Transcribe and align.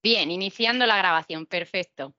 Bien, 0.00 0.30
iniciando 0.30 0.86
la 0.86 0.96
grabación, 0.96 1.44
perfecto. 1.44 2.14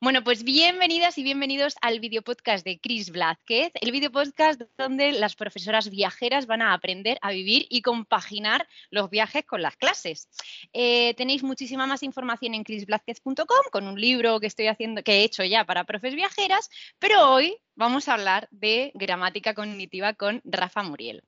Bueno, 0.00 0.24
pues 0.24 0.44
bienvenidas 0.44 1.18
y 1.18 1.22
bienvenidos 1.22 1.74
al 1.82 2.00
video 2.00 2.22
podcast 2.22 2.64
de 2.64 2.80
Chris 2.80 3.10
Blázquez, 3.10 3.70
el 3.82 3.92
video 3.92 4.10
podcast 4.10 4.62
donde 4.78 5.12
las 5.12 5.36
profesoras 5.36 5.90
viajeras 5.90 6.46
van 6.46 6.62
a 6.62 6.72
aprender 6.72 7.18
a 7.20 7.30
vivir 7.30 7.66
y 7.68 7.82
compaginar 7.82 8.66
los 8.88 9.10
viajes 9.10 9.44
con 9.44 9.60
las 9.60 9.76
clases. 9.76 10.30
Eh, 10.72 11.12
tenéis 11.18 11.42
muchísima 11.42 11.86
más 11.86 12.02
información 12.02 12.54
en 12.54 12.64
chrisblázquez.com 12.64 13.44
con 13.70 13.88
un 13.88 14.00
libro 14.00 14.40
que 14.40 14.46
estoy 14.46 14.68
haciendo, 14.68 15.02
que 15.02 15.20
he 15.20 15.24
hecho 15.24 15.44
ya 15.44 15.66
para 15.66 15.84
profes 15.84 16.14
viajeras, 16.14 16.70
pero 16.98 17.30
hoy 17.30 17.58
vamos 17.74 18.08
a 18.08 18.14
hablar 18.14 18.48
de 18.50 18.90
gramática 18.94 19.52
cognitiva 19.52 20.14
con 20.14 20.40
Rafa 20.44 20.82
Muriel. 20.82 21.22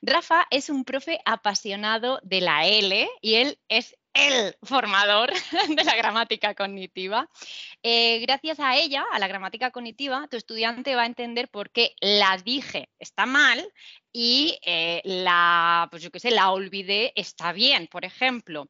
Rafa 0.00 0.46
es 0.50 0.70
un 0.70 0.84
profe 0.84 1.20
apasionado 1.26 2.20
de 2.22 2.40
la 2.40 2.66
L 2.66 3.06
y 3.20 3.34
él 3.34 3.58
es 3.68 3.96
el 4.14 4.56
formador 4.62 5.32
de 5.68 5.84
la 5.84 5.96
gramática 5.96 6.54
cognitiva. 6.54 7.28
Eh, 7.82 8.20
gracias 8.20 8.60
a 8.60 8.76
ella, 8.76 9.04
a 9.10 9.18
la 9.18 9.28
gramática 9.28 9.70
cognitiva, 9.70 10.26
tu 10.28 10.36
estudiante 10.36 10.94
va 10.94 11.02
a 11.02 11.06
entender 11.06 11.48
por 11.48 11.70
qué 11.70 11.94
la 12.00 12.36
dije 12.36 12.90
está 12.98 13.26
mal 13.26 13.66
y 14.12 14.58
eh, 14.64 15.00
la, 15.04 15.88
pues 15.90 16.02
yo 16.02 16.10
qué 16.10 16.20
sé, 16.20 16.30
la 16.30 16.50
olvidé 16.50 17.12
está 17.16 17.52
bien, 17.52 17.86
por 17.86 18.04
ejemplo. 18.04 18.68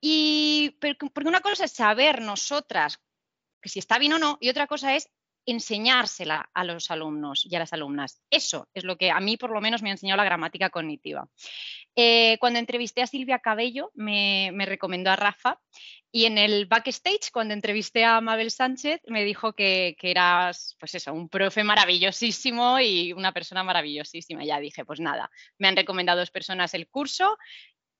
Y 0.00 0.76
porque 0.80 1.28
una 1.28 1.40
cosa 1.40 1.64
es 1.64 1.72
saber 1.72 2.20
nosotras 2.20 3.00
que 3.62 3.70
si 3.70 3.78
está 3.78 3.98
bien 3.98 4.12
o 4.12 4.18
no, 4.18 4.36
y 4.40 4.50
otra 4.50 4.66
cosa 4.66 4.94
es 4.94 5.08
enseñársela 5.46 6.48
a 6.54 6.64
los 6.64 6.90
alumnos 6.90 7.46
y 7.48 7.54
a 7.54 7.58
las 7.58 7.72
alumnas. 7.72 8.20
Eso 8.30 8.68
es 8.74 8.84
lo 8.84 8.96
que 8.96 9.10
a 9.10 9.20
mí 9.20 9.36
por 9.36 9.50
lo 9.50 9.60
menos 9.60 9.82
me 9.82 9.90
ha 9.90 9.92
enseñado 9.92 10.16
la 10.16 10.24
gramática 10.24 10.70
cognitiva. 10.70 11.28
Eh, 11.96 12.38
cuando 12.40 12.58
entrevisté 12.58 13.02
a 13.02 13.06
Silvia 13.06 13.38
Cabello, 13.38 13.90
me, 13.94 14.52
recomendó 14.66 15.10
a 15.10 15.16
Rafa 15.16 15.60
y 16.10 16.26
en 16.26 16.38
el 16.38 16.66
backstage, 16.66 17.30
cuando 17.32 17.54
entrevisté 17.54 18.04
a 18.04 18.20
Mabel 18.20 18.50
Sánchez, 18.50 19.00
me 19.06 19.24
dijo 19.24 19.52
que, 19.52 19.96
eras, 20.00 20.76
pues 20.78 20.94
eso, 20.94 21.12
un 21.12 21.28
profe 21.28 21.64
maravillosísimo 21.64 22.80
y 22.80 23.12
una 23.12 23.32
persona 23.32 23.64
maravillosísima. 23.64 24.44
Ya 24.44 24.60
dije, 24.60 24.84
pues 24.84 25.00
nada, 25.00 25.30
me 25.58 25.68
han 25.68 25.76
recomendado 25.76 26.20
dos 26.20 26.30
personas 26.30 26.74
el 26.74 26.88
curso, 26.88 27.36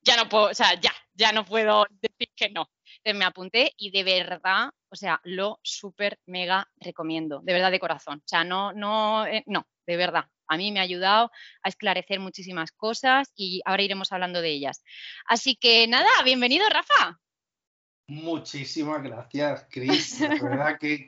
ya 0.03 0.17
no 0.17 0.29
puedo, 0.29 0.47
o 0.47 0.55
sea, 0.55 0.79
ya, 0.81 0.93
ya 1.15 1.33
no 1.33 1.45
puedo 1.45 1.87
decir 1.91 2.24
que 2.35 2.51
no. 2.51 2.71
Entonces 2.99 3.19
me 3.19 3.25
apunté 3.25 3.73
y 3.77 3.91
de 3.91 4.05
verdad, 4.05 4.71
o 4.91 4.97
sea, 4.97 5.21
lo 5.25 5.61
súper 5.63 6.19
mega 6.27 6.69
recomiendo, 6.77 7.41
de 7.41 7.53
verdad 7.53 7.71
de 7.71 7.81
corazón. 7.81 8.19
O 8.19 8.29
sea, 8.29 8.45
no, 8.45 8.73
no, 8.73 9.27
eh, 9.27 9.45
no, 9.47 9.67
de 9.87 9.97
verdad, 9.97 10.27
a 10.49 10.57
mí 10.57 10.73
me 10.73 10.81
ha 10.81 10.83
ayudado 10.83 11.31
a 11.63 11.69
esclarecer 11.69 12.21
muchísimas 12.21 12.73
cosas 12.73 13.33
y 13.35 13.61
ahora 13.65 13.83
iremos 13.83 14.13
hablando 14.13 14.41
de 14.41 14.51
ellas. 14.51 14.83
Así 15.27 15.57
que 15.57 15.87
nada, 15.89 16.09
bienvenido, 16.25 16.69
Rafa. 16.69 17.21
Muchísimas 18.07 19.03
gracias, 19.03 19.67
Cris. 19.71 20.19
De 20.21 20.41
verdad 20.41 20.79
que, 20.79 21.07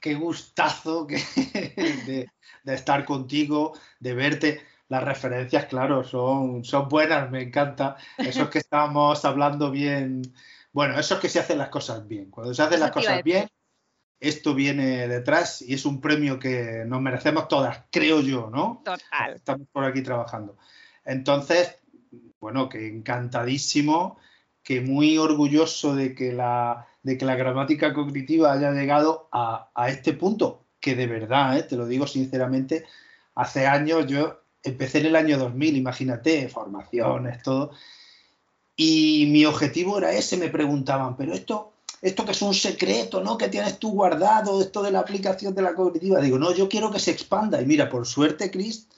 qué 0.00 0.14
gustazo 0.14 1.06
de, 1.06 2.28
estar 2.64 3.04
contigo, 3.04 3.74
de 3.98 4.14
verte. 4.14 4.60
Las 4.88 5.04
referencias, 5.04 5.66
claro, 5.66 6.02
son, 6.02 6.64
son 6.64 6.88
buenas, 6.88 7.30
me 7.30 7.42
encanta. 7.42 7.96
Eso 8.18 8.42
es 8.42 8.48
que 8.48 8.58
estamos 8.58 9.24
hablando 9.24 9.70
bien. 9.70 10.22
Bueno, 10.72 10.98
eso 10.98 11.14
es 11.14 11.20
que 11.20 11.28
se 11.28 11.40
hacen 11.40 11.58
las 11.58 11.68
cosas 11.68 12.06
bien. 12.06 12.30
Cuando 12.30 12.54
se 12.54 12.62
hacen 12.62 12.80
las 12.80 12.92
cosas 12.92 13.22
bien, 13.22 13.48
esto 14.20 14.54
viene 14.54 15.08
detrás 15.08 15.62
y 15.62 15.74
es 15.74 15.84
un 15.84 16.00
premio 16.00 16.38
que 16.38 16.84
nos 16.86 17.00
merecemos 17.00 17.48
todas, 17.48 17.84
creo 17.90 18.20
yo, 18.20 18.50
¿no? 18.50 18.82
Total. 18.84 19.34
Estamos 19.34 19.66
por 19.72 19.84
aquí 19.84 20.02
trabajando. 20.02 20.56
Entonces, 21.04 21.76
bueno, 22.38 22.68
que 22.68 22.86
encantadísimo, 22.86 24.18
que 24.62 24.80
muy 24.80 25.18
orgulloso 25.18 25.94
de 25.94 26.14
que 26.14 26.32
la, 26.32 26.86
de 27.02 27.16
que 27.16 27.24
la 27.24 27.36
gramática 27.36 27.94
cognitiva 27.94 28.52
haya 28.52 28.72
llegado 28.72 29.28
a, 29.32 29.70
este 29.88 30.12
punto, 30.12 30.66
que 30.78 30.94
de 30.94 31.06
verdad, 31.06 31.58
¿eh? 31.58 31.62
te 31.62 31.76
lo 31.76 31.86
digo 31.86 32.06
sinceramente, 32.06 32.84
hace 33.34 33.66
años 33.66 34.06
yo 34.06 34.42
empecé 34.62 35.00
en 35.00 35.06
el 35.06 35.16
año 35.16 35.38
2000, 35.38 35.76
imagínate, 35.76 36.48
formaciones, 36.48 37.42
todo, 37.42 37.72
y 38.82 39.26
mi 39.26 39.44
objetivo 39.44 39.98
era 39.98 40.10
ese, 40.10 40.38
me 40.38 40.48
preguntaban, 40.48 41.14
pero 41.14 41.34
esto 41.34 41.74
esto 42.00 42.24
que 42.24 42.32
es 42.32 42.40
un 42.40 42.54
secreto, 42.54 43.22
¿no? 43.22 43.36
Que 43.36 43.48
tienes 43.48 43.78
tú 43.78 43.90
guardado, 43.90 44.62
esto 44.62 44.82
de 44.82 44.90
la 44.90 45.00
aplicación 45.00 45.54
de 45.54 45.60
la 45.60 45.74
cognitiva. 45.74 46.18
Digo, 46.18 46.38
no, 46.38 46.54
yo 46.54 46.66
quiero 46.66 46.90
que 46.90 46.98
se 46.98 47.10
expanda. 47.10 47.60
Y 47.60 47.66
mira, 47.66 47.90
por 47.90 48.06
suerte, 48.06 48.50
Chris, 48.50 48.88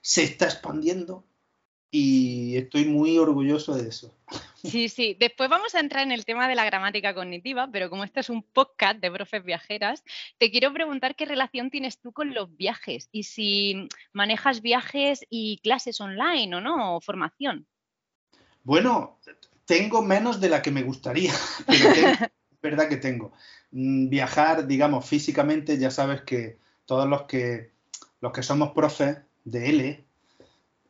se 0.00 0.22
está 0.22 0.44
expandiendo 0.44 1.24
y 1.90 2.56
estoy 2.56 2.84
muy 2.84 3.18
orgulloso 3.18 3.74
de 3.74 3.88
eso. 3.88 4.14
Sí, 4.62 4.88
sí. 4.88 5.16
Después 5.18 5.50
vamos 5.50 5.74
a 5.74 5.80
entrar 5.80 6.04
en 6.04 6.12
el 6.12 6.24
tema 6.24 6.48
de 6.48 6.54
la 6.54 6.64
gramática 6.64 7.12
cognitiva, 7.12 7.68
pero 7.72 7.90
como 7.90 8.04
este 8.04 8.20
es 8.20 8.30
un 8.30 8.44
podcast 8.44 9.00
de 9.00 9.10
profes 9.10 9.44
viajeras, 9.44 10.04
te 10.38 10.52
quiero 10.52 10.72
preguntar 10.72 11.16
qué 11.16 11.24
relación 11.24 11.68
tienes 11.68 11.98
tú 11.98 12.12
con 12.12 12.32
los 12.32 12.56
viajes 12.56 13.08
y 13.10 13.24
si 13.24 13.88
manejas 14.12 14.62
viajes 14.62 15.26
y 15.28 15.58
clases 15.64 16.00
online 16.00 16.54
o 16.54 16.60
no, 16.60 16.96
o 16.96 17.00
formación. 17.00 17.66
Bueno, 18.64 19.18
tengo 19.64 20.02
menos 20.02 20.40
de 20.40 20.48
la 20.48 20.62
que 20.62 20.70
me 20.70 20.82
gustaría, 20.82 21.32
pero 21.66 21.90
verdad 22.62 22.88
que 22.88 22.96
tengo. 22.96 23.32
Mm, 23.72 24.08
viajar, 24.08 24.66
digamos, 24.66 25.04
físicamente, 25.04 25.78
ya 25.78 25.90
sabes 25.90 26.22
que 26.22 26.58
todos 26.86 27.08
los 27.08 27.22
que, 27.22 27.72
los 28.20 28.32
que 28.32 28.42
somos 28.42 28.72
profes 28.72 29.18
de 29.44 29.70
L, 29.70 30.04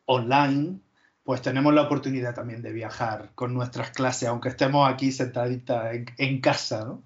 online, 0.05 0.79
pues 1.23 1.41
tenemos 1.41 1.73
la 1.73 1.83
oportunidad 1.83 2.35
también 2.35 2.61
de 2.61 2.73
viajar 2.73 3.31
con 3.35 3.53
nuestras 3.53 3.91
clases, 3.91 4.27
aunque 4.29 4.49
estemos 4.49 4.89
aquí 4.89 5.11
sentaditas 5.11 5.95
en, 6.17 6.41
casa, 6.41 6.85
¿no? 6.85 7.03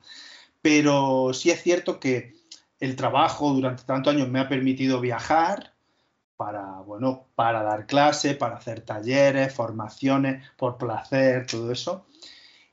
Pero 0.61 1.31
sí 1.33 1.51
es 1.51 1.61
cierto 1.61 1.99
que 1.99 2.33
el 2.79 2.95
trabajo 2.95 3.53
durante 3.53 3.83
tantos 3.83 4.13
años 4.13 4.27
me 4.29 4.39
ha 4.39 4.49
permitido 4.49 4.99
viajar 4.99 5.73
para, 6.37 6.79
bueno, 6.81 7.25
para 7.35 7.63
dar 7.63 7.87
clases, 7.87 8.37
para 8.37 8.57
hacer 8.57 8.81
talleres, 8.81 9.53
formaciones, 9.53 10.43
por 10.55 10.77
placer, 10.77 11.45
todo 11.47 11.71
eso. 11.71 12.05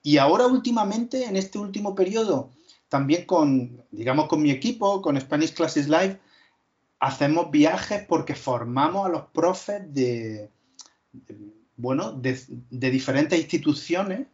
Y 0.02 0.18
ahora 0.18 0.46
últimamente, 0.46 1.24
en 1.24 1.36
este 1.36 1.58
último 1.58 1.94
periodo, 1.94 2.50
también 2.88 3.24
con, 3.24 3.82
digamos, 3.90 4.28
con 4.28 4.42
mi 4.42 4.50
equipo, 4.50 5.00
con 5.02 5.20
Spanish 5.20 5.54
Classes 5.54 5.88
Live, 5.88 6.20
hacemos 7.00 7.50
viajes 7.50 8.04
porque 8.06 8.34
formamos 8.34 9.06
a 9.06 9.08
los 9.08 9.22
profes 9.32 9.92
de, 9.92 10.50
bueno, 11.76 12.12
de, 12.12 12.38
diferentes 12.70 13.38
instituciones 13.38 14.26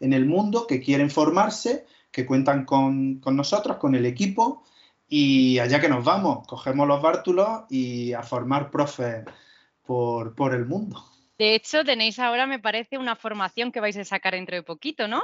en 0.00 0.12
el 0.12 0.26
mundo 0.26 0.66
que 0.66 0.80
quieren 0.80 1.10
formarse, 1.10 1.86
que 2.10 2.26
cuentan 2.26 2.64
con, 2.64 3.20
nosotros, 3.20 3.76
con 3.76 3.94
el 3.94 4.06
equipo, 4.06 4.64
y 5.08 5.58
allá 5.58 5.80
que 5.80 5.88
nos 5.88 6.04
vamos, 6.04 6.46
cogemos 6.46 6.86
los 6.86 7.00
bártulos 7.00 7.62
y 7.70 8.12
a 8.12 8.22
formar 8.22 8.70
profes 8.70 9.24
por, 9.86 10.34
por 10.34 10.54
el 10.54 10.66
mundo. 10.66 11.04
De 11.38 11.54
hecho, 11.54 11.84
tenéis 11.84 12.18
ahora, 12.18 12.46
me 12.46 12.58
parece, 12.58 12.98
una 12.98 13.16
formación 13.16 13.72
que 13.72 13.80
vais 13.80 13.96
a 13.96 14.04
sacar 14.04 14.34
dentro 14.34 14.56
de 14.56 14.62
poquito, 14.62 15.06
¿no? 15.08 15.22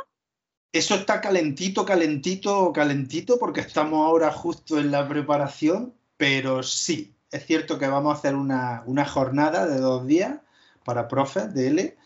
Eso 0.72 0.94
está 0.94 1.20
calentito, 1.20 1.84
calentito, 1.84 2.72
calentito, 2.72 3.38
porque 3.38 3.60
estamos 3.60 4.06
ahora 4.06 4.32
justo 4.32 4.78
en 4.78 4.90
la 4.90 5.06
preparación, 5.08 5.94
pero 6.16 6.62
sí, 6.62 7.14
es 7.30 7.46
cierto 7.46 7.78
que 7.78 7.88
vamos 7.88 8.14
a 8.14 8.18
hacer 8.18 8.36
una, 8.36 8.84
jornada 9.06 9.66
de 9.66 9.80
dos 9.80 10.06
días 10.06 10.38
para 10.84 11.08
profes 11.08 11.52
de 11.52 11.68
L. 11.68 11.96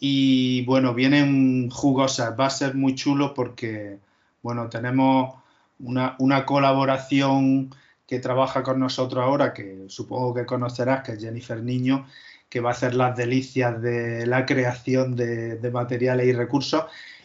Y 0.00 0.64
bueno, 0.64 0.94
vienen 0.94 1.70
jugosas, 1.70 2.38
va 2.38 2.46
a 2.46 2.50
ser 2.50 2.74
muy 2.74 2.96
chulo 2.96 3.34
porque, 3.34 3.98
bueno, 4.42 4.68
tenemos 4.68 5.34
una, 5.78 6.16
una 6.18 6.46
colaboración 6.46 7.70
que 8.06 8.18
trabaja 8.18 8.62
con 8.62 8.78
nosotros 8.78 9.24
ahora, 9.24 9.52
que 9.54 9.84
supongo 9.88 10.34
que 10.34 10.46
conocerás, 10.46 11.02
que 11.02 11.12
es 11.12 11.20
Jennifer 11.20 11.62
Niño, 11.62 12.06
que 12.48 12.60
va 12.60 12.70
a 12.70 12.72
hacer 12.72 12.94
las 12.94 13.16
delicias 13.16 13.80
de 13.80 14.26
la 14.26 14.46
creación 14.46 15.16
de, 15.16 15.58
materiales 15.72 16.26
y 16.26 16.32
recursos. 16.32 16.84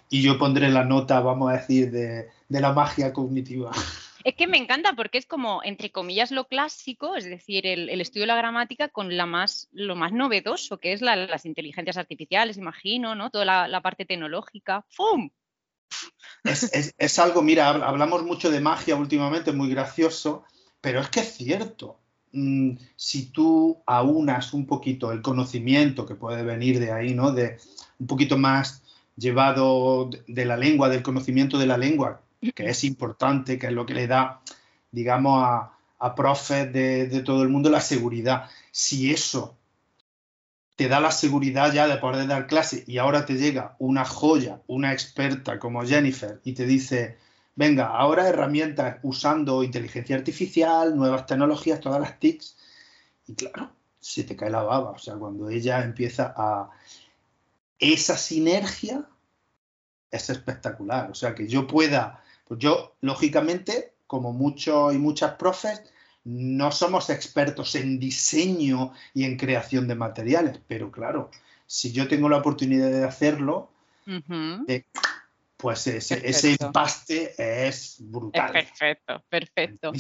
Y 0.10 0.24
yo 0.24 0.40
pondré 0.40 0.70
la 0.70 0.86
nota, 0.86 1.20
vamos 1.20 1.52
a 1.52 1.58
decir, 1.58 1.92
de, 1.92 2.30
la 2.48 2.74
magia 2.74 3.14
cognitiva. 3.14 3.72
Es 4.24 4.36
que 4.36 4.48
me 4.48 4.58
encanta 4.58 4.94
porque 4.94 5.18
es 5.18 5.26
como, 5.26 5.62
entre 5.64 5.92
comillas, 5.92 6.32
lo 6.32 6.48
clásico, 6.48 7.16
es 7.16 7.26
decir, 7.26 7.68
el, 7.68 8.02
estudio 8.02 8.24
de 8.24 8.28
la 8.28 8.36
gramática 8.36 8.90
con 8.90 9.16
la 9.16 9.26
más, 9.26 9.70
lo 9.72 9.96
más 9.96 10.12
novedoso, 10.12 10.80
que 10.80 10.94
es 10.94 11.02
las 11.02 11.46
inteligencias 11.46 11.98
artificiales, 11.98 12.58
imagino, 12.58 13.16
¿no? 13.16 13.30
Toda 13.30 13.68
la, 13.68 13.82
parte 13.82 14.06
tecnológica. 14.06 14.84
¡Fum! 14.90 15.30
Es, 16.44 16.94
es, 16.98 17.20
algo, 17.20 17.42
mira, 17.42 17.70
hablamos 17.70 18.24
mucho 18.24 18.50
de 18.50 18.62
magia 18.62 18.96
últimamente, 18.96 19.52
muy 19.52 19.70
gracioso, 19.70 20.46
pero 20.82 21.02
es 21.02 21.10
que 21.10 21.20
es 21.20 21.34
cierto. 21.34 22.00
Mm, 22.32 22.74
si 22.96 23.32
tú 23.32 23.82
aunas 23.86 24.54
un 24.54 24.66
poquito 24.66 25.12
el 25.12 25.22
conocimiento 25.22 26.06
que 26.06 26.16
puede 26.16 26.44
venir 26.44 26.80
de 26.80 26.92
ahí, 26.92 27.14
¿no? 27.14 27.32
De 27.32 27.58
un 28.00 28.08
poquito 28.08 28.38
más 28.38 28.84
llevado 29.18 30.10
de 30.28 30.46
la 30.46 30.56
lengua, 30.56 30.90
del 30.90 31.04
conocimiento 31.04 31.58
de 31.58 31.68
la 31.68 31.78
lengua, 31.78 32.22
que 32.56 32.70
es 32.70 32.84
importante, 32.84 33.60
que 33.60 33.68
es 33.68 33.74
lo 33.74 33.86
que 33.86 33.94
le 33.94 34.08
da, 34.08 34.42
digamos, 34.92 35.44
a, 35.44 35.74
a 36.00 36.16
profes 36.16 36.72
de, 36.72 37.22
todo 37.26 37.44
el 37.44 37.50
mundo 37.50 37.70
la 37.70 37.82
seguridad. 37.82 38.50
Si 38.72 39.12
eso 39.12 39.58
te 40.80 40.88
da 40.88 41.02
la 41.02 41.12
seguridad 41.12 41.74
ya 41.74 41.90
de 41.90 41.98
poder 41.98 42.26
dar 42.26 42.48
clase 42.48 42.86
y 42.88 43.00
ahora 43.00 43.26
te 43.26 43.34
llega 43.34 43.76
una 43.80 44.06
joya, 44.06 44.62
una 44.66 44.94
experta 44.94 45.60
como 45.60 45.86
Jennifer 45.86 46.40
y 46.46 46.54
te 46.54 46.66
dice, 46.66 47.18
venga, 47.54 47.88
ahora 47.88 48.30
herramientas 48.30 48.96
usando 49.04 49.62
inteligencia 49.62 50.16
artificial, 50.16 50.96
nuevas 50.96 51.26
tecnologías, 51.26 51.82
todas 51.82 52.00
las 52.00 52.18
TICs, 52.18 52.56
y 53.28 53.34
claro, 53.36 53.72
se 54.00 54.24
te 54.24 54.38
cae 54.38 54.50
la 54.50 54.64
baba, 54.64 54.92
o 54.92 54.98
sea, 54.98 55.16
cuando 55.16 55.50
ella 55.50 55.84
empieza 55.84 56.34
a... 56.34 56.70
Esa 57.78 58.16
sinergia 58.16 59.06
es 60.10 60.30
espectacular, 60.30 61.12
o 61.12 61.14
sea, 61.14 61.36
que 61.36 61.50
yo 61.50 61.68
pueda, 61.68 62.24
pues 62.48 62.58
yo, 62.62 62.96
lógicamente, 63.02 63.96
como 64.08 64.32
muchos 64.32 64.94
y 64.94 64.98
muchas 64.98 65.34
profes, 65.34 65.84
no 66.24 66.72
somos 66.72 67.10
expertos 67.10 67.76
en 67.76 68.00
diseño 68.00 68.94
y 69.14 69.24
en 69.24 69.38
creación 69.38 69.88
de 69.88 69.96
materiales, 69.96 70.60
pero 70.68 70.92
claro, 70.92 71.32
si 71.66 71.92
yo 71.92 72.08
tengo 72.08 72.30
la 72.30 72.38
oportunidad 72.38 72.90
de 72.90 73.06
hacerlo, 73.06 73.72
eh, 74.68 74.84
pues 75.56 75.88
ese, 75.88 76.28
ese, 76.28 76.58
empaste 76.60 77.34
es 77.68 77.98
brutal. 78.00 78.52
perfecto, 78.52 79.24
perfecto. 79.30 79.92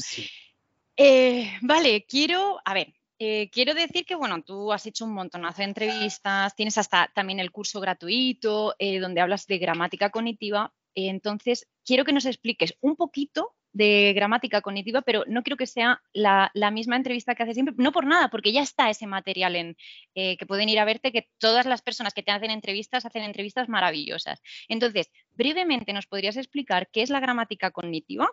Eh, 0.98 1.52
vale, 1.62 2.06
quiero, 2.06 2.60
a 2.66 2.74
ver, 2.74 2.94
eh, 3.20 3.50
quiero 3.52 3.74
decir 3.74 4.06
que, 4.06 4.16
bueno, 4.16 4.42
tú 4.42 4.74
has 4.74 4.86
hecho 4.86 5.06
un 5.06 5.14
montonazo 5.14 5.58
de 5.60 5.66
entrevistas, 5.66 6.56
tienes 6.56 6.78
hasta 6.78 7.10
también 7.14 7.40
el 7.40 7.52
curso 7.52 7.80
gratuito 7.80 8.76
donde 9.00 9.22
hablas 9.22 9.46
de 9.48 9.58
gramática 9.60 10.10
cognitiva. 10.10 10.74
entonces, 10.96 11.68
quiero 11.86 12.04
que 12.04 12.14
nos 12.14 12.26
expliques 12.26 12.76
un 12.82 12.96
poquito 12.96 13.56
de 13.72 14.14
gramática 14.14 14.62
cognitiva, 14.62 15.02
pero 15.02 15.24
no 15.28 15.44
quiero 15.44 15.58
que 15.58 15.68
sea 15.68 16.02
la, 16.14 16.52
misma 16.72 16.96
entrevista 16.96 17.36
que 17.36 17.44
hace 17.44 17.54
siempre, 17.54 17.76
no 17.78 17.92
por 17.92 18.06
nada, 18.06 18.30
porque 18.30 18.52
ya 18.52 18.62
está 18.62 18.90
ese 18.90 19.08
material 19.08 19.56
en 19.56 19.78
eh, 20.16 20.38
que 20.38 20.46
pueden 20.46 20.70
ir 20.70 20.80
a 20.80 20.86
verte, 20.86 21.12
que 21.12 21.30
todas 21.38 21.66
las 21.66 21.82
personas 21.82 22.14
que 22.14 22.24
te 22.24 22.32
hacen 22.32 22.52
entrevistas 22.52 23.06
hacen 23.06 23.24
entrevistas 23.24 23.70
maravillosas. 23.70 24.42
Entonces, 24.68 25.10
brevemente, 25.32 25.94
¿nos 25.94 26.08
podrías 26.08 26.38
explicar 26.38 26.90
qué 26.92 27.02
es 27.02 27.10
la 27.10 27.20
gramática 27.20 27.72
cognitiva? 27.72 28.30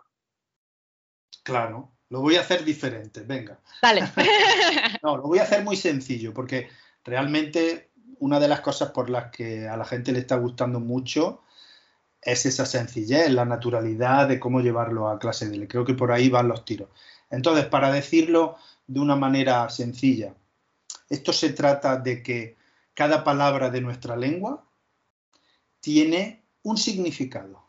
Claro, 1.43 1.93
lo 2.09 2.21
voy 2.21 2.35
a 2.35 2.41
hacer 2.41 2.63
diferente, 2.63 3.21
venga. 3.21 3.59
Vale. 3.81 4.01
no, 5.03 5.17
lo 5.17 5.23
voy 5.23 5.39
a 5.39 5.43
hacer 5.43 5.63
muy 5.63 5.75
sencillo, 5.75 6.33
porque 6.33 6.69
realmente 7.03 7.91
una 8.19 8.39
de 8.39 8.47
las 8.47 8.61
cosas 8.61 8.91
por 8.91 9.09
las 9.09 9.31
que 9.31 9.67
a 9.67 9.77
la 9.77 9.85
gente 9.85 10.11
le 10.11 10.19
está 10.19 10.35
gustando 10.35 10.79
mucho 10.79 11.43
es 12.21 12.45
esa 12.45 12.65
sencillez, 12.65 13.29
la 13.31 13.45
naturalidad 13.45 14.27
de 14.27 14.39
cómo 14.39 14.59
llevarlo 14.61 15.09
a 15.09 15.19
clase 15.19 15.49
de 15.49 15.67
Creo 15.67 15.85
que 15.85 15.93
por 15.93 16.11
ahí 16.11 16.29
van 16.29 16.47
los 16.47 16.65
tiros. 16.65 16.89
Entonces, 17.29 17.65
para 17.65 17.91
decirlo 17.91 18.57
de 18.87 18.99
una 18.99 19.15
manera 19.15 19.69
sencilla, 19.69 20.33
esto 21.09 21.33
se 21.33 21.51
trata 21.53 21.97
de 21.97 22.23
que 22.23 22.57
cada 22.93 23.23
palabra 23.23 23.69
de 23.69 23.81
nuestra 23.81 24.15
lengua 24.15 24.65
tiene 25.79 26.43
un 26.63 26.77
significado. 26.77 27.63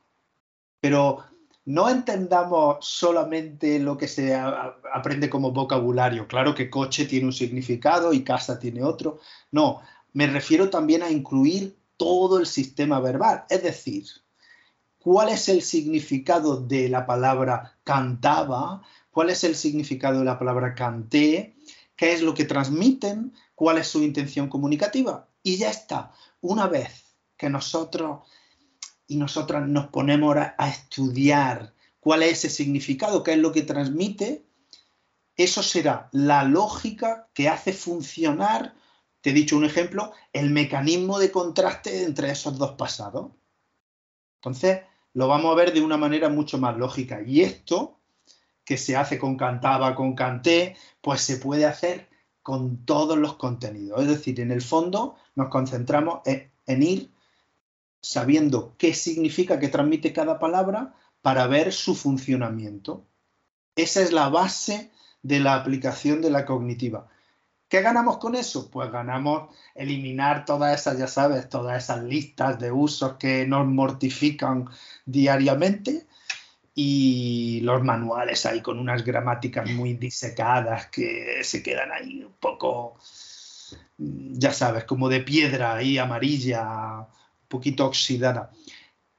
Pero 0.80 1.24
no 1.66 1.88
entendamos 1.90 2.78
solamente 2.86 3.78
lo 3.78 3.98
que 3.98 4.08
se 4.08 4.34
aprende 4.34 5.28
como 5.28 5.52
vocabulario. 5.52 6.26
Claro 6.26 6.54
que 6.54 6.70
coche 6.70 7.04
tiene 7.04 7.26
un 7.26 7.32
significado 7.32 8.12
y 8.12 8.24
casa 8.24 8.58
tiene 8.58 8.82
otro. 8.82 9.20
No, 9.52 9.82
me 10.14 10.26
refiero 10.26 10.70
también 10.70 11.02
a 11.02 11.10
incluir 11.10 11.76
todo 11.96 12.38
el 12.38 12.46
sistema 12.46 13.00
verbal. 13.00 13.44
Es 13.50 13.62
decir, 13.62 14.06
cuál 14.98 15.28
es 15.28 15.48
el 15.48 15.62
significado 15.62 16.60
de 16.60 16.88
la 16.88 17.06
palabra 17.06 17.78
cantaba, 17.84 18.82
cuál 19.10 19.30
es 19.30 19.44
el 19.44 19.54
significado 19.54 20.20
de 20.20 20.24
la 20.24 20.38
palabra 20.38 20.74
canté, 20.74 21.56
qué 21.96 22.12
es 22.12 22.22
lo 22.22 22.34
que 22.34 22.44
transmiten, 22.44 23.34
cuál 23.54 23.78
es 23.78 23.88
su 23.88 24.02
intención 24.02 24.48
comunicativa. 24.48 25.28
Y 25.42 25.56
ya 25.56 25.70
está. 25.70 26.12
Una 26.40 26.66
vez 26.66 27.16
que 27.36 27.48
nosotros 27.50 28.20
y 29.06 29.16
nosotras 29.16 29.66
nos 29.66 29.88
ponemos 29.88 30.36
a 30.36 30.68
estudiar 30.68 31.74
cuál 32.00 32.22
es 32.22 32.44
ese 32.44 32.50
significado, 32.50 33.22
qué 33.22 33.32
es 33.32 33.38
lo 33.38 33.52
que 33.52 33.62
transmite, 33.62 34.44
eso 35.36 35.62
será 35.62 36.08
la 36.12 36.42
lógica 36.42 37.28
que 37.32 37.48
hace 37.48 37.72
funcionar, 37.72 38.74
te 39.20 39.30
he 39.30 39.32
dicho 39.32 39.56
un 39.56 39.64
ejemplo, 39.64 40.12
el 40.32 40.50
mecanismo 40.50 41.18
de 41.18 41.30
contraste 41.30 42.02
entre 42.04 42.30
esos 42.30 42.58
dos 42.58 42.72
pasados. 42.72 43.32
Entonces, 44.48 44.80
lo 45.12 45.28
vamos 45.28 45.52
a 45.52 45.56
ver 45.56 45.74
de 45.74 45.82
una 45.82 45.98
manera 45.98 46.30
mucho 46.30 46.56
más 46.56 46.76
lógica. 46.78 47.20
Y 47.20 47.42
esto, 47.42 47.98
que 48.64 48.78
se 48.78 48.96
hace 48.96 49.18
con 49.18 49.36
cantaba, 49.36 49.94
con 49.94 50.14
canté, 50.14 50.74
pues 51.02 51.20
se 51.20 51.36
puede 51.36 51.66
hacer 51.66 52.08
con 52.42 52.86
todos 52.86 53.18
los 53.18 53.34
contenidos. 53.34 54.00
Es 54.00 54.08
decir, 54.08 54.40
en 54.40 54.50
el 54.50 54.62
fondo 54.62 55.16
nos 55.34 55.48
concentramos 55.48 56.20
en, 56.24 56.82
ir 56.82 57.10
sabiendo 58.00 58.74
qué 58.78 58.94
significa, 58.94 59.58
qué 59.58 59.68
transmite 59.68 60.14
cada 60.14 60.38
palabra 60.38 60.94
para 61.20 61.46
ver 61.46 61.74
su 61.74 61.94
funcionamiento. 61.94 63.04
Esa 63.76 64.00
es 64.00 64.12
la 64.12 64.30
base 64.30 64.90
de 65.22 65.40
la 65.40 65.56
aplicación 65.56 66.22
de 66.22 66.30
la 66.30 66.46
cognitiva. 66.46 67.08
¿Qué 67.68 67.82
ganamos 67.82 68.16
con 68.16 68.34
eso? 68.34 68.70
Pues 68.70 68.90
ganamos 68.90 69.54
eliminar 69.74 70.46
todas 70.46 70.80
esas, 70.80 70.98
ya 70.98 71.06
sabes, 71.06 71.50
todas 71.50 71.84
esas 71.84 72.02
listas 72.02 72.58
de 72.58 72.72
usos 72.72 73.14
que 73.18 73.46
nos 73.46 73.66
mortifican 73.66 74.70
diariamente 75.04 76.06
y 76.74 77.60
los 77.62 77.82
manuales 77.82 78.46
ahí 78.46 78.62
con 78.62 78.78
unas 78.78 79.04
gramáticas 79.04 79.68
muy 79.70 79.94
disecadas 79.94 80.86
que 80.86 81.40
se 81.44 81.62
quedan 81.62 81.92
ahí 81.92 82.22
un 82.24 82.32
poco, 82.40 82.96
ya 83.98 84.52
sabes, 84.52 84.84
como 84.84 85.10
de 85.10 85.20
piedra 85.20 85.74
ahí 85.74 85.98
amarilla, 85.98 87.00
un 87.00 87.48
poquito 87.48 87.84
oxidada. 87.84 88.50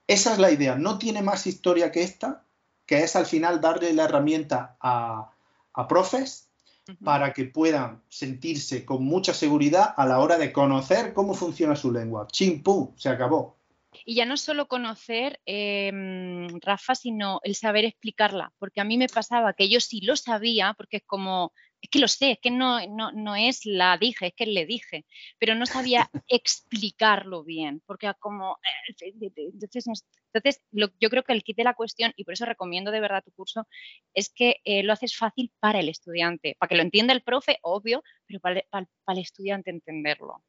Esa 0.08 0.32
es 0.32 0.40
la 0.40 0.50
idea, 0.50 0.74
no 0.74 0.98
tiene 0.98 1.22
más 1.22 1.46
historia 1.46 1.92
que 1.92 2.02
esta, 2.02 2.42
que 2.84 3.04
es 3.04 3.14
al 3.14 3.26
final 3.26 3.60
darle 3.60 3.92
la 3.92 4.04
herramienta 4.04 4.76
a, 4.80 5.30
a 5.72 5.86
profes 5.86 6.49
para 6.96 7.32
que 7.32 7.44
puedan 7.44 8.02
sentirse 8.08 8.84
con 8.84 9.04
mucha 9.04 9.34
seguridad 9.34 9.94
a 9.96 10.06
la 10.06 10.18
hora 10.18 10.38
de 10.38 10.52
conocer 10.52 11.12
cómo 11.12 11.34
funciona 11.34 11.76
su 11.76 11.92
lengua. 11.92 12.26
Chim, 12.30 12.62
pum, 12.62 12.92
se 12.96 13.08
acabó. 13.08 13.58
Y 14.04 14.14
ya 14.14 14.24
no 14.24 14.36
solo 14.36 14.68
conocer, 14.68 15.40
em, 15.46 16.48
Rafa, 16.60 16.94
sino 16.94 17.40
el 17.42 17.54
saber 17.54 17.84
explicarla, 17.84 18.52
porque 18.58 18.80
a 18.80 18.84
mí 18.84 18.96
me 18.96 19.08
pasaba 19.08 19.52
que 19.52 19.68
yo 19.68 19.80
sí 19.80 20.00
lo 20.00 20.16
sabía, 20.16 20.74
porque 20.76 20.98
es 20.98 21.02
como, 21.04 21.52
es 21.80 21.90
que 21.90 21.98
lo 21.98 22.08
sé, 22.08 22.32
es 22.32 22.38
que 22.40 22.50
no, 22.50 22.78
no, 22.86 23.36
es 23.36 23.64
la 23.64 23.96
dije, 23.98 24.28
es 24.28 24.34
que 24.34 24.46
le 24.46 24.66
dije, 24.66 25.06
pero 25.38 25.54
no 25.54 25.66
sabía 25.66 26.10
explicarlo 26.28 27.44
bien, 27.44 27.82
porque 27.86 28.12
como, 28.18 28.58
eh, 28.62 29.12
entonces, 29.52 30.04
entonces 30.32 30.62
yo 30.72 31.10
creo 31.10 31.22
que 31.22 31.32
el 31.32 31.42
kit 31.42 31.56
de 31.56 31.64
la 31.64 31.74
cuestión, 31.74 32.12
y 32.16 32.24
por 32.24 32.34
eso 32.34 32.44
recomiendo 32.44 32.90
de 32.90 33.00
verdad 33.00 33.24
tu 33.24 33.32
curso, 33.32 33.66
es 34.14 34.30
que 34.30 34.56
eh, 34.64 34.82
lo 34.82 34.92
haces 34.92 35.16
fácil 35.16 35.52
para 35.60 35.80
el 35.80 35.88
estudiante, 35.88 36.56
para 36.58 36.68
que 36.68 36.76
lo 36.76 36.82
entienda 36.82 37.12
el 37.12 37.22
profe, 37.22 37.58
obvio, 37.62 38.02
pero 38.26 38.40
para 38.40 38.62
el 39.08 39.18
estudiante 39.18 39.70
entenderlo. 39.70 40.42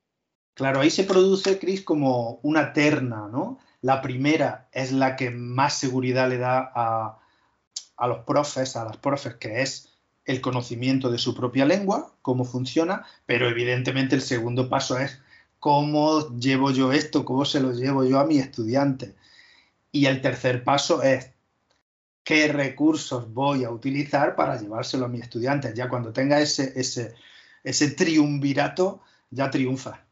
Claro, 0.54 0.82
ahí 0.82 0.90
se 0.90 1.06
produce, 1.06 1.60
Cris, 1.60 1.82
como 1.82 2.40
una 2.44 2.74
terna, 2.74 3.28
¿no? 3.32 3.58
La 3.82 4.02
primera 4.02 4.70
es 4.72 4.92
la 4.92 5.16
que 5.16 5.32
más 5.32 5.74
seguridad 5.74 6.30
le 6.30 6.38
da 6.38 6.72
a, 6.76 8.08
los 8.08 8.20
profes, 8.26 8.76
a 8.76 8.84
las 8.84 8.98
profes, 8.98 9.36
que 9.36 9.62
es 9.62 9.91
el 10.26 10.42
conocimiento 10.42 11.12
de 11.12 11.18
su 11.18 11.36
propia 11.36 11.66
lengua, 11.66 12.14
cómo 12.22 12.46
funciona, 12.46 13.06
pero 13.26 13.50
evidentemente 13.50 14.16
el 14.16 14.22
segundo 14.22 14.70
paso 14.70 14.98
es 14.98 15.20
cómo 15.60 16.36
llevo 16.38 16.72
yo 16.72 16.92
esto, 16.92 17.26
cómo 17.26 17.46
se 17.46 17.60
lo 17.60 17.72
llevo 17.72 18.04
yo 18.04 18.20
a 18.20 18.26
mi 18.26 18.38
estudiante. 18.38 19.16
Y 19.92 20.06
el 20.06 20.22
tercer 20.22 20.64
paso 20.64 21.04
es 21.04 21.32
qué 22.24 22.48
recursos 22.48 23.34
voy 23.34 23.64
a 23.64 23.72
utilizar 23.72 24.36
para 24.36 24.60
llevárselo 24.60 25.06
a 25.06 25.10
mi 25.10 25.20
estudiante. 25.20 25.74
Ya 25.76 25.90
cuando 25.90 26.14
tenga 26.14 26.40
ese, 26.40 26.74
ese, 26.76 27.16
ese 27.64 27.92
triunvirato, 27.92 29.02
ya 29.30 29.50
triunfa. 29.50 30.06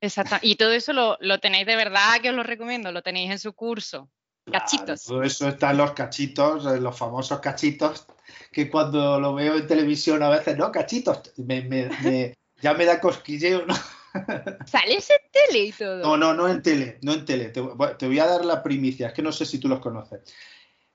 Exacto. 0.00 0.36
Y 0.42 0.56
todo 0.56 0.72
eso 0.72 0.92
lo, 0.92 1.38
tenéis 1.38 1.66
de 1.66 1.76
verdad 1.76 2.20
que 2.20 2.30
os 2.30 2.36
lo 2.36 2.42
recomiendo, 2.42 2.90
lo 2.90 3.02
tenéis 3.02 3.30
en 3.30 3.38
su 3.38 3.52
curso. 3.52 4.08
Cachitos. 4.50 5.04
todo 5.04 5.22
eso 5.22 5.48
está 5.48 5.70
en 5.70 5.76
los 5.78 5.92
cachitos, 5.92 6.66
en 6.66 6.82
los 6.82 6.96
famosos 6.96 7.40
cachitos, 7.40 8.06
que 8.50 8.70
cuando 8.70 9.20
lo 9.20 9.34
veo 9.34 9.56
en 9.56 9.66
televisión 9.66 10.22
a 10.22 10.28
veces, 10.28 10.56
no, 10.58 10.72
cachitos, 10.72 11.32
ya 11.36 12.74
me 12.74 12.84
da 12.84 13.00
cosquilleo, 13.00 13.66
¿no? 13.66 13.74
¿Sales 14.66 15.08
en 15.10 15.30
tele 15.30 15.64
y 15.64 15.72
todo? 15.72 16.02
No, 16.02 16.16
no, 16.16 16.34
no 16.34 16.48
en 16.48 16.60
tele, 16.62 16.98
no 17.02 17.12
en 17.12 17.24
tele. 17.24 17.48
Te, 17.48 17.60
voy 17.60 18.18
a 18.18 18.26
dar 18.26 18.44
la 18.44 18.62
primicia, 18.62 19.08
es 19.08 19.12
que 19.14 19.22
no 19.22 19.32
sé 19.32 19.46
si 19.46 19.58
tú 19.58 19.68
los 19.68 19.80
conoces. 19.80 20.20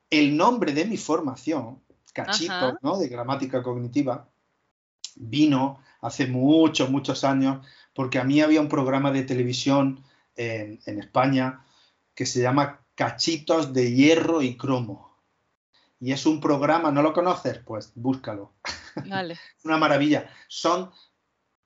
El 0.10 0.36
nombre 0.38 0.74
de 0.74 0.86
mi 0.86 0.98
formación, 0.98 1.82
cachitos, 2.14 2.76
¿no? 2.82 2.98
De 2.98 3.08
gramática 3.08 3.64
cognitiva, 3.64 4.30
vino 5.16 5.82
hace 6.02 6.28
muchos, 6.28 6.90
muchos 6.90 7.24
años 7.24 7.66
porque 7.98 8.20
a 8.20 8.24
mí 8.24 8.42
había 8.42 8.62
un 8.62 8.70
programa 8.70 9.12
de 9.12 9.24
televisión 9.24 10.04
en, 10.36 10.80
España 10.86 11.66
que 12.14 12.28
se 12.28 12.40
llama 12.40 12.86
Cachitos 12.98 13.72
de 13.72 13.94
Hierro 13.94 14.42
y 14.42 14.58
Cromo. 14.58 15.16
Y 16.00 16.12
es 16.12 16.26
un 16.26 16.42
programa, 16.42 16.92
¿no 16.92 17.02
lo 17.02 17.14
conoces? 17.14 17.60
Pues 17.60 17.94
búscalo. 17.96 18.56
Vale. 19.08 19.38
Una 19.64 19.78
maravilla. 19.78 20.30
Son 20.48 20.92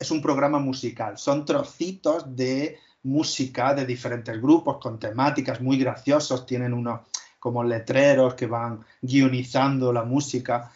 es 0.01 0.09
un 0.09 0.21
programa 0.21 0.57
musical, 0.57 1.17
son 1.19 1.45
trocitos 1.45 2.35
de 2.35 2.79
música 3.03 3.75
de 3.75 3.85
diferentes 3.85 4.41
grupos 4.41 4.79
con 4.79 4.99
temáticas 4.99 5.61
muy 5.61 5.77
graciosos, 5.77 6.47
tienen 6.47 6.73
unos 6.73 7.01
como 7.37 7.63
letreros 7.63 8.33
que 8.33 8.47
van 8.47 8.83
guionizando 8.99 9.93
la 9.93 10.03
música 10.03 10.71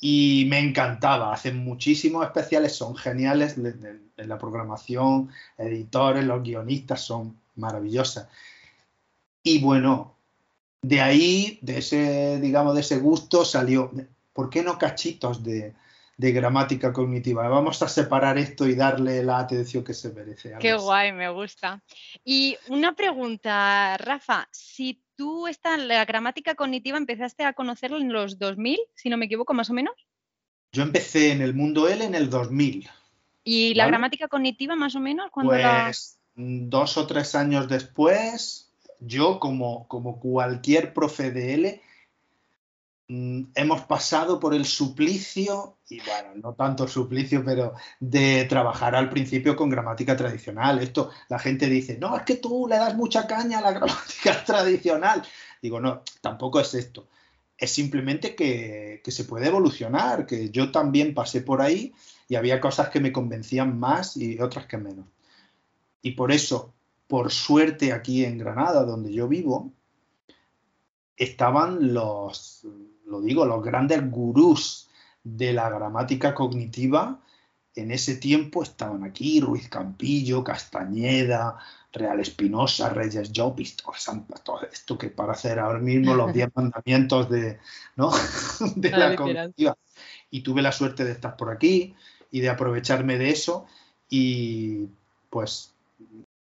y 0.00 0.46
me 0.48 0.58
encantaba, 0.58 1.34
hacen 1.34 1.58
muchísimos 1.58 2.24
especiales, 2.24 2.74
son 2.74 2.96
geniales 2.96 3.58
en 3.58 4.28
la 4.28 4.38
programación, 4.38 5.30
editores, 5.58 6.24
los 6.24 6.42
guionistas 6.42 7.02
son 7.02 7.38
maravillosas. 7.56 8.28
Y 9.42 9.60
bueno, 9.60 10.16
de 10.82 11.00
ahí, 11.00 11.58
de 11.62 11.78
ese, 11.78 12.40
digamos, 12.40 12.74
de 12.74 12.80
ese 12.80 12.98
gusto 12.98 13.44
salió, 13.44 13.90
¿por 14.32 14.50
qué 14.50 14.62
no 14.62 14.78
cachitos 14.78 15.42
de, 15.42 15.74
de 16.16 16.32
gramática 16.32 16.92
cognitiva. 16.92 17.48
Vamos 17.48 17.82
a 17.82 17.88
separar 17.88 18.38
esto 18.38 18.66
y 18.66 18.74
darle 18.74 19.24
la 19.24 19.40
atención 19.40 19.82
que 19.82 19.94
se 19.94 20.12
merece. 20.12 20.54
Qué 20.60 20.74
guay, 20.74 21.12
me 21.12 21.28
gusta. 21.30 21.82
Y 22.24 22.56
una 22.68 22.94
pregunta, 22.94 23.96
Rafa, 23.98 24.48
si 24.52 25.02
tú 25.16 25.48
esta, 25.48 25.76
la 25.76 26.04
gramática 26.04 26.54
cognitiva 26.54 26.96
empezaste 26.96 27.44
a 27.44 27.54
conocerla 27.54 27.98
en 27.98 28.12
los 28.12 28.38
2000, 28.38 28.78
si 28.94 29.08
no 29.08 29.16
me 29.16 29.26
equivoco, 29.26 29.52
más 29.54 29.70
o 29.70 29.72
menos. 29.72 29.94
Yo 30.72 30.82
empecé 30.82 31.32
en 31.32 31.42
el 31.42 31.54
mundo 31.54 31.88
L 31.88 32.04
en 32.04 32.14
el 32.14 32.30
2000. 32.30 32.88
¿Y 33.44 33.74
la 33.74 33.86
gramática 33.86 34.28
cognitiva 34.28 34.76
más 34.76 34.94
o 34.94 35.00
menos? 35.00 35.28
pues 35.34 36.20
dos 36.34 36.96
o 36.96 37.06
tres 37.06 37.34
años 37.34 37.68
después, 37.68 38.71
yo 39.06 39.38
como, 39.40 39.86
como 39.88 40.20
cualquier 40.20 40.94
profe 40.94 41.30
de 41.30 41.54
L, 41.54 41.82
Mm, 43.14 43.50
hemos 43.56 43.82
pasado 43.82 44.40
por 44.40 44.54
el 44.54 44.64
suplicio, 44.64 45.76
y 45.90 46.00
bueno, 46.00 46.30
no 46.42 46.54
tanto 46.54 46.88
suplicio, 46.88 47.44
pero 47.44 47.74
de 48.00 48.46
trabajar 48.46 48.94
al 48.94 49.10
principio 49.10 49.54
con 49.54 49.68
gramática 49.68 50.16
tradicional. 50.16 50.78
Esto 50.78 51.10
la 51.28 51.38
gente 51.38 51.66
dice, 51.68 51.98
no, 51.98 52.16
es 52.16 52.22
que 52.22 52.36
tú 52.36 52.66
le 52.66 52.76
das 52.76 52.94
mucha 52.96 53.26
caña 53.26 53.58
a 53.58 53.60
la 53.60 53.72
gramática 53.78 54.42
tradicional. 54.44 55.22
Digo, 55.60 55.78
no, 55.78 56.02
tampoco 56.22 56.58
es 56.60 56.72
esto. 56.72 57.08
Es 57.58 57.72
simplemente 57.72 58.34
que, 58.34 59.02
que 59.04 59.10
se 59.10 59.24
puede 59.24 59.48
evolucionar, 59.48 60.24
que 60.24 60.48
yo 60.48 60.72
también 60.72 61.12
pasé 61.12 61.42
por 61.42 61.60
ahí 61.60 61.92
y 62.28 62.36
había 62.36 62.60
cosas 62.60 62.88
que 62.88 63.00
me 63.00 63.12
convencían 63.12 63.78
más 63.78 64.16
y 64.16 64.40
otras 64.40 64.64
que 64.66 64.78
menos. 64.78 65.04
Y 66.00 66.12
por 66.12 66.32
eso, 66.32 66.72
por 67.12 67.30
suerte 67.30 67.92
aquí 67.92 68.24
en 68.24 68.38
Granada, 68.38 68.86
donde 68.86 69.12
yo 69.12 69.28
vivo, 69.28 69.70
estaban 71.14 71.92
los, 71.92 72.66
lo 73.04 73.20
digo, 73.20 73.44
los 73.44 73.62
grandes 73.62 74.10
gurús 74.10 74.88
de 75.22 75.52
la 75.52 75.68
gramática 75.68 76.34
cognitiva 76.34 77.20
en 77.74 77.90
ese 77.90 78.16
tiempo 78.16 78.62
estaban 78.62 79.04
aquí, 79.04 79.42
Ruiz 79.42 79.68
Campillo, 79.68 80.42
Castañeda, 80.42 81.58
Real 81.92 82.18
Espinosa, 82.18 82.88
Reyes 82.88 83.30
Llopis, 83.30 83.76
todo 84.42 84.62
esto 84.72 84.96
que 84.96 85.10
para 85.10 85.32
hacer 85.32 85.58
ahora 85.58 85.80
mismo 85.80 86.14
los 86.14 86.32
10 86.32 86.48
mandamientos 86.54 87.28
de, 87.28 87.58
¿no? 87.94 88.10
de 88.76 88.90
la 88.90 89.14
cognitiva. 89.16 89.76
Y 90.30 90.40
tuve 90.40 90.62
la 90.62 90.72
suerte 90.72 91.04
de 91.04 91.12
estar 91.12 91.36
por 91.36 91.50
aquí 91.50 91.94
y 92.30 92.40
de 92.40 92.48
aprovecharme 92.48 93.18
de 93.18 93.28
eso 93.28 93.66
y 94.08 94.86
pues 95.28 95.72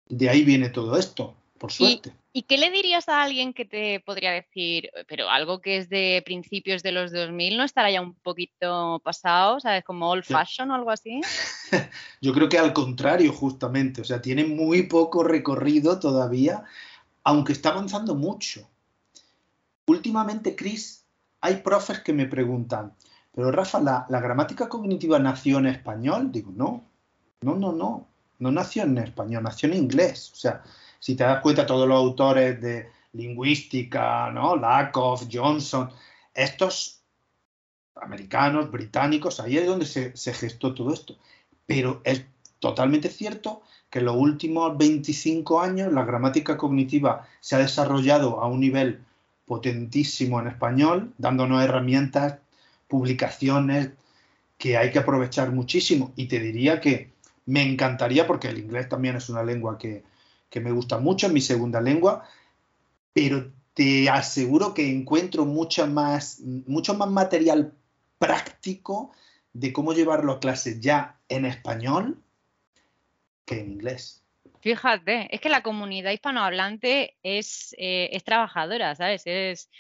de 0.10 0.30
ahí 0.30 0.44
viene 0.44 0.70
todo 0.70 0.98
esto 0.98 1.36
por 1.60 1.72
suerte. 1.72 2.14
¿Y, 2.32 2.44
qué 2.44 2.58
le 2.58 2.72
dirías 2.72 3.10
a 3.10 3.22
alguien 3.22 3.54
que 3.54 3.66
te 3.66 4.00
podría 4.00 4.32
decir, 4.32 4.90
pero 5.08 5.30
algo 5.30 5.62
que 5.62 5.78
es 5.78 5.90
de 5.90 6.22
principios 6.26 6.82
de 6.84 6.92
los 6.92 7.12
2000 7.12 7.58
no 7.58 7.64
estará 7.64 7.92
ya 7.92 8.02
un 8.02 8.14
poquito 8.14 9.02
pasado, 9.04 9.60
¿sabes? 9.60 9.84
Como 9.84 10.10
old 10.10 10.24
fashion 10.24 10.72
o 10.72 10.76
algo 10.76 10.90
así? 10.90 11.20
Yo 12.22 12.34
creo 12.34 12.48
que 12.48 12.58
al 12.58 12.72
contrario, 12.72 13.34
justamente, 13.34 14.02
o 14.02 14.06
sea, 14.06 14.22
tiene 14.22 14.46
muy 14.46 14.84
poco 14.84 15.24
recorrido 15.24 16.00
todavía, 16.00 16.64
aunque 17.24 17.52
está 17.52 17.70
avanzando 17.70 18.16
mucho. 18.16 18.68
Últimamente, 19.86 20.56
Chris, 20.56 21.06
hay 21.42 21.58
profes 21.58 22.00
que 22.00 22.14
me 22.14 22.26
preguntan, 22.26 22.94
pero 23.34 23.52
Rafa, 23.52 23.82
¿la, 23.82 24.06
¿la 24.10 24.22
gramática 24.22 24.70
cognitiva 24.70 25.20
nació 25.20 25.58
en 25.58 25.68
español? 25.68 26.32
Digo, 26.32 26.52
no, 26.56 26.86
no, 27.42 27.56
no, 27.56 27.74
no, 27.74 28.09
no 28.40 28.52
nació 28.52 28.84
en 28.84 28.98
español, 28.98 29.44
nació 29.44 29.70
en 29.70 29.76
inglés. 29.76 30.32
O 30.34 30.36
sea, 30.36 30.64
si 31.00 31.16
te 31.16 31.24
das 31.24 31.42
cuenta, 31.42 31.66
todos 31.66 31.88
los 31.88 31.98
autores 31.98 32.60
de 32.62 32.90
lingüística, 33.14 34.32
¿no? 34.32 34.56
Lakoff, 34.56 35.28
Johnson, 35.32 35.90
estos 36.34 37.02
americanos, 37.96 38.72
británicos, 38.72 39.40
ahí 39.40 39.58
es 39.58 39.68
donde 39.68 39.86
se, 39.86 40.34
gestó 40.34 40.74
todo 40.74 40.94
esto. 40.94 41.16
Pero 41.66 42.02
es 42.04 42.26
totalmente 42.60 43.10
cierto 43.10 43.62
que 43.90 44.00
en 44.00 44.06
los 44.06 44.16
últimos 44.16 44.78
25 44.78 45.62
años 45.62 45.92
la 45.92 46.06
gramática 46.06 46.58
cognitiva 46.58 47.28
se 47.40 47.56
ha 47.56 47.60
desarrollado 47.60 48.42
a 48.42 48.48
un 48.48 48.60
nivel 48.60 49.04
potentísimo 49.46 50.40
en 50.40 50.48
español, 50.48 51.14
dándonos 51.18 51.64
herramientas, 51.64 52.40
publicaciones 52.88 53.92
que 54.58 54.78
hay 54.78 54.92
que 54.92 55.00
aprovechar 55.00 55.52
muchísimo. 55.52 56.12
Y 56.16 56.28
te 56.28 56.40
diría 56.40 56.80
que 56.82 57.12
me 57.50 57.64
encantaría, 57.64 58.28
porque 58.28 58.48
el 58.48 58.60
inglés 58.60 58.88
también 58.88 59.16
es 59.16 59.28
una 59.28 59.44
lengua 59.44 59.78
que, 59.80 60.04
que 60.52 60.60
me 60.60 60.72
gusta 60.72 61.00
mucho, 61.00 61.26
en 61.28 61.34
mi 61.34 61.42
segunda 61.42 61.82
lengua, 61.82 62.24
pero 63.12 63.52
te 63.74 64.08
aseguro 64.08 64.76
que 64.76 64.88
encuentro 64.92 65.46
mucho 65.46 65.88
más, 65.88 66.42
mucho 66.42 66.94
más 66.94 67.10
material 67.10 67.74
práctico 68.20 69.12
de 69.54 69.74
cómo 69.74 69.94
llevarlo 69.94 70.34
a 70.34 70.40
clase 70.40 70.80
ya 70.80 71.18
en 71.28 71.46
español 71.46 72.22
que 73.46 73.60
en 73.62 73.72
inglés. 73.72 74.24
Fíjate, 74.62 75.34
es 75.34 75.42
que 75.42 75.50
la 75.50 75.64
comunidad 75.64 76.12
hispanohablante 76.12 77.16
es, 77.24 77.74
eh, 77.80 78.10
es 78.12 78.24
trabajadora, 78.24 78.94
¿sabes? 78.96 79.24
Es, 79.26 79.72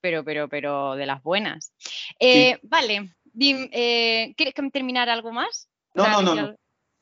pero, 0.00 0.24
pero, 0.24 0.48
pero 0.48 0.94
de 0.94 1.04
las 1.04 1.22
buenas. 1.22 1.74
Eh, 2.18 2.58
vale, 2.62 3.10
eh, 3.38 4.32
¿quieres 4.36 4.54
terminar 4.72 5.10
algo 5.10 5.32
más? 5.32 5.68
No, 5.92 6.22
no, 6.22 6.34
no, 6.34 6.56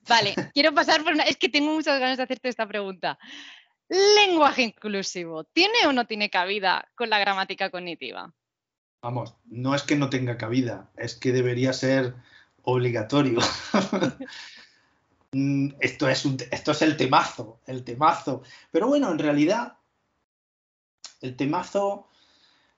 Vale, 0.08 0.34
quiero 0.54 0.74
pasar 0.74 1.02
por 1.04 1.12
una. 1.12 1.24
Es 1.24 1.36
que 1.36 1.48
tengo 1.48 1.72
muchas 1.72 1.98
ganas 2.00 2.16
de 2.16 2.24
hacerte 2.24 2.48
esta 2.48 2.66
pregunta. 2.66 3.18
¿Lenguaje 3.88 4.62
inclusivo 4.62 5.44
tiene 5.44 5.86
o 5.86 5.92
no 5.92 6.06
tiene 6.06 6.30
cabida 6.30 6.88
con 6.94 7.10
la 7.10 7.18
gramática 7.18 7.70
cognitiva? 7.70 8.32
Vamos, 9.02 9.34
no 9.46 9.74
es 9.74 9.82
que 9.82 9.96
no 9.96 10.08
tenga 10.08 10.38
cabida, 10.38 10.90
es 10.96 11.16
que 11.16 11.32
debería 11.32 11.72
ser 11.72 12.14
obligatorio. 12.62 13.40
Mm, 15.34 15.76
esto, 15.80 16.08
es 16.08 16.26
esto 16.50 16.72
es 16.72 16.82
el 16.82 16.96
temazo, 16.98 17.58
el 17.66 17.84
temazo. 17.84 18.42
Pero 18.70 18.88
bueno, 18.88 19.10
en 19.10 19.18
realidad, 19.18 19.78
el 21.22 21.36
temazo 21.36 22.08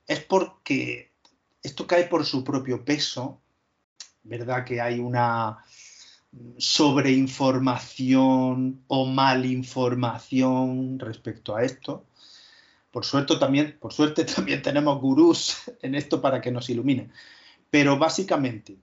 es 0.06 0.20
porque 0.20 1.12
esto 1.60 1.84
cae 1.86 2.04
por 2.04 2.24
su 2.24 2.44
propio 2.44 2.84
peso, 2.84 3.42
¿verdad? 4.22 4.64
Que 4.64 4.80
hay 4.80 5.00
una 5.00 5.64
sobreinformación 6.58 8.82
o 8.88 9.06
malinformación 9.06 10.98
respecto 10.98 11.56
a 11.56 11.62
esto. 11.64 12.04
Por 12.90 13.04
suerte 13.04 13.36
también, 13.36 13.76
por 13.80 13.92
suerte 13.92 14.24
también 14.36 14.62
tenemos 14.62 15.00
gurús 15.00 15.56
en 15.82 15.94
esto 15.94 16.20
para 16.20 16.40
que 16.40 16.50
nos 16.50 16.68
iluminen. 16.70 17.12
Pero 17.70 17.98
básicamente, 17.98 18.76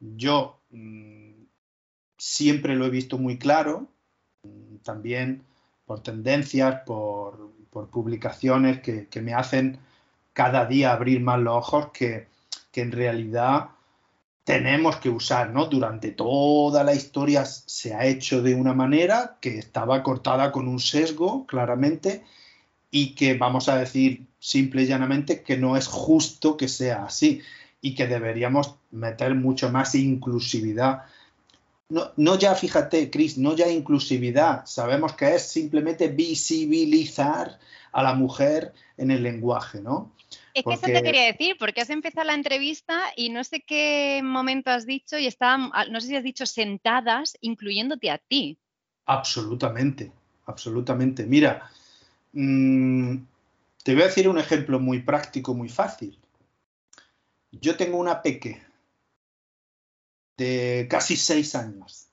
yo 0.00 0.60
mm, 0.70 1.32
siempre 2.18 2.74
lo 2.74 2.86
he 2.86 2.90
visto 2.90 3.18
muy 3.18 3.38
claro, 3.38 3.88
mm, 4.42 4.76
también 4.78 5.44
por 5.86 6.02
tendencias, 6.02 6.82
por, 6.86 7.52
publicaciones 7.90 8.80
que, 8.80 9.08
me 9.22 9.32
hacen 9.32 9.78
cada 10.34 10.66
día 10.66 10.92
abrir 10.92 11.20
más 11.20 11.40
los 11.40 11.56
ojos, 11.56 11.90
que, 11.92 12.28
que 12.70 12.82
en 12.82 12.92
realidad 12.92 13.70
tenemos 14.44 14.96
que 14.96 15.08
usar, 15.08 15.50
¿no? 15.50 15.66
Durante 15.66 16.10
toda 16.10 16.82
la 16.84 16.94
historia 16.94 17.44
se 17.44 17.94
ha 17.94 18.06
hecho 18.06 18.42
de 18.42 18.54
una 18.54 18.74
manera 18.74 19.36
que 19.40 19.58
estaba 19.58 20.02
cortada 20.02 20.50
con 20.50 20.66
un 20.68 20.80
sesgo, 20.80 21.46
claramente, 21.46 22.24
y 22.90 23.14
que 23.14 23.34
vamos 23.34 23.68
a 23.68 23.76
decir 23.76 24.26
simple 24.38 24.82
y 24.82 24.86
llanamente 24.86 25.42
que 25.42 25.56
no 25.56 25.76
es 25.76 25.86
justo 25.86 26.56
que 26.56 26.68
sea 26.68 27.04
así 27.04 27.40
y 27.80 27.94
que 27.94 28.06
deberíamos 28.06 28.74
meter 28.90 29.34
mucho 29.34 29.70
más 29.70 29.94
inclusividad. 29.94 31.04
No, 31.88 32.10
no 32.16 32.38
ya, 32.38 32.54
fíjate, 32.54 33.10
Cris, 33.10 33.38
no 33.38 33.54
ya 33.54 33.68
inclusividad, 33.68 34.66
sabemos 34.66 35.14
que 35.14 35.34
es 35.34 35.42
simplemente 35.42 36.08
visibilizar 36.08 37.58
a 37.92 38.02
la 38.02 38.14
mujer 38.14 38.72
en 38.96 39.10
el 39.10 39.22
lenguaje, 39.22 39.80
¿no? 39.80 40.10
Es 40.54 40.64
que 40.64 40.74
eso 40.74 40.86
te 40.86 41.02
quería 41.02 41.24
decir, 41.24 41.56
porque 41.58 41.80
has 41.80 41.90
empezado 41.90 42.26
la 42.26 42.34
entrevista 42.34 43.00
y 43.16 43.30
no 43.30 43.42
sé 43.42 43.62
qué 43.62 44.20
momento 44.22 44.70
has 44.70 44.86
dicho 44.86 45.18
y 45.18 45.26
estaban, 45.26 45.70
no 45.90 46.00
sé 46.00 46.08
si 46.08 46.16
has 46.16 46.24
dicho 46.24 46.46
sentadas, 46.46 47.36
incluyéndote 47.40 48.10
a 48.10 48.18
ti. 48.18 48.58
Absolutamente, 49.06 50.12
absolutamente. 50.46 51.24
Mira, 51.24 51.70
mm, 52.32 53.16
te 53.82 53.94
voy 53.94 54.02
a 54.02 54.06
decir 54.06 54.28
un 54.28 54.38
ejemplo 54.38 54.78
muy 54.78 55.00
práctico, 55.00 55.54
muy 55.54 55.68
fácil. 55.68 56.18
Yo 57.50 57.76
tengo 57.76 57.98
una 57.98 58.22
peque 58.22 58.62
de 60.36 60.86
casi 60.90 61.16
seis 61.16 61.54
años, 61.54 62.12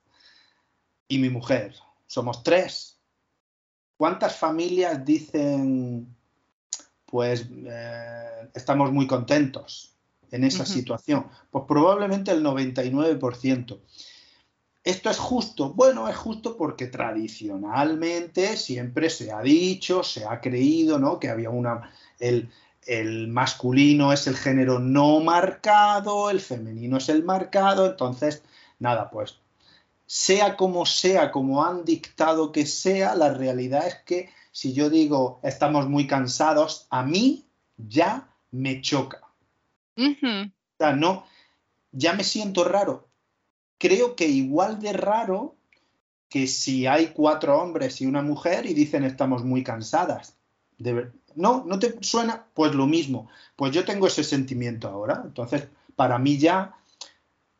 y 1.10 1.18
mi 1.18 1.28
mujer. 1.28 1.74
Somos 2.06 2.42
tres. 2.42 2.98
¿Cuántas 3.96 4.36
familias 4.36 5.04
dicen, 5.04 6.16
pues 7.10 7.46
eh, 7.50 8.48
estamos 8.54 8.92
muy 8.92 9.06
contentos 9.06 9.94
en 10.30 10.44
esa 10.44 10.64
situación? 10.64 11.26
Pues 11.50 11.64
probablemente 11.66 12.30
el 12.30 12.42
99%. 12.44 13.78
¿Esto 14.82 15.10
es 15.10 15.18
justo? 15.18 15.74
Bueno, 15.74 16.08
es 16.08 16.16
justo 16.16 16.56
porque 16.56 16.86
tradicionalmente 16.86 18.56
siempre 18.56 19.10
se 19.10 19.30
ha 19.30 19.42
dicho, 19.42 20.02
se 20.02 20.24
ha 20.24 20.40
creído, 20.40 20.98
¿no? 20.98 21.18
Que 21.18 21.28
había 21.28 21.50
una. 21.50 21.92
El, 22.18 22.50
el 22.86 23.28
masculino 23.28 24.12
es 24.12 24.26
el 24.26 24.36
género 24.36 24.78
no 24.78 25.20
marcado, 25.20 26.30
el 26.30 26.40
femenino 26.40 26.96
es 26.96 27.10
el 27.10 27.24
marcado, 27.24 27.86
entonces, 27.86 28.42
nada, 28.78 29.10
pues 29.10 29.36
sea 30.10 30.56
como 30.56 30.86
sea, 30.86 31.30
como 31.30 31.64
han 31.64 31.84
dictado 31.84 32.50
que 32.50 32.66
sea, 32.66 33.14
la 33.14 33.32
realidad 33.32 33.86
es 33.86 33.94
que 34.04 34.28
si 34.52 34.72
yo 34.72 34.90
digo 34.90 35.40
estamos 35.42 35.88
muy 35.88 36.06
cansados, 36.06 36.86
a 36.90 37.02
mí 37.02 37.44
ya 37.76 38.28
me 38.50 38.80
choca. 38.80 39.20
O 39.96 40.76
sea, 40.78 40.92
no, 40.92 41.24
ya 41.92 42.14
me 42.14 42.24
siento 42.24 42.64
raro. 42.64 43.08
Creo 43.78 44.16
que 44.16 44.26
igual 44.26 44.80
de 44.80 44.92
raro 44.92 45.56
que 46.28 46.46
si 46.46 46.86
hay 46.86 47.08
cuatro 47.08 47.60
hombres 47.60 48.00
y 48.00 48.06
una 48.06 48.22
mujer 48.22 48.66
y 48.66 48.74
dicen 48.74 49.04
estamos 49.04 49.44
muy 49.44 49.62
cansadas. 49.62 50.36
no, 51.34 51.64
¿no 51.66 51.78
te 51.78 51.96
suena? 52.02 52.46
Pues 52.54 52.74
lo 52.74 52.86
mismo. 52.86 53.28
Pues 53.56 53.72
yo 53.72 53.84
tengo 53.84 54.06
ese 54.06 54.24
sentimiento 54.24 54.88
ahora. 54.88 55.22
Entonces, 55.24 55.68
para 55.96 56.18
mí 56.18 56.38
ya, 56.38 56.74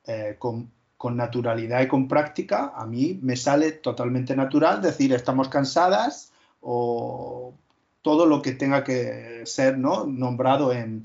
eh, 0.07 0.37
con, 0.39 0.71
con 0.97 1.17
naturalidad 1.17 1.83
y 1.83 1.89
con 1.89 2.09
práctica, 2.09 2.73
a 2.75 2.87
mí 2.87 3.19
me 3.23 3.37
sale 3.37 3.73
totalmente 3.73 4.37
natural 4.37 4.81
decir 4.81 5.13
estamos 5.13 5.49
cansadas 5.49 6.30
o 6.61 7.55
todo 8.03 8.27
lo 8.27 8.43
que 8.43 8.53
tenga 8.53 8.85
que 8.85 9.43
ser 9.45 9.79
¿no? 9.79 10.07
nombrado 10.07 10.73
eh, 10.73 11.03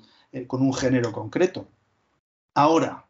con 0.48 0.62
un 0.62 0.74
género 0.74 1.12
concreto. 1.12 1.68
Ahora, 2.54 3.06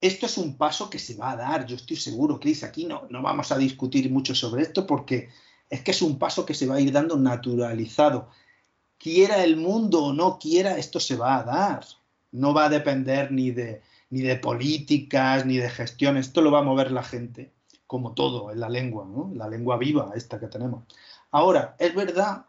esto 0.00 0.26
es 0.26 0.36
un 0.38 0.56
paso 0.56 0.90
que 0.90 0.98
se 0.98 1.14
va 1.14 1.32
a 1.32 1.36
dar, 1.36 1.66
yo 1.66 1.76
estoy 1.76 1.96
seguro, 1.96 2.38
Cris, 2.38 2.62
aquí 2.62 2.84
no, 2.84 3.06
no 3.10 3.22
vamos 3.22 3.52
a 3.52 3.58
discutir 3.58 4.10
mucho 4.10 4.34
sobre 4.34 4.62
esto 4.62 4.86
porque 4.86 5.30
es 5.70 5.82
que 5.82 5.92
es 5.92 6.02
un 6.02 6.18
paso 6.18 6.44
que 6.44 6.54
se 6.54 6.66
va 6.66 6.76
a 6.76 6.80
ir 6.80 6.92
dando 6.92 7.16
naturalizado. 7.16 8.28
Quiera 8.98 9.42
el 9.44 9.56
mundo 9.56 10.04
o 10.04 10.12
no 10.12 10.38
quiera, 10.38 10.76
esto 10.78 11.00
se 11.00 11.16
va 11.16 11.38
a 11.38 11.42
dar. 11.42 11.84
No 12.32 12.52
va 12.52 12.66
a 12.66 12.68
depender 12.68 13.32
ni 13.32 13.50
de, 13.50 13.82
ni 14.10 14.20
de 14.20 14.36
políticas, 14.36 15.46
ni 15.46 15.56
de 15.56 15.70
gestión. 15.70 16.16
Esto 16.16 16.42
lo 16.42 16.50
va 16.50 16.60
a 16.60 16.64
mover 16.64 16.90
la 16.90 17.02
gente, 17.02 17.52
como 17.86 18.12
todo 18.12 18.50
en 18.50 18.60
la 18.60 18.68
lengua, 18.68 19.06
la 19.34 19.48
lengua 19.48 19.76
viva 19.78 20.12
esta 20.14 20.38
que 20.38 20.48
tenemos. 20.48 20.84
Ahora, 21.34 21.74
es 21.80 21.92
verdad 21.96 22.44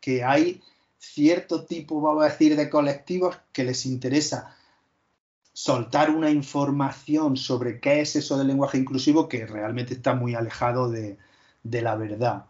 que 0.00 0.24
hay 0.24 0.62
cierto 0.96 1.66
tipo, 1.66 2.00
vamos 2.00 2.24
a 2.24 2.30
decir, 2.30 2.56
de 2.56 2.70
colectivos 2.70 3.36
que 3.52 3.64
les 3.64 3.84
interesa 3.84 4.56
soltar 5.52 6.08
una 6.08 6.30
información 6.30 7.36
sobre 7.36 7.80
qué 7.80 8.00
es 8.00 8.16
eso 8.16 8.38
del 8.38 8.46
lenguaje 8.46 8.78
inclusivo 8.78 9.28
que 9.28 9.44
realmente 9.44 9.92
está 9.92 10.14
muy 10.14 10.34
alejado 10.34 10.90
de, 10.90 11.18
la 11.64 11.96
verdad. 11.96 12.46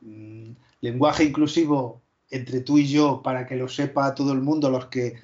Mm, 0.00 0.50
lenguaje 0.80 1.22
inclusivo 1.22 2.02
entre 2.28 2.58
tú 2.58 2.78
y 2.78 2.88
yo, 2.88 3.22
para 3.22 3.46
que 3.46 3.54
lo 3.54 3.68
sepa 3.68 4.16
todo 4.16 4.32
el 4.32 4.40
mundo, 4.40 4.68
los 4.68 4.86
que 4.86 5.22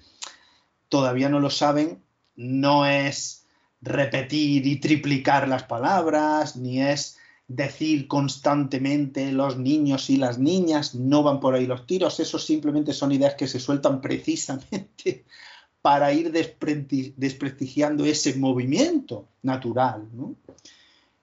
todavía 0.88 1.28
no 1.28 1.40
lo 1.40 1.50
saben, 1.50 2.00
no 2.36 2.86
es 2.86 3.44
repetir 3.82 4.68
y 4.68 4.76
triplicar 4.76 5.48
las 5.48 5.64
palabras, 5.64 6.54
ni 6.54 6.80
es 6.80 7.18
decir 7.50 8.06
constantemente 8.06 9.32
los 9.32 9.58
niños 9.58 10.08
y 10.08 10.16
las 10.16 10.38
niñas, 10.38 10.94
no 10.94 11.24
van 11.24 11.40
por 11.40 11.54
ahí 11.54 11.66
los 11.66 11.84
tiros, 11.84 12.20
eso 12.20 12.38
simplemente 12.38 12.92
son 12.92 13.10
ideas 13.10 13.34
que 13.34 13.48
se 13.48 13.58
sueltan 13.58 14.00
precisamente 14.00 15.24
para 15.82 16.12
ir 16.12 16.30
desprestigiando 16.30 18.04
ese 18.04 18.36
movimiento 18.36 19.26
natural. 19.42 20.08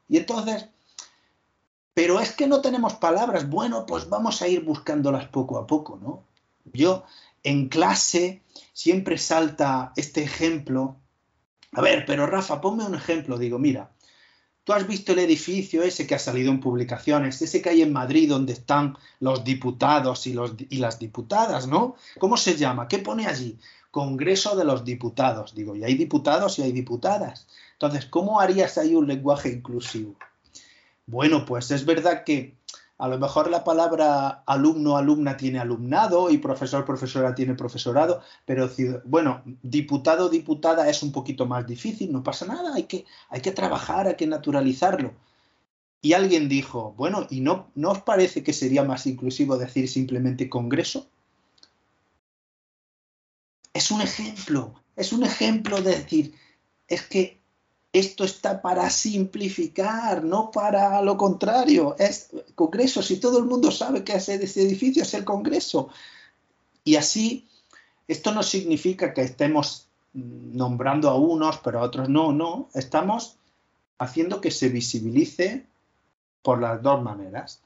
Y 0.09 0.17
entonces, 0.17 0.67
pero 1.93 2.19
es 2.19 2.33
que 2.33 2.45
no 2.45 2.59
tenemos 2.59 2.95
palabras, 2.95 3.49
bueno, 3.49 3.85
pues 3.85 4.09
vamos 4.09 4.41
a 4.41 4.49
ir 4.49 4.65
buscándolas 4.65 5.27
poco 5.27 5.57
a 5.57 5.65
poco, 5.65 5.97
¿no? 6.01 6.23
Yo 6.73 7.05
en 7.43 7.69
clase 7.69 8.41
siempre 8.73 9.17
salta 9.17 9.93
este 9.95 10.23
ejemplo 10.23 10.97
a 11.73 11.81
ver, 11.81 12.05
pero 12.05 12.25
Rafa, 12.25 12.61
ponme 12.61 12.85
un 12.85 12.95
ejemplo. 12.95 13.37
Digo, 13.37 13.59
mira, 13.59 13.91
tú 14.67 14.73
has 14.73 14.85
visto 14.85 15.13
el 15.13 15.19
edificio 15.19 15.81
ese 15.81 16.05
que 16.05 16.15
ha 16.15 16.19
salido 16.19 16.51
en 16.51 16.59
publicaciones, 16.59 17.41
ese 17.41 17.61
que 17.61 17.69
hay 17.69 17.81
en 17.83 17.93
Madrid 17.93 18.27
donde 18.27 18.51
están 18.51 18.97
los 19.21 19.45
diputados 19.45 20.27
y, 20.27 20.33
los, 20.33 20.55
y 20.57 20.79
las 20.79 20.99
diputadas, 20.99 21.67
¿no? 21.67 21.95
¿Cómo 22.19 22.35
se 22.35 22.57
llama? 22.57 22.89
¿Qué 22.89 22.99
pone 22.99 23.27
allí? 23.27 23.57
Congreso 23.91 24.57
de 24.57 24.65
los 24.65 24.83
Diputados. 24.83 25.55
Digo, 25.55 25.73
y 25.73 25.85
hay 25.85 25.95
diputados 25.95 26.59
y 26.59 26.63
hay 26.63 26.73
diputadas. 26.73 27.47
Entonces, 27.75 28.07
¿cómo 28.07 28.41
harías 28.41 28.77
ahí 28.77 28.93
un 28.93 29.07
lenguaje 29.07 29.47
inclusivo? 29.47 30.15
Bueno, 31.05 31.45
pues 31.45 31.71
es 31.71 31.85
verdad 31.85 32.25
que 32.25 32.56
a 32.99 33.07
lo 33.07 33.19
mejor 33.19 33.49
la 33.49 33.63
palabra 33.63 34.43
alumno, 34.45 34.97
alumna 34.97 35.37
tiene 35.37 35.59
alumnado 35.59 36.31
y 36.31 36.39
profesor, 36.39 36.83
profesora 36.83 37.35
tiene 37.35 37.53
profesorado, 37.53 38.21
pero 38.45 38.69
bueno, 39.05 39.43
diputado, 39.61 40.29
diputada 40.29 40.89
es 40.89 41.03
un 41.03 41.11
poquito 41.11 41.45
más 41.45 41.67
difícil, 41.67 42.11
no 42.11 42.23
pasa 42.23 42.45
nada, 42.47 42.73
hay 42.73 42.83
que, 42.83 43.05
hay 43.29 43.41
que 43.41 43.51
trabajar, 43.51 44.07
hay 44.07 44.15
que 44.15 44.25
naturalizarlo. 44.25 45.13
Y 46.01 46.13
alguien 46.13 46.49
dijo, 46.49 46.93
bueno, 46.97 47.27
¿y 47.29 47.41
no, 47.41 47.69
no 47.75 47.91
os 47.91 48.01
parece 48.01 48.43
que 48.43 48.53
sería 48.53 48.83
más 48.83 49.05
inclusivo 49.05 49.57
decir 49.57 49.87
simplemente 49.89 50.49
Congreso? 50.49 51.07
Es 53.73 53.91
un 53.91 54.01
ejemplo, 54.01 54.73
es 54.95 55.13
un 55.13 55.23
ejemplo 55.23 55.81
de 55.81 55.97
decir, 55.97 56.33
es 56.87 57.03
que 57.03 57.39
esto 57.93 58.23
está 58.23 58.61
para 58.61 58.89
simplificar, 58.89 60.23
no 60.23 60.51
para 60.51 61.01
lo 61.01 61.17
contrario. 61.17 61.95
Es 61.97 62.29
Congreso, 62.55 63.01
si 63.01 63.17
todo 63.19 63.39
el 63.39 63.45
mundo 63.45 63.71
sabe 63.71 64.03
que 64.03 64.13
ese, 64.13 64.35
ese 64.35 64.61
edificio 64.61 65.03
es 65.03 65.13
el 65.13 65.23
Congreso. 65.23 65.89
Y 66.83 66.95
así, 66.95 67.47
esto 68.07 68.33
no 68.33 68.43
significa 68.43 69.13
que 69.13 69.21
estemos 69.21 69.87
nombrando 70.13 71.09
a 71.09 71.15
unos, 71.15 71.57
pero 71.59 71.79
a 71.79 71.83
otros 71.83 72.09
no, 72.09 72.31
no. 72.31 72.69
Estamos 72.73 73.37
haciendo 73.99 74.41
que 74.41 74.51
se 74.51 74.69
visibilice 74.69 75.65
por 76.41 76.61
las 76.61 76.81
dos 76.81 77.01
maneras, 77.03 77.61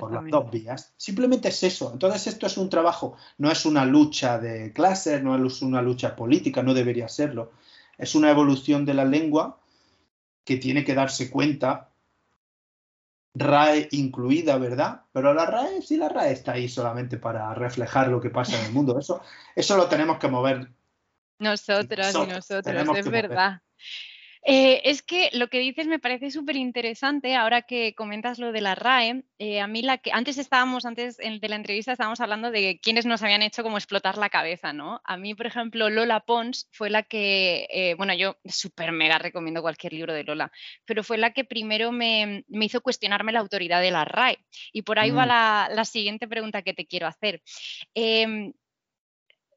por 0.00 0.12
las 0.12 0.24
dos 0.30 0.50
vías. 0.50 0.92
Simplemente 0.96 1.48
es 1.48 1.62
eso. 1.62 1.90
Entonces 1.92 2.26
esto 2.26 2.46
es 2.46 2.56
un 2.56 2.70
trabajo, 2.70 3.16
no 3.38 3.50
es 3.50 3.66
una 3.66 3.84
lucha 3.84 4.38
de 4.38 4.72
clases, 4.72 5.22
no 5.22 5.46
es 5.46 5.62
una 5.62 5.82
lucha 5.82 6.16
política, 6.16 6.62
no 6.62 6.74
debería 6.74 7.08
serlo. 7.08 7.52
Es 7.98 8.14
una 8.14 8.30
evolución 8.30 8.84
de 8.84 8.94
la 8.94 9.04
lengua 9.04 9.60
que 10.44 10.56
tiene 10.56 10.84
que 10.84 10.94
darse 10.94 11.30
cuenta, 11.30 11.90
RAE 13.34 13.88
incluida, 13.92 14.58
¿verdad? 14.58 15.02
Pero 15.12 15.34
la 15.34 15.46
RAE, 15.46 15.82
sí, 15.82 15.96
la 15.96 16.08
RAE 16.08 16.32
está 16.32 16.52
ahí 16.52 16.68
solamente 16.68 17.16
para 17.16 17.52
reflejar 17.54 18.08
lo 18.08 18.20
que 18.20 18.30
pasa 18.30 18.58
en 18.58 18.66
el 18.66 18.72
mundo. 18.72 18.98
Eso, 18.98 19.22
eso 19.56 19.76
lo 19.76 19.88
tenemos 19.88 20.18
que 20.18 20.28
mover. 20.28 20.68
Nosotros, 21.38 22.14
y 22.14 22.26
nosotros, 22.26 22.96
es 22.96 23.10
verdad. 23.10 23.60
Eh, 24.46 24.82
es 24.84 25.00
que 25.02 25.30
lo 25.32 25.48
que 25.48 25.58
dices 25.58 25.86
me 25.86 25.98
parece 25.98 26.30
súper 26.30 26.56
interesante 26.56 27.34
ahora 27.34 27.62
que 27.62 27.94
comentas 27.94 28.38
lo 28.38 28.52
de 28.52 28.60
la 28.60 28.74
RAE. 28.74 29.24
Eh, 29.38 29.60
a 29.60 29.66
mí 29.66 29.80
la 29.80 29.96
que 29.98 30.12
antes 30.12 30.36
estábamos, 30.36 30.84
antes 30.84 31.16
de 31.16 31.48
la 31.48 31.56
entrevista 31.56 31.92
estábamos 31.92 32.20
hablando 32.20 32.50
de 32.50 32.78
quienes 32.82 33.06
nos 33.06 33.22
habían 33.22 33.40
hecho 33.40 33.62
como 33.62 33.78
explotar 33.78 34.18
la 34.18 34.28
cabeza, 34.28 34.74
¿no? 34.74 35.00
A 35.04 35.16
mí, 35.16 35.34
por 35.34 35.46
ejemplo, 35.46 35.88
Lola 35.88 36.20
Pons 36.20 36.68
fue 36.72 36.90
la 36.90 37.02
que, 37.02 37.66
eh, 37.70 37.94
bueno, 37.94 38.12
yo 38.14 38.36
súper 38.44 38.92
mega 38.92 39.18
recomiendo 39.18 39.62
cualquier 39.62 39.94
libro 39.94 40.12
de 40.12 40.24
Lola, 40.24 40.52
pero 40.84 41.02
fue 41.02 41.16
la 41.16 41.32
que 41.32 41.44
primero 41.44 41.90
me, 41.90 42.44
hizo 42.48 42.82
cuestionarme 42.82 43.32
la 43.32 43.40
autoridad 43.40 43.80
de 43.80 43.90
la 43.92 44.04
RAE. 44.04 44.38
Y 44.72 44.82
por 44.82 44.98
ahí 44.98 45.10
va 45.10 45.24
mm. 45.24 45.28
la, 45.28 45.68
la, 45.72 45.84
siguiente 45.86 46.28
pregunta 46.28 46.62
que 46.62 46.74
te 46.74 46.86
quiero 46.86 47.06
hacer. 47.06 47.42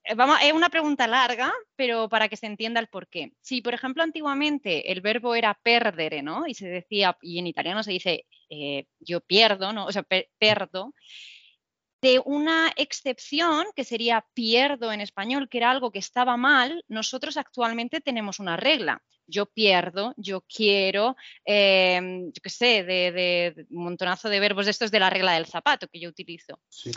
Eh, 0.08 0.16
es 0.44 0.54
una 0.54 0.70
pregunta 0.70 1.06
larga, 1.08 1.54
pero 1.76 2.08
para 2.08 2.30
que 2.30 2.38
se 2.38 2.46
entienda 2.46 2.80
el 2.80 2.88
porqué. 2.88 3.34
Si, 3.42 3.62
por 3.62 3.74
ejemplo, 3.74 4.04
antiguamente 4.04 4.92
el 4.92 5.02
verbo 5.02 5.36
era 5.36 5.60
perdere, 5.62 6.22
¿no? 6.22 6.48
Y 6.48 6.54
se 6.54 6.68
decía, 6.68 7.18
y 7.22 7.40
en 7.40 7.48
italiano 7.48 7.84
se 7.84 7.92
dice 7.92 8.26
eh, 8.50 8.86
yo 9.00 9.20
pierdo, 9.22 9.74
¿no? 9.74 9.86
O 9.86 9.92
sea, 9.92 10.06
perdo. 10.40 10.94
De 12.02 12.22
una 12.24 12.72
excepción, 12.78 13.66
que 13.76 13.84
sería 13.84 14.24
pierdo 14.34 14.92
en 14.92 15.02
español, 15.02 15.50
que 15.50 15.58
era 15.58 15.72
algo 15.72 15.92
que 15.92 16.00
estaba 16.00 16.38
mal, 16.38 16.86
nosotros 16.88 17.38
actualmente 17.38 18.02
tenemos 18.02 18.40
una 18.40 18.56
regla. 18.56 19.02
Yo 19.26 19.48
pierdo, 19.48 20.14
yo 20.16 20.42
quiero, 20.42 21.18
em, 21.44 22.28
yo 22.28 22.42
qué 22.42 22.50
sé, 22.50 22.84
de, 22.84 23.66
un 23.72 23.84
montonazo 23.84 24.30
de 24.30 24.40
verbos 24.40 24.66
de 24.66 24.72
estos 24.72 24.92
de 24.92 25.00
la 25.00 25.10
regla 25.10 25.34
del 25.34 25.48
zapato 25.48 25.88
que 25.88 26.00
yo 26.00 26.08
utilizo. 26.08 26.62
Sí. 26.70 26.92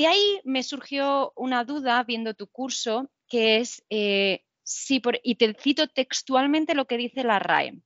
De 0.00 0.06
ahí 0.06 0.40
me 0.44 0.62
surgió 0.62 1.34
una 1.36 1.62
duda 1.62 2.02
viendo 2.04 2.32
tu 2.32 2.46
curso, 2.46 3.10
que 3.28 3.58
es, 3.58 3.84
eh, 3.90 4.46
si 4.62 4.98
por, 4.98 5.20
y 5.22 5.34
te 5.34 5.52
cito 5.52 5.88
textualmente 5.88 6.74
lo 6.74 6.86
que 6.86 6.96
dice 6.96 7.22
la 7.22 7.38
RAE. 7.38 7.82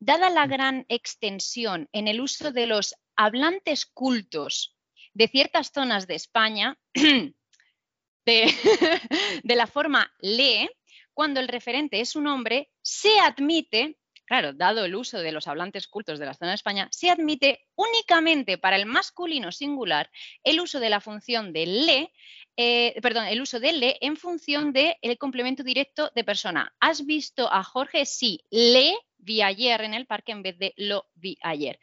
dada 0.00 0.30
la 0.30 0.48
gran 0.48 0.84
extensión 0.88 1.88
en 1.92 2.08
el 2.08 2.20
uso 2.20 2.50
de 2.50 2.66
los 2.66 2.96
hablantes 3.14 3.86
cultos 3.86 4.76
de 5.14 5.28
ciertas 5.28 5.70
zonas 5.72 6.08
de 6.08 6.16
España, 6.16 6.76
de, 8.26 9.54
la 9.54 9.68
forma 9.68 10.12
le, 10.18 10.68
cuando 11.14 11.38
el 11.38 11.46
referente 11.46 12.00
es 12.00 12.16
un 12.16 12.26
hombre, 12.26 12.72
se 12.82 13.16
admite 13.20 13.96
claro, 14.26 14.52
dado 14.52 14.84
el 14.84 14.94
uso 14.94 15.18
de 15.18 15.32
los 15.32 15.46
hablantes 15.46 15.86
cultos 15.88 16.18
de 16.18 16.26
la 16.26 16.34
zona 16.34 16.50
de 16.50 16.56
España, 16.56 16.88
se 16.90 17.10
admite 17.10 17.66
únicamente 17.74 18.58
para 18.58 18.76
el 18.76 18.86
masculino 18.86 19.52
singular 19.52 20.10
el 20.42 20.60
uso 20.60 20.80
de 20.80 20.90
la 20.90 21.00
función 21.00 21.52
de 21.52 21.66
le, 21.66 22.12
eh, 22.56 23.00
perdón, 23.00 23.26
el 23.26 23.40
uso 23.40 23.60
de 23.60 23.72
le 23.72 23.98
en 24.00 24.16
función 24.16 24.72
del 24.72 25.18
complemento 25.18 25.62
directo 25.62 26.10
de 26.14 26.24
persona. 26.24 26.74
¿Has 26.80 27.06
visto 27.06 27.50
a 27.50 27.62
Jorge? 27.62 28.04
Sí, 28.04 28.40
le 28.50 28.94
vi 29.16 29.42
ayer 29.42 29.80
en 29.82 29.94
el 29.94 30.06
parque 30.06 30.32
en 30.32 30.42
vez 30.42 30.58
de 30.58 30.74
lo 30.76 31.06
vi 31.14 31.38
ayer. 31.42 31.78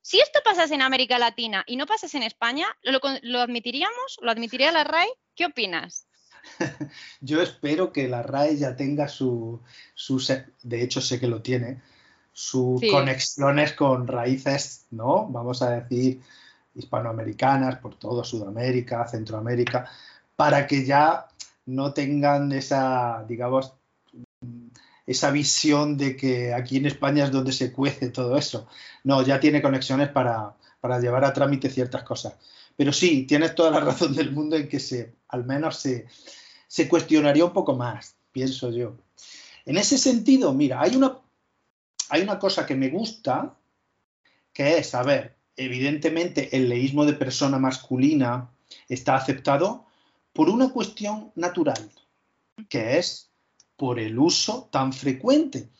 Si 0.00 0.20
esto 0.20 0.40
pasase 0.44 0.74
en 0.74 0.82
América 0.82 1.18
Latina 1.18 1.64
y 1.66 1.76
no 1.76 1.86
pasase 1.86 2.18
en 2.18 2.24
España, 2.24 2.66
¿lo, 2.82 3.40
admitiríamos? 3.40 4.18
¿Lo 4.20 4.30
admitiría 4.30 4.70
la 4.70 4.84
RAE? 4.84 5.08
¿Qué 5.34 5.46
opinas? 5.46 6.06
Yo 7.20 7.42
espero 7.42 7.92
que 7.92 8.08
la 8.08 8.22
RAE 8.22 8.56
ya 8.56 8.76
tenga 8.76 9.08
su, 9.08 9.60
de 10.62 10.82
hecho 10.82 11.00
sé 11.00 11.20
que 11.20 11.26
lo 11.26 11.42
tiene, 11.42 11.82
sus 12.32 12.80
conexiones 12.90 13.72
con 13.72 14.06
raíces, 14.06 14.86
¿no? 14.90 15.26
Vamos 15.28 15.62
a 15.62 15.70
decir, 15.70 16.20
hispanoamericanas, 16.74 17.78
por 17.78 17.96
todo 17.96 18.24
Sudamérica, 18.24 19.06
Centroamérica, 19.06 19.88
para 20.36 20.66
que 20.66 20.84
ya 20.84 21.28
no 21.66 21.92
tengan 21.92 22.52
esa, 22.52 23.24
digamos, 23.28 23.72
esa 25.06 25.30
visión 25.30 25.96
de 25.96 26.16
que 26.16 26.54
aquí 26.54 26.78
en 26.78 26.86
España 26.86 27.24
es 27.24 27.30
donde 27.30 27.52
se 27.52 27.72
cuece 27.72 28.10
todo 28.10 28.36
eso. 28.36 28.66
No, 29.04 29.22
ya 29.22 29.40
tiene 29.40 29.62
conexiones 29.62 30.08
para, 30.08 30.54
llevar 31.00 31.24
a 31.24 31.32
trámite 31.32 31.70
ciertas 31.70 32.02
cosas. 32.02 32.34
Pero 32.76 32.92
sí, 32.92 33.26
tienes 33.26 33.54
toda 33.54 33.70
la 33.70 33.80
razón 33.88 34.14
del 34.14 34.32
mundo 34.32 34.56
en 34.56 34.68
que 34.68 34.80
se, 34.80 35.14
al 35.28 35.44
menos 35.44 35.78
se, 35.78 36.06
se 36.66 36.88
cuestionaría 36.88 37.44
un 37.44 37.52
poco 37.52 37.74
más, 37.74 38.16
pienso 38.32 38.70
yo. 38.70 38.96
En 39.64 39.78
ese 39.78 39.96
sentido, 39.96 40.52
mira, 40.52 40.80
hay 40.80 40.96
una, 40.96 41.18
hay 42.10 42.22
una 42.22 42.38
cosa 42.38 42.66
que 42.66 42.74
me 42.74 42.90
gusta, 42.90 43.56
que 44.52 44.78
es, 44.78 44.94
a 44.94 45.02
ver, 45.02 45.36
evidentemente 45.56 46.56
el 46.56 46.68
leísmo 46.68 47.04
de 47.06 47.14
persona 47.14 47.58
masculina 47.58 48.50
está 48.88 49.16
aceptado 49.16 49.86
por 50.32 50.48
una 50.50 50.70
cuestión 50.70 51.32
natural, 51.36 51.90
que 52.68 52.98
es 52.98 53.30
por 53.76 53.98
el 53.98 54.18
uso 54.18 54.68
tan 54.70 54.92
frecuente. 54.92 55.70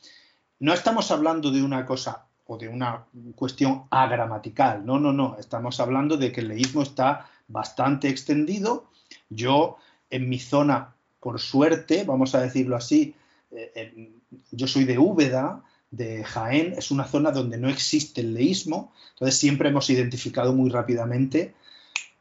No 0.60 0.72
estamos 0.72 1.10
hablando 1.10 1.50
de 1.50 1.62
una 1.62 1.84
cosa 1.84 2.23
o 2.46 2.58
de 2.58 2.68
una 2.68 3.04
cuestión 3.34 3.84
agramatical, 3.90 4.84
no, 4.84 4.98
no, 4.98 5.12
no, 5.12 5.36
estamos 5.38 5.80
hablando 5.80 6.16
de 6.16 6.30
que 6.30 6.40
el 6.40 6.48
leísmo 6.48 6.82
está 6.82 7.30
bastante 7.48 8.08
extendido. 8.08 8.90
Yo, 9.30 9.78
en 10.10 10.28
mi 10.28 10.38
zona, 10.38 10.94
por 11.20 11.40
suerte, 11.40 12.04
vamos 12.04 12.34
a 12.34 12.40
decirlo 12.40 12.76
así, 12.76 13.14
eh, 13.50 14.12
yo 14.50 14.66
soy 14.66 14.84
de 14.84 14.98
Úbeda, 14.98 15.62
de 15.90 16.24
Jaén, 16.24 16.74
es 16.76 16.90
una 16.90 17.04
zona 17.04 17.30
donde 17.30 17.56
no 17.56 17.68
existe 17.68 18.20
el 18.20 18.34
leísmo, 18.34 18.92
entonces 19.12 19.38
siempre 19.38 19.68
hemos 19.68 19.88
identificado 19.90 20.52
muy 20.52 20.68
rápidamente 20.68 21.54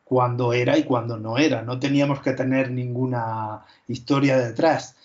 cuándo 0.03 0.53
era 0.53 0.77
y 0.77 0.83
cuándo 0.83 1.17
no 1.17 1.37
era, 1.37 1.63
no 1.63 1.79
teníamos 1.79 2.21
que 2.21 2.33
tener 2.33 2.69
ninguna 2.69 3.65
historia 3.87 4.37
detrás 4.37 4.95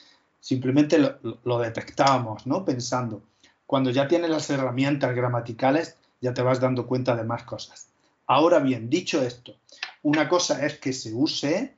simplemente 0.48 0.98
lo, 0.98 1.58
detectábamos, 1.58 2.46
¿no? 2.46 2.64
Pensando. 2.64 3.22
Cuando 3.68 3.90
ya 3.90 4.08
tienes 4.08 4.30
las 4.30 4.48
herramientas 4.48 5.14
gramaticales, 5.14 5.98
ya 6.22 6.32
te 6.32 6.40
vas 6.40 6.58
dando 6.58 6.86
cuenta 6.86 7.14
de 7.14 7.22
más 7.22 7.42
cosas. 7.42 7.90
Ahora 8.26 8.60
bien, 8.60 8.88
dicho 8.88 9.20
esto, 9.20 9.56
una 10.02 10.26
cosa 10.26 10.64
es 10.64 10.78
que 10.78 10.94
se 10.94 11.12
use 11.12 11.74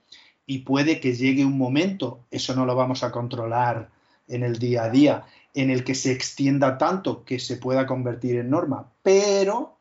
y 0.47 0.59
puede 0.59 1.01
que 1.01 1.17
llegue 1.17 1.45
un 1.45 1.59
momento, 1.59 2.21
eso 2.31 2.55
no 2.55 2.65
lo 2.65 2.77
vamos 2.77 3.03
a 3.03 3.11
controlar 3.11 3.91
en 4.29 4.45
el 4.45 4.61
día 4.61 4.85
a 4.85 4.91
día, 4.91 5.27
en 5.53 5.69
el 5.69 5.83
que 5.83 5.97
se 5.97 6.13
extienda 6.13 6.79
tanto 6.79 7.25
que 7.25 7.41
se 7.41 7.57
pueda 7.57 7.89
convertir 7.89 8.37
en 8.37 8.51
norma, 8.51 8.93
pero 9.03 9.77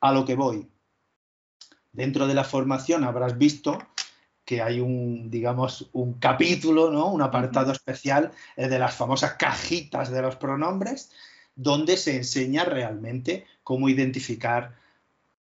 a 0.00 0.10
lo 0.10 0.24
que 0.24 0.34
voy. 0.34 0.66
Dentro 1.92 2.26
de 2.26 2.34
la 2.34 2.42
formación 2.42 3.04
habrás 3.04 3.38
visto 3.38 3.78
que 4.44 4.62
hay 4.62 4.80
un, 4.80 5.30
digamos, 5.30 5.90
un 5.92 6.14
capítulo, 6.14 6.90
¿no? 6.90 7.06
un 7.06 7.22
apartado 7.22 7.70
especial 7.70 8.32
de 8.56 8.78
las 8.80 8.96
famosas 8.96 9.34
cajitas 9.34 10.10
de 10.10 10.22
los 10.22 10.34
pronombres, 10.34 11.12
donde 11.56 11.96
se 11.96 12.16
enseña 12.16 12.64
realmente 12.64 13.46
cómo 13.64 13.88
identificar 13.88 14.76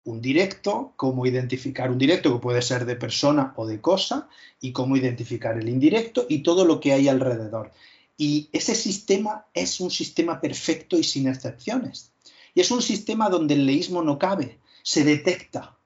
un 0.05 0.23
directo, 0.23 0.95
cómo 0.97 1.27
identificar 1.27 1.91
un 1.91 1.99
directo 1.99 2.33
que 2.33 2.41
puede 2.41 2.63
ser 2.63 2.87
de 2.87 2.97
persona 2.97 3.53
o 3.57 3.67
de 3.67 3.81
cosa, 3.81 4.29
y 4.61 4.73
cómo 4.73 4.97
identificar 4.97 5.59
el 5.59 5.69
indirecto 5.69 6.25
y 6.29 6.39
todo 6.39 6.65
lo 6.65 6.81
que 6.81 6.93
hay 6.93 7.09
alrededor. 7.09 7.73
Y 8.17 8.49
ese 8.53 8.75
sistema 8.75 9.47
es 9.53 9.81
un 9.81 9.91
sistema 9.91 10.41
perfecto 10.41 10.97
y 10.99 11.05
sin 11.05 11.29
excepciones. 11.29 12.11
Y 12.55 12.61
es 12.61 12.71
un 12.71 12.83
sistema 12.83 13.29
donde 13.29 13.55
el 13.55 13.67
leísmo 13.67 14.03
no 14.03 14.19
cabe, 14.19 14.59
se 14.83 15.05
detecta, 15.05 15.77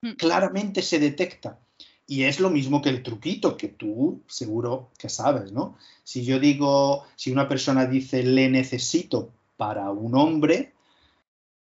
mm. 0.00 0.12
claramente 0.12 0.80
se 0.80 0.98
detecta. 0.98 1.58
Y 2.06 2.22
es 2.22 2.38
lo 2.38 2.50
mismo 2.50 2.80
que 2.80 2.88
el 2.88 3.02
truquito, 3.02 3.56
que 3.56 3.68
tú 3.68 4.22
seguro 4.28 4.90
que 4.96 5.08
sabes, 5.08 5.50
¿no? 5.50 5.76
Si 6.04 6.24
yo 6.24 6.38
digo, 6.38 7.04
si 7.16 7.32
una 7.32 7.48
persona 7.48 7.84
dice 7.84 8.22
le 8.22 8.48
necesito 8.48 9.32
para 9.56 9.90
un 9.90 10.14
hombre 10.14 10.72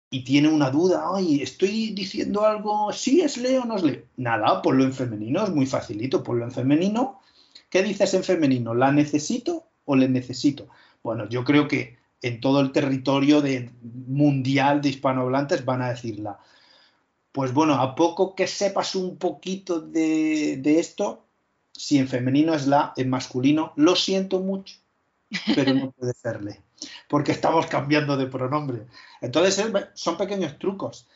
y 0.10 0.24
tiene 0.24 0.50
una 0.50 0.70
duda, 0.70 1.06
ay, 1.14 1.42
estoy 1.42 1.92
diciendo 1.92 2.46
algo, 2.46 2.92
sí 2.94 3.22
es 3.22 3.38
le 3.38 3.58
o 3.58 3.66
no 3.66 3.78
es 3.78 3.84
le. 3.84 4.06
Nada, 4.18 4.62
ponlo 4.62 4.84
en 4.84 4.94
femenino, 4.94 5.44
es 5.44 5.50
muy 5.50 5.66
facilito, 5.66 6.24
ponlo 6.24 6.46
en 6.46 6.52
femenino. 6.52 7.20
¿Qué 7.70 7.82
dices 7.82 8.14
en 8.14 8.24
femenino? 8.24 8.76
¿La 8.76 8.92
necesito 8.92 9.66
o 9.86 9.96
le 9.96 10.08
necesito? 10.08 10.68
Bueno, 11.02 11.28
yo 11.28 11.44
creo 11.44 11.68
que 11.68 11.98
en 12.22 12.40
todo 12.40 12.62
el 12.62 12.72
territorio 12.72 13.42
de, 13.42 13.72
mundial 13.82 14.82
de 14.82 14.90
hispanohablantes 14.90 15.66
van 15.66 15.82
a 15.82 15.90
decirla 15.90 16.40
pues 17.34 17.52
bueno, 17.52 17.74
a 17.74 17.96
poco 17.96 18.36
que 18.36 18.48
sepas 18.48 18.96
un 18.96 19.18
poquito 19.18 19.82
de, 19.82 20.62
esto, 20.80 21.26
si 21.74 21.98
en 21.98 22.08
femenino 22.08 22.54
es 22.54 22.68
la, 22.68 22.94
en 22.96 23.10
masculino, 23.10 23.74
lo 23.76 23.96
siento 23.96 24.40
mucho, 24.40 24.78
pero 25.56 25.74
no 25.74 25.92
puede 25.92 26.14
serle, 26.14 26.62
porque 27.08 27.32
estamos 27.32 27.68
cambiando 27.68 28.18
de 28.18 28.28
pronombre. 28.28 28.86
Entonces 29.22 29.64
son 29.94 30.18
pequeños 30.18 30.58
trucos. 30.60 31.08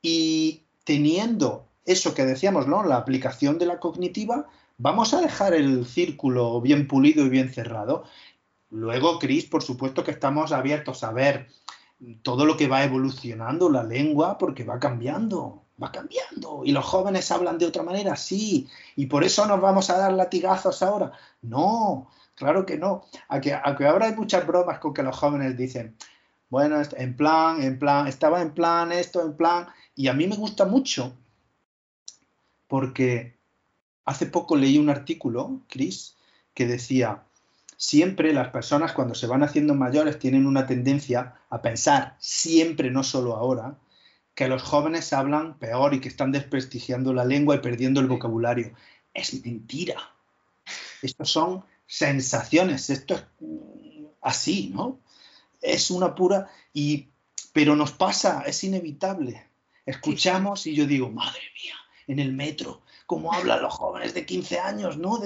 Y 0.00 0.64
teniendo 0.84 1.68
eso 1.84 2.14
que 2.14 2.24
decíamos, 2.24 2.66
¿no? 2.66 2.84
La 2.84 2.96
aplicación 2.96 3.58
de 3.58 3.66
la 3.66 3.80
cognitiva, 3.80 4.48
vamos 4.78 5.14
a 5.14 5.20
dejar 5.20 5.54
el 5.54 5.86
círculo 5.86 6.60
bien 6.60 6.86
pulido 6.88 7.24
y 7.24 7.28
bien 7.28 7.52
cerrado. 7.52 8.04
Luego, 8.70 9.18
Cris, 9.18 9.46
por 9.46 9.62
supuesto 9.62 10.02
que 10.04 10.10
estamos 10.10 10.52
abiertos 10.52 11.04
a 11.04 11.12
ver 11.12 11.48
todo 12.22 12.44
lo 12.44 12.56
que 12.56 12.68
va 12.68 12.82
evolucionando 12.82 13.68
la 13.68 13.84
lengua 13.84 14.38
porque 14.38 14.64
va 14.64 14.80
cambiando, 14.80 15.62
va 15.80 15.92
cambiando. 15.92 16.62
Y 16.64 16.72
los 16.72 16.84
jóvenes 16.84 17.30
hablan 17.30 17.58
de 17.58 17.66
otra 17.66 17.82
manera, 17.82 18.16
sí. 18.16 18.68
Y 18.96 19.06
por 19.06 19.24
eso 19.24 19.46
nos 19.46 19.60
vamos 19.60 19.90
a 19.90 19.98
dar 19.98 20.12
latigazos 20.12 20.82
ahora. 20.82 21.12
No, 21.42 22.08
claro 22.34 22.66
que 22.66 22.78
no. 22.78 23.04
A 23.28 23.40
que, 23.40 23.54
ahora 23.54 24.06
hay 24.06 24.14
muchas 24.14 24.46
bromas 24.46 24.78
con 24.78 24.94
que 24.94 25.02
los 25.02 25.16
jóvenes 25.16 25.56
dicen, 25.56 25.96
bueno, 26.48 26.80
en 26.96 27.16
plan, 27.16 27.62
en 27.62 27.78
plan, 27.78 28.06
estaba 28.06 28.42
en 28.42 28.52
plan 28.52 28.92
esto, 28.92 29.22
en 29.22 29.36
plan. 29.36 29.68
Y 29.94 30.08
a 30.08 30.12
mí 30.12 30.26
me 30.26 30.36
gusta 30.36 30.64
mucho 30.64 31.16
porque 32.66 33.36
hace 34.04 34.26
poco 34.26 34.56
leí 34.56 34.78
un 34.78 34.90
artículo, 34.90 35.60
Chris, 35.68 36.16
que 36.54 36.66
decía, 36.66 37.24
siempre 37.76 38.32
las 38.32 38.48
personas 38.48 38.92
cuando 38.92 39.14
se 39.14 39.26
van 39.26 39.42
haciendo 39.42 39.74
mayores 39.74 40.18
tienen 40.18 40.46
una 40.46 40.66
tendencia 40.66 41.34
a 41.50 41.60
pensar, 41.62 42.16
siempre, 42.18 42.90
no 42.90 43.02
solo 43.02 43.36
ahora, 43.36 43.78
que 44.34 44.48
los 44.48 44.62
jóvenes 44.62 45.12
hablan 45.12 45.58
peor 45.58 45.94
y 45.94 46.00
que 46.00 46.08
están 46.08 46.32
desprestigiando 46.32 47.12
la 47.12 47.24
lengua 47.24 47.56
y 47.56 47.58
perdiendo 47.58 48.00
el 48.00 48.06
vocabulario. 48.06 48.72
Es 49.12 49.44
mentira. 49.44 49.96
Estos 51.02 51.30
son 51.30 51.64
sensaciones, 51.92 52.88
esto 52.88 53.16
es 53.16 53.22
así, 54.22 54.70
¿no? 54.74 54.98
Es 55.60 55.90
una 55.90 56.14
pura 56.14 56.48
y 56.72 57.08
pero 57.52 57.76
nos 57.76 57.92
pasa, 57.92 58.44
es 58.46 58.64
inevitable. 58.64 59.46
Escuchamos 59.84 60.66
y 60.66 60.74
yo 60.74 60.86
digo, 60.86 61.10
madre 61.10 61.42
mía, 61.62 61.74
en 62.06 62.18
el 62.18 62.32
metro, 62.32 62.80
cómo 63.04 63.34
hablan 63.34 63.60
los 63.60 63.74
jóvenes 63.74 64.14
de 64.14 64.24
15 64.24 64.58
años, 64.58 64.96
¿no? 64.96 65.20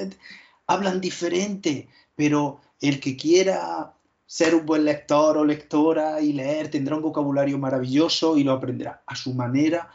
hablan 0.66 1.00
diferente, 1.00 1.88
pero 2.16 2.60
el 2.80 2.98
que 2.98 3.16
quiera 3.16 3.94
ser 4.26 4.56
un 4.56 4.66
buen 4.66 4.84
lector 4.84 5.38
o 5.38 5.44
lectora 5.44 6.20
y 6.20 6.32
leer 6.32 6.68
tendrá 6.68 6.96
un 6.96 7.02
vocabulario 7.02 7.58
maravilloso 7.58 8.36
y 8.36 8.42
lo 8.42 8.52
aprenderá 8.52 9.04
a 9.06 9.14
su 9.14 9.34
manera 9.34 9.88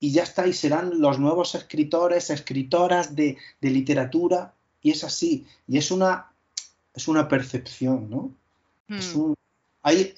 y 0.00 0.12
ya 0.12 0.22
está, 0.22 0.46
y 0.46 0.52
serán 0.52 1.00
los 1.00 1.18
nuevos 1.18 1.54
escritores, 1.54 2.30
escritoras 2.30 3.16
de, 3.16 3.36
literatura, 3.60 4.54
y 4.88 4.90
es 4.90 5.04
así, 5.04 5.46
y 5.66 5.76
es 5.76 5.90
una, 5.90 6.32
es 6.94 7.08
una 7.08 7.28
percepción, 7.28 8.08
¿no? 8.08 8.32
Es, 8.88 9.14
hmm. 9.14 9.34
hay 9.82 10.14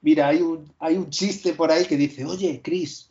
mira, 0.00 0.28
hay 0.28 0.40
un, 0.40 0.72
hay 0.78 0.96
un 0.96 1.10
chiste 1.10 1.52
por 1.52 1.70
ahí 1.70 1.84
que 1.84 1.98
dice, 1.98 2.24
oye, 2.24 2.62
Cris, 2.64 3.10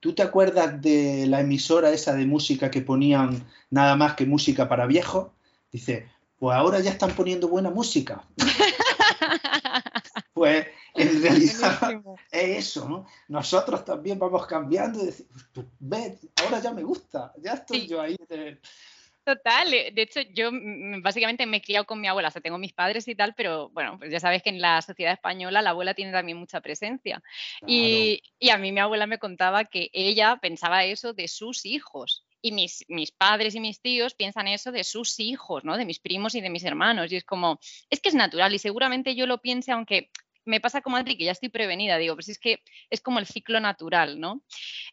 ¿tú 0.00 0.14
te 0.14 0.22
acuerdas 0.22 0.80
de 0.80 1.26
la 1.26 1.40
emisora 1.40 1.90
esa 1.90 2.14
de 2.14 2.24
música 2.24 2.70
que 2.70 2.80
ponían 2.80 3.46
nada 3.68 3.96
más 3.96 4.14
que 4.14 4.24
música 4.24 4.66
para 4.66 4.86
viejos? 4.86 5.28
Dice, 5.70 6.08
pues 6.38 6.56
ahora 6.56 6.80
ya 6.80 6.90
están 6.90 7.14
poniendo 7.14 7.48
buena 7.48 7.68
música. 7.68 8.24
pues 10.32 10.68
en 10.94 11.22
realidad 11.22 12.02
es 12.30 12.66
eso, 12.66 12.88
¿no? 12.88 13.06
Nosotros 13.28 13.84
también 13.84 14.18
vamos 14.18 14.46
cambiando 14.46 15.02
y 15.02 15.06
decimos, 15.06 15.46
pues, 15.52 15.66
ve, 15.80 16.18
ahora 16.42 16.60
ya 16.60 16.72
me 16.72 16.82
gusta, 16.82 17.34
ya 17.42 17.52
estoy 17.52 17.86
yo 17.86 18.00
ahí. 18.00 18.16
Total, 19.26 19.74
eh, 19.74 19.90
de 19.92 20.02
hecho 20.02 20.20
yo 20.20 20.50
básicamente 21.02 21.46
me 21.46 21.56
he 21.56 21.60
criado 21.60 21.84
con 21.84 22.00
mi 22.00 22.06
abuela, 22.06 22.28
o 22.28 22.30
sea, 22.30 22.40
tengo 22.40 22.58
mis 22.58 22.72
padres 22.72 23.08
y 23.08 23.16
tal, 23.16 23.34
pero 23.34 23.70
bueno, 23.70 23.98
pues 23.98 24.12
ya 24.12 24.20
sabes 24.20 24.40
que 24.40 24.50
en 24.50 24.60
la 24.60 24.80
sociedad 24.82 25.12
española 25.12 25.62
la 25.62 25.70
abuela 25.70 25.94
tiene 25.94 26.12
también 26.12 26.38
mucha 26.38 26.60
presencia. 26.60 27.20
Y, 27.66 28.22
y, 28.38 28.50
a 28.50 28.56
mí 28.56 28.70
mi 28.70 28.78
abuela 28.78 29.08
me 29.08 29.18
contaba 29.18 29.64
que 29.64 29.90
ella 29.92 30.38
pensaba 30.40 30.84
eso 30.84 31.12
de 31.12 31.26
sus 31.26 31.66
hijos. 31.66 32.24
Y 32.40 32.52
mis, 32.52 32.84
mis 32.86 33.10
padres 33.10 33.56
y 33.56 33.60
mis 33.60 33.80
tíos 33.80 34.14
piensan 34.14 34.46
eso 34.46 34.70
de 34.70 34.84
sus 34.84 35.18
hijos, 35.18 35.64
¿no? 35.64 35.76
De 35.76 35.86
mis 35.86 35.98
primos 35.98 36.36
y 36.36 36.40
de 36.40 36.50
mis 36.50 36.62
hermanos. 36.62 37.10
Y 37.10 37.16
es 37.16 37.24
como, 37.24 37.58
es 37.90 38.00
que 38.00 38.10
es 38.10 38.14
natural 38.14 38.54
y 38.54 38.60
seguramente 38.60 39.16
yo 39.16 39.26
lo 39.26 39.38
piense, 39.38 39.72
aunque 39.72 40.12
me 40.46 40.60
pasa 40.60 40.80
como 40.80 40.96
a 40.96 41.04
ti, 41.04 41.18
que 41.18 41.24
ya 41.24 41.32
estoy 41.32 41.48
prevenida, 41.48 41.98
digo, 41.98 42.14
pues 42.14 42.28
es 42.28 42.38
que 42.38 42.62
es 42.88 43.00
como 43.00 43.18
el 43.18 43.26
ciclo 43.26 43.60
natural, 43.60 44.18
¿no? 44.18 44.42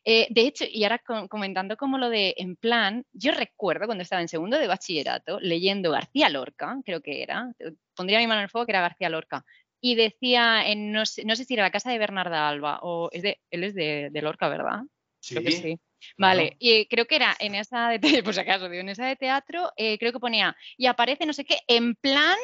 Eh, 0.04 0.28
de 0.30 0.42
hecho, 0.42 0.66
y 0.70 0.84
ahora 0.84 1.02
comentando 1.30 1.78
como 1.78 1.98
lo 1.98 2.10
de 2.10 2.34
en 2.38 2.56
plan, 2.56 3.06
yo 3.14 3.32
recuerdo 3.32 3.86
cuando 3.86 4.02
estaba 4.02 4.22
en 4.22 4.28
segundo 4.28 4.58
de 4.58 4.68
bachillerato 4.68 5.40
leyendo 5.40 5.92
García 5.92 6.30
Lorca, 6.30 6.78
creo 6.84 7.02
que 7.02 7.22
era, 7.24 7.54
pondría 7.96 8.20
mi 8.20 8.28
mano 8.28 8.42
en 8.42 8.46
el 8.46 8.50
fuego 8.50 8.66
que 8.66 8.72
era 8.72 8.82
García 8.82 9.10
Lorca, 9.10 9.46
y 9.80 9.96
decía, 9.96 10.68
en, 10.68 10.92
no, 10.92 11.06
sé, 11.06 11.24
si 11.24 11.54
era 11.54 11.64
la 11.64 11.72
casa 11.72 11.92
de 11.92 12.00
Bernarda 12.00 12.48
Alba, 12.48 12.80
o 12.82 13.10
es 13.12 13.22
de, 13.22 13.42
él 13.52 13.64
es 13.64 13.76
de, 13.76 14.10
de 14.12 14.22
Lorca, 14.22 14.48
¿verdad? 14.48 14.82
Sí. 15.20 15.36
sí. 15.52 15.80
Vale, 16.18 16.56
y 16.60 16.86
creo 16.88 17.06
que 17.06 17.16
era 17.16 17.36
en 17.40 17.56
esa 17.56 17.90
de, 17.90 18.00
por 18.24 18.34
si 18.34 18.40
acaso, 18.40 18.72
en 18.72 18.90
esa 18.90 19.06
de 19.06 19.16
teatro, 19.16 19.72
eh, 19.78 19.98
creo 19.98 20.12
que 20.12 20.20
ponía, 20.20 20.56
y 20.78 20.86
aparece 20.86 21.26
no 21.26 21.34
sé 21.34 21.46
qué, 21.46 21.60
en 21.68 21.96
plan 21.96 22.38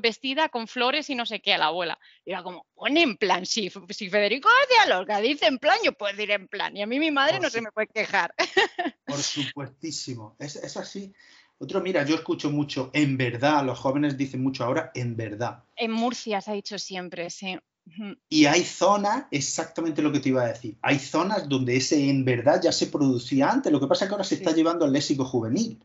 vestida 0.00 0.48
con 0.48 0.68
flores 0.68 1.10
y 1.10 1.14
no 1.14 1.26
sé 1.26 1.40
qué 1.40 1.54
a 1.54 1.58
la 1.58 1.66
abuela. 1.66 1.98
Y 2.24 2.30
era 2.30 2.42
como, 2.42 2.66
pone 2.74 3.02
en 3.02 3.16
plan, 3.16 3.46
si, 3.46 3.70
si 3.90 4.10
Federico 4.10 4.48
García 4.48 4.94
Lorca 4.94 5.20
dice 5.20 5.46
en 5.46 5.58
plan, 5.58 5.78
yo 5.84 5.92
puedo 5.92 6.12
decir 6.12 6.30
en 6.30 6.48
plan. 6.48 6.76
Y 6.76 6.82
a 6.82 6.86
mí 6.86 6.98
mi 6.98 7.10
madre 7.10 7.40
no 7.40 7.50
se 7.50 7.60
me 7.60 7.70
puede 7.72 7.88
quejar. 7.88 8.34
Por 9.06 9.22
supuestísimo, 9.22 10.36
es, 10.38 10.56
es 10.56 10.76
así. 10.76 11.12
Otro, 11.58 11.80
mira, 11.80 12.04
yo 12.04 12.16
escucho 12.16 12.50
mucho 12.50 12.90
en 12.92 13.16
verdad, 13.16 13.64
los 13.64 13.78
jóvenes 13.78 14.16
dicen 14.16 14.42
mucho 14.42 14.64
ahora 14.64 14.90
en 14.94 15.16
verdad. 15.16 15.62
En 15.76 15.92
Murcia 15.92 16.40
se 16.40 16.50
ha 16.50 16.54
dicho 16.54 16.78
siempre, 16.78 17.30
sí. 17.30 17.56
Y 18.28 18.46
hay 18.46 18.64
zonas, 18.64 19.26
exactamente 19.30 20.02
lo 20.02 20.12
que 20.12 20.20
te 20.20 20.30
iba 20.30 20.42
a 20.42 20.48
decir, 20.48 20.76
hay 20.82 20.98
zonas 20.98 21.48
donde 21.48 21.76
ese 21.76 22.08
en 22.08 22.24
verdad 22.24 22.60
ya 22.62 22.72
se 22.72 22.86
producía 22.86 23.50
antes, 23.50 23.72
lo 23.72 23.80
que 23.80 23.86
pasa 23.86 24.04
es 24.04 24.08
que 24.08 24.14
ahora 24.14 24.24
se 24.24 24.36
está 24.36 24.52
llevando 24.52 24.84
al 24.84 24.92
léxico 24.92 25.24
juvenil. 25.24 25.84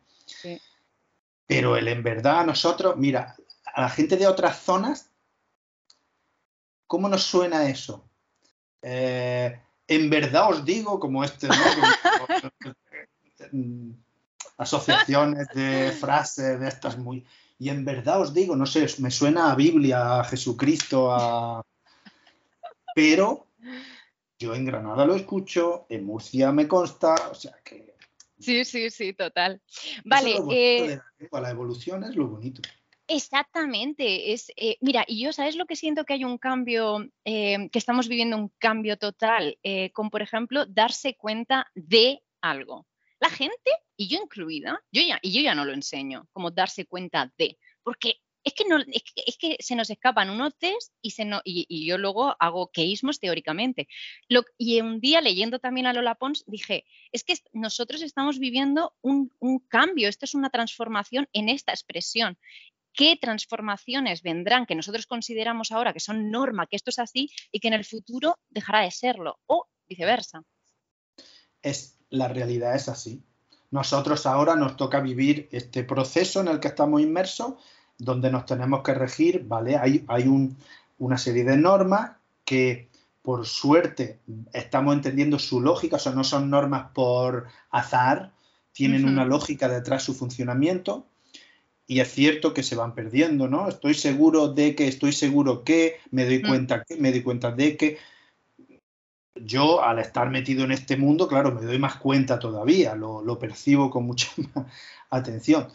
Pero 1.48 1.78
el 1.78 1.88
en 1.88 2.04
verdad 2.04 2.42
a 2.42 2.46
nosotros, 2.46 2.98
mira, 2.98 3.36
a 3.78 3.82
la 3.82 3.90
gente 3.90 4.18
de 4.18 4.26
otras 4.26 4.60
zonas, 4.60 5.12
¿cómo 6.88 7.08
nos 7.08 7.22
suena 7.22 7.70
eso? 7.70 8.10
Eh, 8.82 9.62
en 9.88 10.10
verdad 10.10 10.50
os 10.50 10.66
digo, 10.66 11.00
como 11.00 11.24
este, 11.24 11.48
asociaciones 14.58 15.48
de 15.54 15.92
frases 15.92 16.60
de 16.60 16.68
estas 16.68 16.98
muy... 16.98 17.24
Y 17.60 17.70
en 17.70 17.86
verdad 17.86 18.20
os 18.20 18.34
digo, 18.34 18.56
no 18.56 18.66
sé, 18.66 18.88
me 18.98 19.12
suena 19.12 19.52
a 19.52 19.56
Biblia, 19.56 20.22
a 20.22 20.24
Jesucristo, 20.24 21.14
a 21.14 21.62
pero 22.96 23.46
yo 24.40 24.56
en 24.56 24.66
Granada 24.66 25.06
lo 25.06 25.14
escucho, 25.14 25.86
en 25.90 26.04
Murcia 26.04 26.52
me 26.52 26.68
consta, 26.68 27.14
o 27.30 27.36
sea 27.36 27.56
que... 27.64 27.96
Sí, 28.40 28.66
sí, 28.66 28.90
sí, 28.90 29.14
total. 29.14 29.62
Vale. 30.04 30.36
Eh, 30.50 31.00
la, 31.32 31.52
evolución 31.52 32.04
es 32.06 32.16
lo 32.16 32.28
bonito. 32.28 32.64
Exactamente. 33.08 34.34
Es, 34.34 34.52
eh, 34.56 34.78
mira, 34.82 35.06
y 35.08 35.24
yo, 35.24 35.32
¿sabes 35.32 35.56
lo 35.56 35.66
que 35.66 35.76
siento 35.76 36.04
que 36.04 36.14
hay 36.14 36.24
un 36.24 36.38
cambio, 36.38 37.08
eh, 37.26 37.70
que 37.72 37.80
estamos 37.80 38.08
viviendo 38.08 38.38
un 38.38 38.52
cambio 38.58 38.98
total, 38.98 39.58
con, 39.94 40.10
por 40.10 40.22
ejemplo, 40.22 40.66
darse 40.66 41.16
cuenta 41.16 41.68
de 41.74 42.22
algo? 42.42 42.86
La 43.20 43.30
gente, 43.30 43.72
y 43.96 44.08
yo 44.10 44.20
incluida, 44.22 44.80
yo 44.92 45.02
ya, 45.02 45.20
y 45.22 45.32
yo 45.32 45.42
ya 45.42 45.56
no 45.56 45.66
lo 45.66 45.74
enseño, 45.74 46.28
como 46.32 46.52
darse 46.52 46.86
cuenta 46.86 47.34
de, 47.38 47.58
porque 47.82 48.22
es 48.48 48.54
que, 48.54 48.64
no, 48.64 48.78
es 48.78 49.38
que, 49.38 49.58
se 49.60 49.76
nos 49.76 49.90
escapan 49.90 50.30
unos 50.30 50.58
test 50.58 50.94
y, 51.02 51.12
se 51.12 51.26
no, 51.26 51.42
y, 51.44 51.86
yo 51.86 51.98
luego 51.98 52.34
hago 52.40 52.72
queísmos 52.72 53.20
teóricamente. 53.20 53.90
Lo, 54.30 54.44
y 54.58 54.80
un 54.80 55.02
día 55.02 55.20
leyendo 55.20 55.60
también 55.60 55.86
a 55.86 55.92
Lola 55.92 56.16
Pons 56.16 56.46
dije, 56.48 56.86
es 57.12 57.26
que 57.26 57.34
nosotros 57.52 58.02
estamos 58.02 58.40
viviendo 58.40 58.96
un, 59.02 59.34
un 59.40 59.60
cambio, 59.60 60.08
esto 60.08 60.24
es 60.24 60.34
una 60.34 60.50
transformación 60.50 61.28
en 61.34 61.50
esta 61.50 61.74
expresión. 61.74 62.38
¿Qué 62.98 63.16
transformaciones 63.16 64.24
vendrán 64.24 64.66
que 64.66 64.74
nosotros 64.74 65.06
consideramos 65.06 65.72
ahora 65.72 65.94
que 65.94 66.00
son 66.00 66.32
norma, 66.32 66.66
que 66.66 66.76
esto 66.76 66.90
es 66.90 66.98
así 66.98 67.30
y 67.52 67.60
que 67.60 67.68
en 67.68 67.76
el 67.76 67.86
futuro 67.86 68.40
dejará 68.50 68.82
de 68.82 68.90
serlo? 68.90 69.38
O 69.46 69.68
viceversa. 69.88 70.42
Es, 71.62 72.00
la 72.10 72.28
realidad 72.28 72.76
es 72.76 72.90
así. 72.90 73.22
Nosotros 73.70 74.26
ahora 74.26 74.56
nos 74.56 74.78
toca 74.78 75.00
vivir 75.00 75.48
este 75.52 75.84
proceso 75.84 76.42
en 76.42 76.48
el 76.48 76.60
que 76.60 76.70
estamos 76.70 77.00
inmersos 77.00 77.54
donde 78.00 78.32
nos 78.32 78.48
tenemos 78.48 78.82
que 78.82 78.96
regir, 78.96 79.44
¿vale? 79.46 79.78
Hay, 79.78 80.04
hay 80.08 80.26
una 80.98 81.20
serie 81.20 81.44
de 81.44 81.56
normas 81.56 82.14
que 82.44 82.90
por 83.22 83.46
suerte 83.46 84.22
estamos 84.54 84.96
entendiendo 84.96 85.38
su 85.38 85.62
lógica, 85.62 85.98
o 85.98 86.00
sea, 86.00 86.14
no 86.14 86.24
son 86.24 86.50
normas 86.50 86.90
por 86.96 87.46
azar, 87.70 88.32
tienen 88.72 89.06
una 89.06 89.24
lógica 89.24 89.70
detrás 89.70 90.02
de 90.02 90.06
su 90.06 90.16
funcionamiento 90.16 91.06
y 91.88 92.00
es 92.02 92.12
cierto 92.12 92.54
que 92.54 92.64
se 92.64 92.76
van 92.76 92.94
perdiendo, 92.94 93.48
¿no? 93.48 93.68
Estoy 93.70 93.94
seguro 93.94 94.50
de 94.50 94.76
que, 94.76 94.88
estoy 94.88 95.14
seguro 95.14 95.64
que, 95.64 95.98
me 96.12 96.26
doy 96.26 96.40
mm. 96.40 96.48
cuenta 96.48 96.84
que, 96.84 96.96
me 96.98 97.12
doy 97.12 97.24
cuenta 97.24 97.52
de 97.52 97.78
que. 97.78 97.98
Yo, 99.40 99.84
al 99.84 100.00
estar 100.00 100.32
metido 100.32 100.64
en 100.64 100.72
este 100.72 100.98
mundo, 100.98 101.28
claro, 101.28 101.52
me 101.52 101.62
doy 101.62 101.78
más 101.78 101.98
cuenta 101.98 102.40
todavía, 102.40 102.96
lo, 102.96 103.22
lo 103.22 103.38
percibo 103.38 103.92
con 103.92 104.04
mucha 104.06 104.30
más 104.56 104.66
atención. 105.12 105.68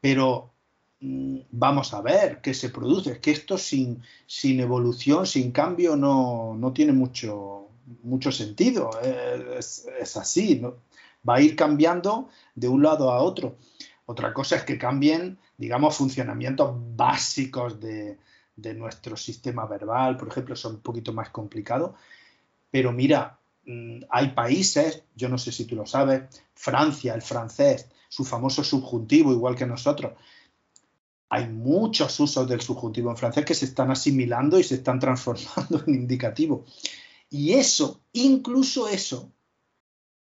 Pero 0.00 0.52
Mm, 1.00 1.40
vamos 1.50 1.92
a 1.92 2.00
ver 2.00 2.40
qué 2.40 2.54
se 2.54 2.70
produce. 2.70 3.12
Es 3.12 3.18
que 3.18 3.30
esto 3.30 3.58
sin, 3.58 4.02
sin 4.26 4.60
evolución, 4.60 5.26
sin 5.26 5.52
cambio, 5.52 5.96
no, 5.96 6.72
tiene 6.74 6.92
mucho, 6.92 7.68
mucho 8.02 8.32
sentido. 8.32 8.90
Es, 9.02 10.16
así, 10.16 10.62
va 11.28 11.36
a 11.36 11.40
ir 11.40 11.56
cambiando 11.56 12.28
de 12.54 12.68
un 12.68 12.82
lado 12.82 13.10
a 13.12 13.22
otro. 13.22 13.56
Otra 14.06 14.32
cosa 14.32 14.56
es 14.56 14.64
que 14.64 14.78
cambien, 14.78 15.38
digamos, 15.56 15.96
funcionamientos 15.96 16.74
básicos 16.96 17.80
de, 17.80 18.18
de 18.56 18.74
nuestro 18.74 19.16
sistema 19.16 19.66
verbal, 19.66 20.16
por 20.16 20.28
ejemplo, 20.28 20.56
son 20.56 20.76
un 20.76 20.80
poquito 20.80 21.12
más 21.12 21.30
complicados. 21.30 21.94
Pero 22.70 22.92
mira, 22.92 23.38
mm, 23.66 24.00
hay 24.10 24.30
países, 24.30 25.02
yo 25.14 25.28
no 25.28 25.38
sé 25.38 25.52
si 25.52 25.66
tú 25.66 25.76
lo 25.76 25.86
sabes, 25.86 26.22
Francia, 26.54 27.14
el 27.14 27.22
francés, 27.22 27.88
su 28.08 28.24
famoso 28.24 28.64
subjuntivo, 28.64 29.32
igual 29.32 29.54
que 29.56 29.66
nosotros, 29.66 30.12
hay 31.28 31.48
muchos 31.48 32.18
usos 32.20 32.48
del 32.48 32.60
subjuntivo 32.60 33.10
en 33.10 33.16
francés 33.16 33.44
que 33.44 33.54
se 33.54 33.64
están 33.66 33.90
asimilando 33.90 34.58
y 34.58 34.64
se 34.64 34.76
están 34.76 34.98
transformando 34.98 35.82
en 35.86 35.94
indicativo. 35.94 36.64
Y 37.28 37.54
eso, 37.54 38.00
incluso 38.12 38.88
eso, 38.88 39.32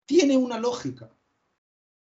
tiene 0.06 0.36
una 0.36 0.58
lógica. 0.58 1.10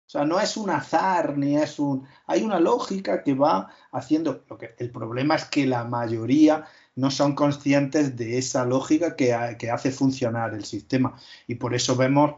O 0.09 0.11
sea, 0.11 0.25
no 0.25 0.41
es 0.41 0.57
un 0.57 0.71
azar 0.71 1.37
ni 1.39 1.57
es 1.57 1.79
un... 1.79 2.09
Hay 2.27 2.43
una 2.43 2.59
lógica 2.59 3.23
que 3.23 3.35
va 3.35 3.71
haciendo... 3.93 4.43
Lo 4.49 4.59
que, 4.59 4.75
el 4.79 4.91
problema 4.91 5.37
es 5.37 5.45
que 5.45 5.67
la 5.67 5.85
mayoría 5.85 6.65
no 6.97 7.11
son 7.11 7.35
conscientes 7.37 8.17
de 8.17 8.39
esa 8.39 8.65
lógica 8.65 9.15
que, 9.15 9.57
que 9.59 9.71
hace 9.71 9.93
funcionar 9.93 10.55
el 10.55 10.65
sistema. 10.65 11.15
Y 11.47 11.57
por 11.57 11.75
eso 11.75 11.95
vemos 11.95 12.37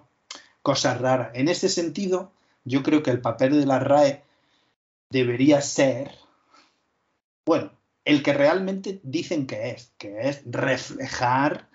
cosas 0.63 1.01
raras. 1.01 1.31
En 1.35 1.49
ese 1.49 1.69
sentido, 1.69 2.33
yo 2.65 2.83
creo 2.83 3.03
que 3.03 3.11
el 3.13 3.23
papel 3.23 3.59
de 3.59 3.67
la 3.67 3.79
RAE 3.79 4.25
debería 5.09 5.63
ser 5.63 6.11
bueno, 7.51 7.73
el 8.05 8.23
que 8.23 8.33
realmente 8.33 9.01
dicen 9.03 9.47
que 9.47 9.71
es, 9.71 9.93
que 9.99 10.29
es 10.29 10.43
reflejar, 10.45 11.69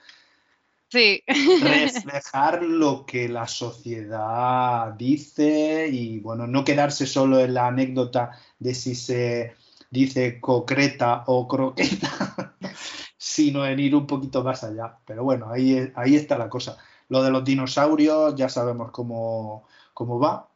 sí. 0.89 1.23
reflejar 1.61 2.63
lo 2.63 3.05
que 3.05 3.29
la 3.29 3.47
sociedad 3.47 4.93
dice 4.93 5.87
y 5.91 6.19
bueno, 6.19 6.47
no 6.47 6.63
quedarse 6.63 7.05
solo 7.05 7.39
en 7.39 7.53
la 7.53 7.67
anécdota 7.67 8.31
de 8.59 8.73
si 8.73 8.95
se 8.95 9.55
dice 9.89 10.39
concreta 10.39 11.23
o 11.27 11.47
croqueta, 11.47 12.55
sino 13.17 13.65
en 13.65 13.79
ir 13.79 13.95
un 13.95 14.07
poquito 14.07 14.43
más 14.43 14.63
allá. 14.63 14.97
Pero 15.05 15.23
bueno, 15.23 15.49
ahí, 15.49 15.91
ahí 15.95 16.15
está 16.15 16.37
la 16.37 16.49
cosa. 16.49 16.77
Lo 17.09 17.23
de 17.23 17.31
los 17.31 17.43
dinosaurios 17.43 18.35
ya 18.35 18.49
sabemos 18.49 18.91
cómo, 18.91 19.67
cómo 19.93 20.19
va 20.19 20.49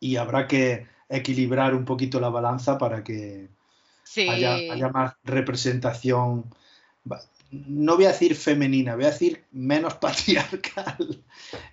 y 0.00 0.16
habrá 0.16 0.46
que 0.46 0.86
equilibrar 1.08 1.74
un 1.74 1.84
poquito 1.84 2.20
la 2.20 2.28
balanza 2.28 2.78
para 2.78 3.02
que 3.02 3.48
haya, 4.28 4.88
más 4.88 5.14
representación 5.24 6.44
no 7.50 7.96
voy 7.96 8.04
a 8.04 8.08
decir 8.08 8.34
femenina, 8.34 8.94
voy 8.94 9.04
a 9.04 9.10
decir 9.10 9.44
menos 9.50 9.94
patriarcal 10.00 11.24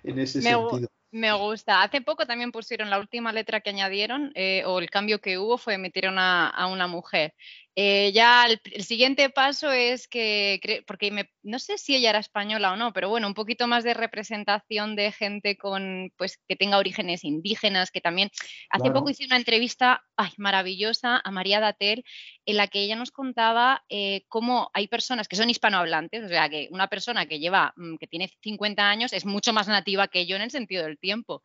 en 0.02 0.18
ese 0.18 0.42
sentido. 0.42 0.88
Me 1.12 1.32
gusta. 1.32 1.82
Hace 1.82 2.00
poco 2.00 2.26
también 2.26 2.52
pusieron 2.52 2.90
la 2.90 2.98
última 2.98 3.32
letra 3.32 3.60
que 3.60 3.70
añadieron, 3.70 4.32
eh, 4.34 4.64
o 4.66 4.78
el 4.78 4.90
cambio 4.90 5.20
que 5.20 5.38
hubo 5.38 5.56
fue 5.56 5.78
metieron 5.78 6.18
a, 6.18 6.48
a 6.48 6.66
una 6.66 6.86
mujer. 6.86 7.34
Eh, 7.78 8.10
ya 8.14 8.46
el, 8.46 8.82
siguiente 8.82 9.28
paso 9.28 9.70
es 9.70 10.08
que, 10.08 10.82
porque 10.86 11.10
me, 11.10 11.30
no 11.42 11.58
sé 11.58 11.76
si 11.76 11.94
ella 11.94 12.08
era 12.08 12.20
española 12.20 12.72
o 12.72 12.76
no, 12.76 12.94
pero 12.94 13.10
bueno, 13.10 13.26
un 13.26 13.34
poquito 13.34 13.66
más 13.66 13.84
de 13.84 13.92
representación 13.92 14.96
de 14.96 15.12
gente 15.12 15.58
con, 15.58 16.10
pues, 16.16 16.38
que 16.48 16.56
tenga 16.56 16.78
orígenes 16.78 17.22
indígenas, 17.22 17.90
que 17.90 18.00
también, 18.00 18.30
hace 18.70 18.90
poco 18.90 19.10
hice 19.10 19.26
una 19.26 19.36
entrevista 19.36 20.02
ay, 20.16 20.30
maravillosa 20.38 21.20
a 21.22 21.30
María 21.30 21.60
Datel, 21.60 22.02
en 22.46 22.56
la 22.56 22.66
que 22.68 22.80
ella 22.80 22.96
nos 22.96 23.10
contaba 23.10 23.84
eh, 23.90 24.24
cómo 24.28 24.70
hay 24.72 24.88
personas 24.88 25.28
que 25.28 25.36
son 25.36 25.50
hispanohablantes, 25.50 26.24
o 26.24 26.28
sea, 26.28 26.48
que 26.48 26.68
una 26.70 26.88
persona 26.88 27.26
que 27.26 27.40
lleva, 27.40 27.74
mm, 27.76 27.96
que 27.96 28.06
tiene 28.06 28.30
50 28.40 28.88
años 28.88 29.12
es 29.12 29.26
mucho 29.26 29.52
más 29.52 29.68
nativa 29.68 30.08
que 30.08 30.24
yo 30.24 30.36
en 30.36 30.42
el 30.42 30.50
sentido 30.50 30.84
del 30.84 30.95
tiempo. 30.96 31.42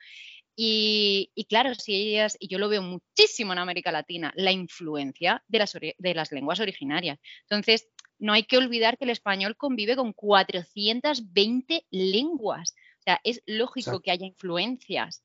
Y, 0.55 1.31
claro, 1.49 1.73
si 1.73 1.95
ellas, 1.95 2.37
y 2.39 2.47
yo 2.47 2.59
lo 2.59 2.69
veo 2.69 2.81
muchísimo 2.81 3.53
en 3.53 3.59
América 3.59 3.91
Latina, 3.91 4.31
la 4.35 4.51
influencia 4.51 5.43
de 5.47 5.59
las, 5.59 5.73
de 5.73 6.13
las 6.13 6.31
lenguas 6.31 6.59
originarias. 6.59 7.19
Entonces, 7.43 7.87
no 8.19 8.33
hay 8.33 8.43
que 8.43 8.57
olvidar 8.57 8.97
que 8.97 9.05
el 9.05 9.09
español 9.09 9.57
convive 9.57 9.95
con 9.95 10.13
420 10.13 11.85
lenguas. 11.89 12.75
O 12.99 13.03
sea, 13.03 13.19
es 13.23 13.41
lógico 13.47 14.01
que 14.01 14.11
haya 14.11 14.27
influencias. 14.27 15.23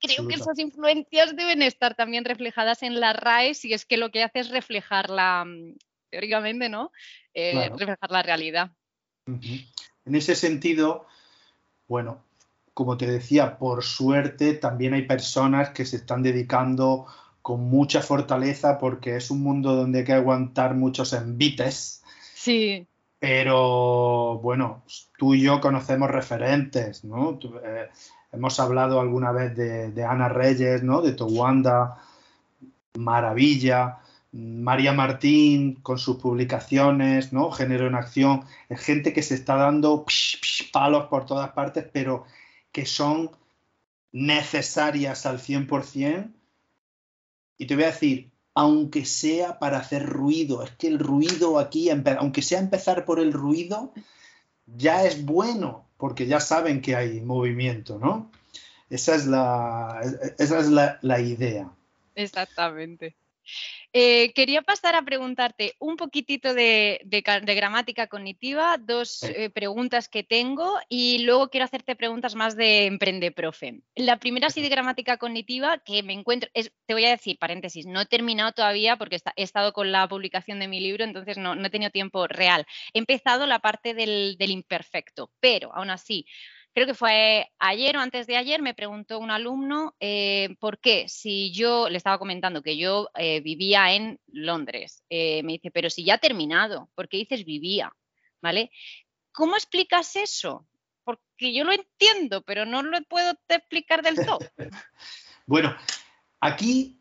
Creo 0.00 0.26
que 0.26 0.34
esas 0.34 0.58
influencias 0.58 1.36
deben 1.36 1.62
estar 1.62 1.94
también 1.94 2.24
reflejadas 2.24 2.82
en 2.82 3.00
la 3.00 3.12
RAE 3.12 3.54
si 3.54 3.72
es 3.72 3.84
que 3.84 3.96
lo 3.96 4.10
que 4.10 4.22
hace 4.22 4.40
es 4.40 4.50
reflejarla, 4.50 5.44
mm, 5.44 5.76
teóricamente, 6.10 6.68
¿no? 6.68 6.92
Eh, 7.34 7.68
reflejar 7.70 8.10
la 8.10 8.22
realidad. 8.22 8.70
En 9.26 10.14
ese 10.14 10.34
sentido, 10.34 11.06
bueno, 11.86 12.24
como 12.78 12.96
te 12.96 13.10
decía, 13.10 13.58
por 13.58 13.82
suerte 13.82 14.54
también 14.54 14.94
hay 14.94 15.02
personas 15.02 15.70
que 15.70 15.84
se 15.84 15.96
están 15.96 16.22
dedicando 16.22 17.06
con 17.42 17.62
mucha 17.62 18.02
fortaleza 18.02 18.78
porque 18.78 19.16
es 19.16 19.32
un 19.32 19.42
mundo 19.42 19.74
donde 19.74 19.98
hay 19.98 20.04
que 20.04 20.12
aguantar 20.12 20.76
muchos 20.76 21.12
envites. 21.12 22.04
Sí. 22.34 22.86
Pero 23.18 24.38
bueno, 24.38 24.84
tú 25.18 25.34
y 25.34 25.42
yo 25.42 25.60
conocemos 25.60 26.08
referentes, 26.08 27.02
¿no? 27.02 27.40
Eh, 27.64 27.88
hemos 28.30 28.60
hablado 28.60 29.00
alguna 29.00 29.32
vez 29.32 29.56
de, 29.56 30.04
Ana 30.04 30.28
Reyes, 30.28 30.84
¿no? 30.84 31.02
De 31.02 31.14
Towanda, 31.14 31.96
Maravilla, 32.96 33.98
María 34.30 34.92
Martín 34.92 35.80
con 35.82 35.98
sus 35.98 36.18
publicaciones, 36.18 37.32
¿no? 37.32 37.50
Género 37.50 37.88
en 37.88 37.96
acción, 37.96 38.44
es 38.68 38.80
gente 38.80 39.12
que 39.12 39.24
se 39.24 39.34
está 39.34 39.56
dando 39.56 40.04
palos 40.72 41.06
por 41.06 41.26
todas 41.26 41.50
partes, 41.50 41.84
pero 41.92 42.24
que 42.78 42.86
son 42.86 43.32
necesarias 44.12 45.26
al 45.26 45.40
100%. 45.40 46.32
Y 47.56 47.66
te 47.66 47.74
voy 47.74 47.82
a 47.82 47.88
decir, 47.88 48.30
aunque 48.54 49.04
sea 49.04 49.58
para 49.58 49.78
hacer 49.78 50.06
ruido, 50.06 50.62
es 50.62 50.70
que 50.76 50.86
el 50.86 51.00
ruido 51.00 51.58
aquí, 51.58 51.90
aunque 51.90 52.40
sea 52.40 52.60
empezar 52.60 53.04
por 53.04 53.18
el 53.18 53.32
ruido, 53.32 53.92
ya 54.64 55.02
es 55.02 55.24
bueno, 55.24 55.88
porque 55.96 56.28
ya 56.28 56.38
saben 56.38 56.80
que 56.80 56.94
hay 56.94 57.20
movimiento, 57.20 57.98
¿no? 57.98 58.30
Esa 58.90 59.16
es 59.16 59.26
la, 59.26 60.00
esa 60.38 60.60
es 60.60 60.68
la 60.68 61.20
idea. 61.20 61.68
Exactamente. 62.14 63.16
Eh, 63.92 64.32
quería 64.34 64.62
pasar 64.62 64.94
a 64.94 65.02
preguntarte 65.02 65.74
un 65.78 65.96
poquitito 65.96 66.52
de, 66.52 67.00
gramática 67.04 68.06
cognitiva, 68.06 68.76
dos 68.78 69.22
eh, 69.22 69.50
preguntas 69.50 70.08
que 70.08 70.22
tengo 70.22 70.78
y 70.88 71.20
luego 71.24 71.48
quiero 71.48 71.64
hacerte 71.64 71.96
preguntas 71.96 72.34
más 72.34 72.54
de 72.54 72.86
Emprende 72.86 73.32
Profe. 73.32 73.80
La 73.94 74.18
primera 74.18 74.50
sí 74.50 74.60
de 74.60 74.68
gramática 74.68 75.16
cognitiva 75.16 75.78
que 75.78 76.02
me 76.02 76.12
encuentro, 76.12 76.50
te 76.52 76.94
voy 76.94 77.06
a 77.06 77.10
decir, 77.10 77.38
paréntesis, 77.38 77.86
no 77.86 78.00
he 78.00 78.06
terminado 78.06 78.52
todavía 78.52 78.96
porque 78.96 79.18
he 79.36 79.42
estado 79.42 79.72
con 79.72 79.90
la 79.90 80.06
publicación 80.06 80.58
de 80.58 80.68
mi 80.68 80.80
libro, 80.80 81.04
entonces 81.04 81.38
no, 81.38 81.54
he 81.54 81.70
tenido 81.70 81.90
tiempo 81.90 82.26
real. 82.26 82.66
He 82.92 82.98
empezado 82.98 83.46
la 83.46 83.60
parte 83.60 83.94
del 83.94 84.36
imperfecto, 84.38 85.30
pero 85.40 85.74
aún 85.74 85.90
así 85.90 86.26
creo 86.78 86.86
que 86.86 86.94
fue 86.94 87.50
ayer 87.58 87.96
o 87.96 88.00
antes 88.00 88.28
de 88.28 88.36
ayer, 88.36 88.62
me 88.62 88.72
preguntó 88.72 89.18
un 89.18 89.32
alumno 89.32 89.96
eh, 89.98 90.54
por 90.60 90.78
qué, 90.78 91.08
si 91.08 91.50
yo 91.50 91.88
le 91.88 91.96
estaba 91.96 92.20
comentando 92.20 92.62
que 92.62 92.76
yo 92.76 93.08
eh, 93.16 93.40
vivía 93.40 93.92
en 93.94 94.20
Londres, 94.28 95.02
eh, 95.10 95.42
me 95.42 95.54
dice, 95.54 95.72
pero 95.72 95.90
si 95.90 96.04
ya 96.04 96.14
ha 96.14 96.18
terminado, 96.18 96.88
¿por 96.94 97.08
qué 97.08 97.16
dices 97.16 97.44
vivía? 97.44 97.92
¿Vale? 98.40 98.70
¿Cómo 99.32 99.56
explicas 99.56 100.14
eso? 100.14 100.68
Porque 101.02 101.52
yo 101.52 101.64
lo 101.64 101.72
entiendo, 101.72 102.42
pero 102.42 102.64
no 102.64 102.84
lo 102.84 103.02
puedo 103.08 103.32
explicar 103.48 104.02
del 104.02 104.24
todo. 104.24 104.38
bueno, 105.46 105.74
aquí 106.38 107.00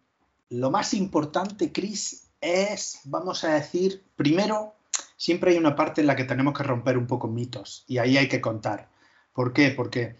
lo 0.49 0.71
más 0.71 0.95
importante, 0.95 1.71
Cris, 1.71 2.31
es, 2.41 3.01
vamos 3.03 3.43
a 3.43 3.53
decir, 3.53 4.03
primero, 4.15 4.73
siempre 5.17 5.51
hay 5.51 5.57
una 5.57 5.75
parte 5.75 6.01
en 6.01 6.07
la 6.07 6.15
que 6.15 6.23
tenemos 6.23 6.57
que 6.57 6.63
romper 6.63 6.97
un 6.97 7.05
poco 7.05 7.27
mitos 7.27 7.83
y 7.87 7.99
ahí 7.99 8.17
hay 8.17 8.27
que 8.27 8.41
contar. 8.41 8.96
¿Por 9.37 9.53
qué? 9.53 9.69
Porque 9.69 10.15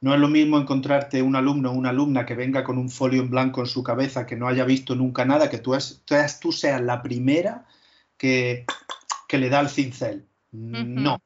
no 0.00 0.14
es 0.14 0.20
lo 0.20 0.28
mismo 0.28 0.56
encontrarte 0.56 1.20
un 1.20 1.34
alumno 1.34 1.72
o 1.72 1.74
una 1.74 1.88
alumna 1.88 2.24
que 2.24 2.36
venga 2.36 2.62
con 2.62 2.78
un 2.78 2.90
folio 2.90 3.20
en 3.20 3.28
blanco 3.28 3.60
en 3.60 3.66
su 3.66 3.82
cabeza, 3.82 4.24
que 4.24 4.36
no 4.36 4.46
haya 4.46 4.64
visto 4.64 4.94
nunca 4.94 5.24
nada, 5.24 5.50
que 5.50 5.58
tú, 5.58 5.76
tú 6.40 6.52
seas 6.52 6.80
la 6.80 7.02
primera 7.02 7.66
que, 8.16 8.64
que, 9.26 9.38
le 9.38 9.48
da 9.48 9.58
el 9.58 9.68
cincel. 9.68 10.28
No. 10.52 11.20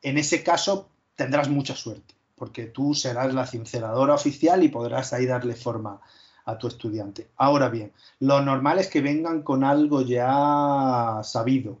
En 0.00 0.16
ese 0.16 0.44
caso 0.44 0.90
tendrás 1.16 1.48
mucha 1.48 1.74
suerte, 1.74 2.14
porque 2.36 2.66
tú 2.66 2.94
serás 2.94 3.34
la 3.34 3.48
cinceladora 3.48 4.14
oficial 4.14 4.62
y 4.62 4.68
podrás 4.68 5.12
ahí 5.12 5.26
darle 5.26 5.56
forma 5.56 6.00
a 6.44 6.56
tu 6.56 6.68
estudiante. 6.68 7.30
Ahora 7.36 7.68
bien, 7.68 7.90
lo 8.20 8.40
normal 8.42 8.78
es 8.78 8.86
que 8.86 9.00
vengan 9.00 9.42
con 9.42 9.64
algo 9.64 10.02
ya 10.02 11.20
sabido, 11.24 11.80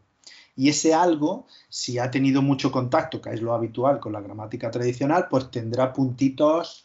y 0.60 0.68
ese 0.68 0.92
algo, 0.92 1.46
si 1.70 1.98
ha 1.98 2.10
tenido 2.10 2.42
mucho 2.42 2.70
contacto, 2.70 3.22
que 3.22 3.30
es 3.30 3.40
lo 3.40 3.54
habitual 3.54 3.98
con 3.98 4.12
la 4.12 4.20
gramática 4.20 4.70
tradicional, 4.70 5.26
pues 5.30 5.50
tendrá 5.50 5.90
puntitos 5.90 6.84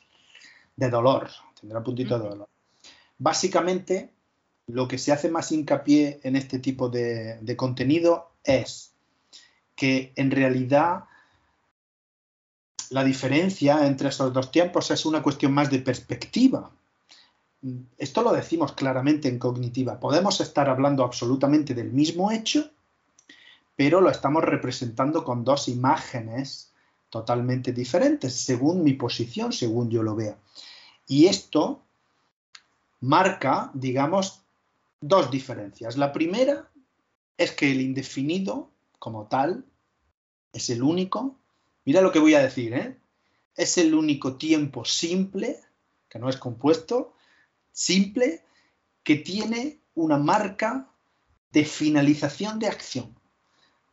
de 0.77 0.89
dolor, 0.89 1.29
tendrá 1.59 1.83
puntitos 1.83 2.23
de 2.23 2.29
dolor. 2.29 2.47
Básicamente, 3.17 4.13
lo 4.67 4.87
que 4.87 4.97
se 4.97 5.11
hace 5.11 5.29
más 5.29 5.51
hincapié 5.51 6.21
en 6.23 6.37
este 6.37 6.59
tipo 6.59 6.87
de, 6.87 7.37
de 7.41 7.57
contenido 7.57 8.31
es 8.45 8.93
que 9.75 10.13
en 10.15 10.31
realidad 10.31 11.03
la 12.91 13.03
diferencia 13.03 13.85
entre 13.85 14.07
esos 14.07 14.31
dos 14.31 14.51
tiempos 14.51 14.89
es 14.89 15.05
una 15.05 15.21
cuestión 15.21 15.51
más 15.51 15.69
de 15.69 15.79
perspectiva. 15.79 16.71
Esto 17.97 18.21
lo 18.21 18.31
decimos 18.31 18.71
claramente 18.71 19.27
en 19.27 19.37
cognitiva. 19.37 19.99
Podemos 19.99 20.39
estar 20.39 20.69
hablando 20.69 21.03
absolutamente 21.03 21.73
del 21.73 21.91
mismo 21.91 22.31
hecho, 22.31 22.71
pero 23.75 24.01
lo 24.01 24.09
estamos 24.09 24.43
representando 24.43 25.23
con 25.23 25.43
dos 25.43 25.67
imágenes 25.67 26.73
totalmente 27.09 27.73
diferentes, 27.73 28.33
según 28.33 28.83
mi 28.83 28.93
posición, 28.93 29.51
según 29.51 29.89
yo 29.89 30.03
lo 30.03 30.15
vea. 30.15 30.37
Y 31.07 31.27
esto 31.27 31.81
marca, 33.01 33.71
digamos, 33.73 34.41
dos 35.01 35.29
diferencias. 35.29 35.97
La 35.97 36.11
primera 36.11 36.69
es 37.37 37.51
que 37.51 37.71
el 37.71 37.81
indefinido, 37.81 38.69
como 38.99 39.27
tal, 39.27 39.65
es 40.53 40.69
el 40.69 40.81
único, 40.81 41.35
mira 41.83 42.01
lo 42.01 42.11
que 42.11 42.19
voy 42.19 42.33
a 42.33 42.41
decir, 42.41 42.73
¿eh? 42.73 42.97
es 43.55 43.77
el 43.77 43.93
único 43.93 44.35
tiempo 44.35 44.85
simple, 44.85 45.59
que 46.09 46.19
no 46.19 46.29
es 46.29 46.37
compuesto, 46.37 47.13
simple, 47.71 48.43
que 49.03 49.15
tiene 49.17 49.79
una 49.93 50.17
marca 50.17 50.89
de 51.51 51.65
finalización 51.65 52.59
de 52.59 52.67
acción. 52.67 53.15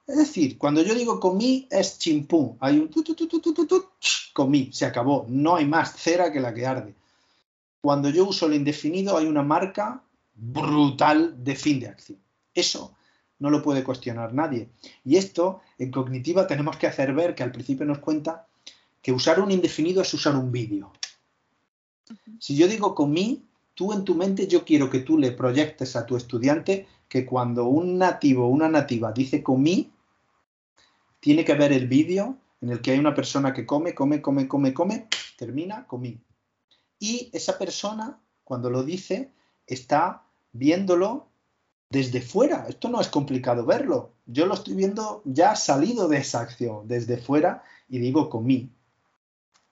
Es 0.07 0.17
decir, 0.17 0.59
cuando 0.59 0.83
yo 0.83 0.95
digo 0.95 1.21
comí 1.21 1.69
es 1.71 1.99
chimpú. 1.99 2.57
Hay 2.61 2.79
un 2.79 2.91
tu, 2.91 3.03
tu, 3.03 3.15
tu, 3.15 3.89
comí, 4.33 4.71
se 4.73 4.85
acabó. 4.85 5.27
No 5.29 5.57
hay 5.57 5.67
más 5.67 5.97
cera 5.97 6.33
que 6.33 6.41
la 6.41 6.53
que 6.53 6.67
arde. 6.67 6.95
Cuando 7.81 8.11
yo 8.11 8.27
uso 8.27 8.47
el 8.47 8.55
indefinido 8.55 9.17
hay 9.17 9.27
una 9.27 9.43
marca 9.43 10.03
brutal 10.35 11.43
de 11.43 11.55
fin 11.55 11.81
de 11.81 11.89
acción. 11.89 12.19
Eso 12.55 12.95
no 13.39 13.51
lo 13.51 13.63
puede 13.63 13.83
cuestionar 13.83 14.33
nadie. 14.33 14.69
Y 15.05 15.17
esto 15.17 15.61
en 15.79 15.91
cognitiva 15.91 16.47
tenemos 16.47 16.77
que 16.77 16.87
hacer 16.87 17.13
ver 17.13 17.35
que 17.35 17.43
al 17.43 17.51
principio 17.51 17.85
nos 17.85 17.99
cuenta 17.99 18.47
que 19.03 19.13
usar 19.13 19.41
un 19.41 19.51
indefinido 19.51 20.03
es 20.03 20.15
usar 20.15 20.37
un 20.37 20.53
vídeo. 20.53 20.93
Si 22.39 22.57
yo 22.57 22.69
digo 22.69 22.95
comí, 22.95 23.45
tú 23.75 23.93
en 23.93 24.05
tu 24.05 24.15
mente 24.15 24.47
yo 24.47 24.65
quiero 24.65 24.91
que 24.91 25.01
tú 25.01 25.19
le 25.19 25.33
proyectes 25.33 25.97
a 25.97 26.07
tu 26.07 26.17
estudiante 26.17 26.87
que 27.09 27.27
cuando 27.27 27.67
un 27.67 27.99
nativo 27.99 28.47
o 28.47 28.49
una 28.49 28.69
nativa 28.69 29.13
dice 29.13 29.43
comí, 29.43 29.91
tiene 31.23 31.45
que 31.45 31.55
ver 31.55 31.73
el 31.73 31.87
vídeo 31.87 32.37
en 32.61 32.71
el 32.71 32.81
que 32.81 32.91
hay 32.91 32.99
una 32.99 33.15
persona 33.15 33.55
que 33.55 33.65
come, 33.65 33.95
come, 33.95 34.21
come, 34.21 34.49
come, 34.49 34.75
come, 34.75 35.09
termina, 35.39 35.87
comí. 35.87 36.21
Y 36.99 37.31
esa 37.33 37.57
persona, 37.57 38.19
cuando 38.43 38.71
lo 38.71 38.83
dice, 38.83 39.31
está 39.65 40.25
viéndolo 40.53 41.29
desde 41.89 42.21
fuera. 42.21 42.67
Esto 42.69 42.89
no 42.89 43.01
es 43.01 43.07
complicado 43.07 43.65
verlo. 43.65 44.11
Yo 44.27 44.47
lo 44.47 44.55
estoy 44.55 44.75
viendo 44.75 45.23
ya 45.25 45.55
salido 45.55 46.09
de 46.09 46.19
esa 46.19 46.41
acción, 46.41 46.89
desde 46.89 47.19
fuera, 47.19 47.63
y 47.89 48.01
digo 48.01 48.29
comí. 48.29 48.73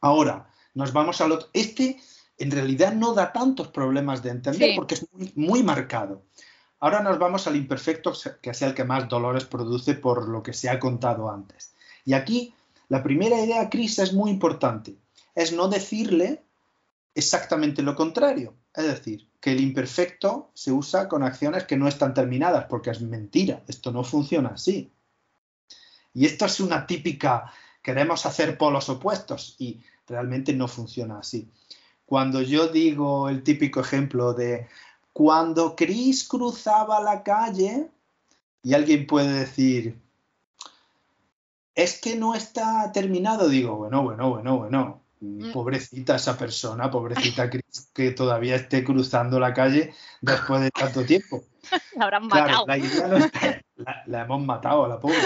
Ahora, 0.00 0.52
nos 0.74 0.92
vamos 0.92 1.20
al 1.20 1.32
otro. 1.32 1.48
Este 1.52 1.98
en 2.38 2.52
realidad 2.52 2.92
no 2.92 3.12
da 3.12 3.32
tantos 3.32 3.68
problemas 3.68 4.22
de 4.22 4.30
entender 4.30 4.76
porque 4.76 4.94
es 4.94 5.06
muy, 5.34 5.64
marcado. 5.64 6.22
Ahora 6.80 7.02
nos 7.02 7.18
vamos 7.18 7.46
al 7.46 7.56
imperfecto, 7.56 8.12
que 8.40 8.50
es 8.50 8.62
el 8.62 8.74
que 8.74 8.84
más 8.84 9.08
dolores 9.08 9.44
produce 9.44 9.94
por 9.94 10.28
lo 10.28 10.42
que 10.42 10.54
se 10.54 10.70
ha 10.70 10.78
contado 10.80 11.30
antes. 11.30 11.74
Y 12.06 12.14
aquí 12.14 12.54
la 12.88 13.02
primera 13.02 13.38
idea, 13.38 13.68
Cris, 13.68 13.98
es 13.98 14.12
muy 14.12 14.30
importante. 14.30 14.96
Es 15.34 15.52
no 15.52 15.68
decirle 15.68 16.42
exactamente 17.14 17.82
lo 17.82 17.94
contrario. 17.94 18.54
Es 18.74 18.84
decir, 18.84 19.28
que 19.40 19.52
el 19.52 19.60
imperfecto 19.60 20.50
se 20.54 20.72
usa 20.72 21.08
con 21.08 21.22
acciones 21.22 21.64
que 21.64 21.76
no 21.76 21.86
están 21.86 22.14
terminadas, 22.14 22.64
porque 22.64 22.90
es 22.90 23.00
mentira, 23.00 23.62
esto 23.68 23.92
no 23.92 24.02
funciona 24.02 24.50
así. 24.50 24.92
Y 26.14 26.26
esto 26.26 26.46
es 26.46 26.60
una 26.60 26.86
típica, 26.86 27.52
queremos 27.82 28.26
hacer 28.26 28.58
polos 28.58 28.88
opuestos 28.88 29.54
y 29.58 29.82
realmente 30.06 30.52
no 30.52 30.66
funciona 30.66 31.18
así. 31.18 31.50
Cuando 32.04 32.42
yo 32.42 32.68
digo 32.68 33.28
el 33.28 33.44
típico 33.44 33.80
ejemplo 33.80 34.34
de 34.34 34.66
cuando 35.12 35.76
Chris 35.76 36.26
cruzaba 36.26 37.00
la 37.00 37.22
calle 37.22 37.90
y 38.62 38.74
alguien 38.74 39.06
puede 39.06 39.32
decir, 39.40 39.98
es 41.74 42.00
que 42.00 42.16
no 42.16 42.34
está 42.34 42.90
terminado, 42.92 43.48
digo, 43.48 43.76
bueno, 43.76 44.02
bueno, 44.02 44.30
bueno, 44.30 44.58
bueno, 44.58 45.00
Mm. 45.20 45.52
Pobrecita 45.52 46.16
esa 46.16 46.36
persona, 46.36 46.90
pobrecita 46.90 47.48
Chris, 47.50 47.90
que 47.94 48.10
todavía 48.10 48.56
esté 48.56 48.82
cruzando 48.82 49.38
la 49.38 49.52
calle 49.52 49.94
después 50.20 50.62
de 50.62 50.70
tanto 50.70 51.04
tiempo. 51.04 51.44
La 51.94 52.04
habrán 52.04 52.26
matado. 52.26 52.66
La, 54.06 54.22
hemos 54.22 54.42
matado 54.42 54.84
a 54.84 54.88
la 54.88 55.00
pobre. 55.00 55.18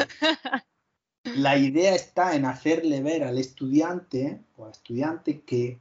La 1.25 1.57
idea 1.57 1.95
está 1.95 2.37
en 2.37 2.45
hacerle 2.45 3.03
ver 3.03 3.25
al 3.25 3.39
estudiante 3.39 4.41
o 4.57 4.67
al 4.67 4.73
estudiante 4.73 5.41
que 5.41 5.81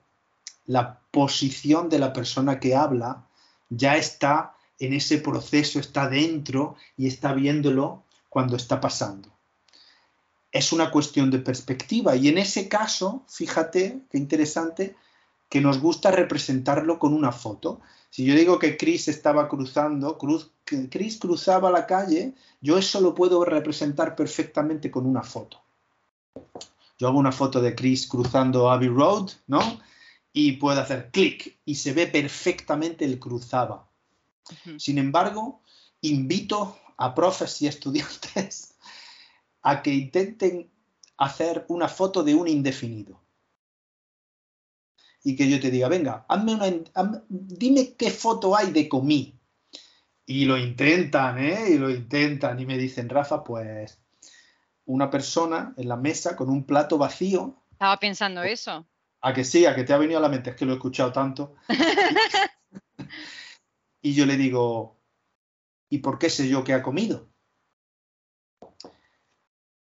la 0.66 0.99
posición 1.12 1.89
de 1.89 1.99
la 1.99 2.14
persona 2.14 2.60
que 2.60 2.76
habla 2.76 3.28
ya 3.70 3.97
está 3.97 4.55
en 4.80 4.93
ese 4.93 5.18
proceso, 5.18 5.80
está 5.80 6.09
dentro 6.09 6.76
y 6.97 7.07
está 7.07 7.34
viéndolo 7.34 8.03
cuando 8.30 8.55
está 8.55 8.80
pasando 8.80 9.34
es 10.53 10.72
una 10.72 10.91
cuestión 10.91 11.32
de 11.32 11.39
perspectiva. 11.39 12.16
Y 12.16 12.30
en 12.30 12.38
ese 12.38 12.70
caso, 12.70 13.24
fíjate 13.28 14.03
qué 14.09 14.18
interesante, 14.18 14.95
que 15.49 15.59
nos 15.59 15.80
gusta 15.80 16.11
representarlo 16.11 16.99
con 16.99 17.14
una 17.14 17.32
foto. 17.32 17.82
Si 18.11 18.24
yo 18.24 18.36
digo 18.36 18.59
que 18.59 18.78
Chris 18.78 19.07
estaba 19.07 19.49
cruzando, 19.49 20.18
Chris 20.89 21.18
cruzaba 21.18 21.72
la 21.72 21.88
calle, 21.88 22.34
yo 22.61 22.78
eso 22.78 23.01
lo 23.01 23.16
puedo 23.16 23.43
representar 23.43 24.16
perfectamente 24.16 24.91
con 24.91 25.07
una 25.07 25.24
foto. 25.24 25.59
Yo 26.99 27.07
hago 27.07 27.18
una 27.18 27.32
foto 27.32 27.59
de 27.59 27.74
Chris 27.74 28.07
cruzando 28.07 28.70
Abbey 28.70 28.89
Road, 28.89 29.32
¿no? 29.47 29.59
Y 30.34 30.54
puedo 30.54 30.82
hacer 30.82 31.12
clic 31.12 31.60
y 31.64 31.76
se 31.76 31.94
ve 31.94 32.08
perfectamente 32.08 33.06
el 33.06 33.20
cruzaba. 33.20 33.88
Sin 34.78 34.98
embargo, 34.98 35.62
invito 36.02 36.78
a 36.98 37.14
profes 37.16 37.62
y 37.62 37.68
estudiantes 37.68 38.76
a 39.62 39.82
que 39.82 39.94
intenten 39.94 40.70
hacer 41.18 41.66
una 41.70 41.88
foto 41.88 42.24
de 42.24 42.36
un 42.36 42.48
indefinido. 42.48 43.22
Y 45.24 45.36
que 45.38 45.50
yo 45.50 45.60
te 45.60 45.72
diga, 45.72 45.88
venga, 45.88 46.26
hazme 46.28 46.56
una, 46.56 47.24
dime 47.30 47.94
qué 47.94 48.12
foto 48.12 48.58
hay 48.58 48.72
de 48.72 48.90
comí. 48.90 49.40
Y 50.26 50.46
lo 50.46 50.58
intentan, 50.58 51.38
¿eh? 51.38 51.70
Y 51.70 51.78
lo 51.78 51.90
intentan 51.90 52.60
y 52.60 52.66
me 52.66 52.78
dicen, 52.78 53.08
Rafa, 53.08 53.44
pues 53.44 54.00
una 54.86 55.10
persona 55.10 55.74
en 55.78 55.88
la 55.88 55.96
mesa 55.96 56.36
con 56.36 56.50
un 56.50 56.66
plato 56.66 56.98
vacío. 56.98 57.56
Estaba 57.72 57.98
pensando 58.00 58.44
eso. 58.44 58.86
A 59.26 59.34
que 59.34 59.45
sí, 59.45 59.65
a 59.65 59.74
que 59.74 59.86
te 59.86 59.93
ha 59.93 59.97
venido 59.97 60.19
a 60.19 60.21
la 60.21 60.28
mente, 60.28 60.49
es 60.49 60.55
que 60.55 60.65
lo 60.65 60.74
he 60.74 60.76
escuchado 60.76 61.13
tanto. 61.13 61.55
y 64.01 64.13
yo 64.13 64.26
le 64.26 64.36
digo, 64.36 64.99
¿y 65.89 65.99
por 65.99 66.19
qué 66.19 66.30
sé 66.30 66.49
yo 66.49 66.63
que 66.65 66.74
ha 66.74 66.84
comido? 66.84 67.30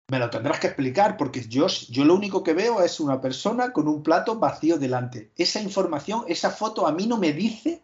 Me 0.09 0.19
lo 0.19 0.29
tendrás 0.29 0.59
que 0.59 0.67
explicar 0.67 1.15
porque 1.15 1.47
yo, 1.47 1.67
yo 1.67 2.03
lo 2.03 2.15
único 2.15 2.43
que 2.43 2.53
veo 2.53 2.81
es 2.81 2.99
una 2.99 3.21
persona 3.21 3.71
con 3.71 3.87
un 3.87 4.03
plato 4.03 4.37
vacío 4.39 4.77
delante. 4.77 5.31
Esa 5.37 5.61
información, 5.61 6.25
esa 6.27 6.49
foto 6.51 6.85
a 6.85 6.91
mí 6.91 7.07
no 7.07 7.17
me 7.17 7.31
dice 7.31 7.83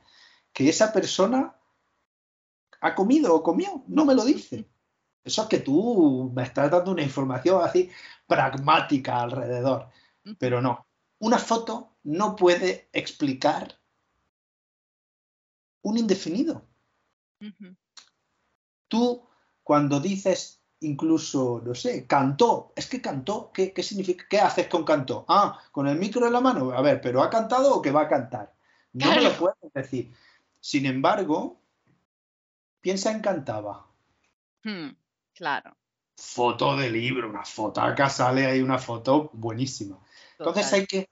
que 0.51 0.67
esa 0.67 0.91
persona 0.91 1.55
ha 2.81 2.95
comido 2.95 3.33
o 3.33 3.43
comió. 3.43 3.83
No 3.87 4.03
me 4.03 4.15
lo 4.15 4.25
dice. 4.25 4.67
Eso 5.23 5.43
es 5.43 5.47
que 5.47 5.59
tú 5.59 6.31
me 6.35 6.43
estás 6.43 6.69
dando 6.69 6.91
una 6.91 7.03
información 7.03 7.63
así 7.63 7.89
pragmática 8.27 9.21
alrededor. 9.21 9.89
Pero 10.37 10.61
no. 10.61 10.84
Una 11.19 11.37
foto 11.39 11.95
no 12.03 12.35
puede 12.35 12.89
explicar 12.93 13.79
un 15.81 15.97
indefinido. 15.97 16.65
Tú, 18.87 19.27
cuando 19.63 19.99
dices 19.99 20.61
incluso, 20.81 21.61
no 21.65 21.75
sé, 21.75 22.05
cantó. 22.07 22.73
Es 22.75 22.87
que 22.87 23.01
cantó, 23.01 23.51
¿qué, 23.51 23.73
significa? 23.83 24.25
¿Qué 24.29 24.39
haces 24.39 24.67
con 24.67 24.83
cantó? 24.83 25.25
Ah, 25.27 25.59
con 25.71 25.87
el 25.87 25.97
micro 25.97 26.25
en 26.27 26.33
la 26.33 26.41
mano. 26.41 26.71
A 26.71 26.81
ver, 26.81 27.01
¿pero 27.01 27.21
ha 27.21 27.29
cantado 27.29 27.75
o 27.75 27.81
que 27.81 27.91
va 27.91 28.03
a 28.03 28.07
cantar? 28.07 28.53
No 28.93 29.09
me 29.09 29.21
lo 29.21 29.37
puedes 29.37 29.73
decir. 29.73 30.13
Sin 30.59 30.85
embargo, 30.85 31.59
piensa 32.81 33.11
en 33.11 33.21
cantaba. 33.21 33.87
Hmm, 34.63 34.89
claro. 35.33 35.75
Foto 36.17 36.77
de 36.77 36.89
libro, 36.89 37.29
una 37.29 37.43
foto. 37.43 37.81
Acá 37.81 38.09
sale 38.09 38.45
ahí 38.45 38.61
una 38.61 38.79
foto 38.79 39.29
buenísima. 39.33 39.99
Entonces 40.37 40.71
hay 40.73 40.85
que. 40.85 41.09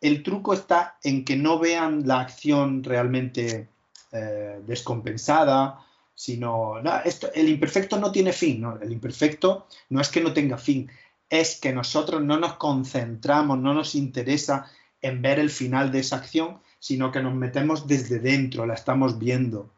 El 0.00 0.22
truco 0.22 0.54
está 0.54 0.98
en 1.02 1.24
que 1.24 1.36
no 1.36 1.58
vean 1.58 2.06
la 2.06 2.20
acción 2.20 2.82
realmente 2.82 3.68
eh, 4.12 4.60
descompensada 4.66 5.84
sino 6.20 6.74
esto, 7.02 7.30
el 7.32 7.48
imperfecto 7.48 7.98
no 7.98 8.12
tiene 8.12 8.34
fin, 8.34 8.60
¿no? 8.60 8.78
el 8.78 8.92
imperfecto 8.92 9.66
no 9.88 10.02
es 10.02 10.10
que 10.10 10.20
no 10.20 10.34
tenga 10.34 10.58
fin, 10.58 10.90
es 11.30 11.58
que 11.58 11.72
nosotros 11.72 12.20
no 12.20 12.38
nos 12.38 12.56
concentramos, 12.56 13.58
no 13.58 13.72
nos 13.72 13.94
interesa 13.94 14.70
en 15.00 15.22
ver 15.22 15.38
el 15.38 15.48
final 15.48 15.90
de 15.90 16.00
esa 16.00 16.16
acción, 16.16 16.60
sino 16.78 17.10
que 17.10 17.22
nos 17.22 17.34
metemos 17.34 17.86
desde 17.86 18.18
dentro, 18.18 18.66
la 18.66 18.74
estamos 18.74 19.18
viendo. 19.18 19.70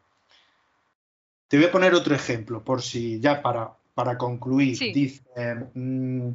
Te 1.47 1.55
voy 1.55 1.67
a 1.67 1.71
poner 1.71 1.93
otro 1.93 2.13
ejemplo, 2.13 2.61
por 2.61 2.81
si 2.81 3.21
ya 3.21 3.41
para, 3.41 3.77
para 3.93 4.17
concluir. 4.17 4.77
Dice, 4.77 5.23
mm, 5.75 6.29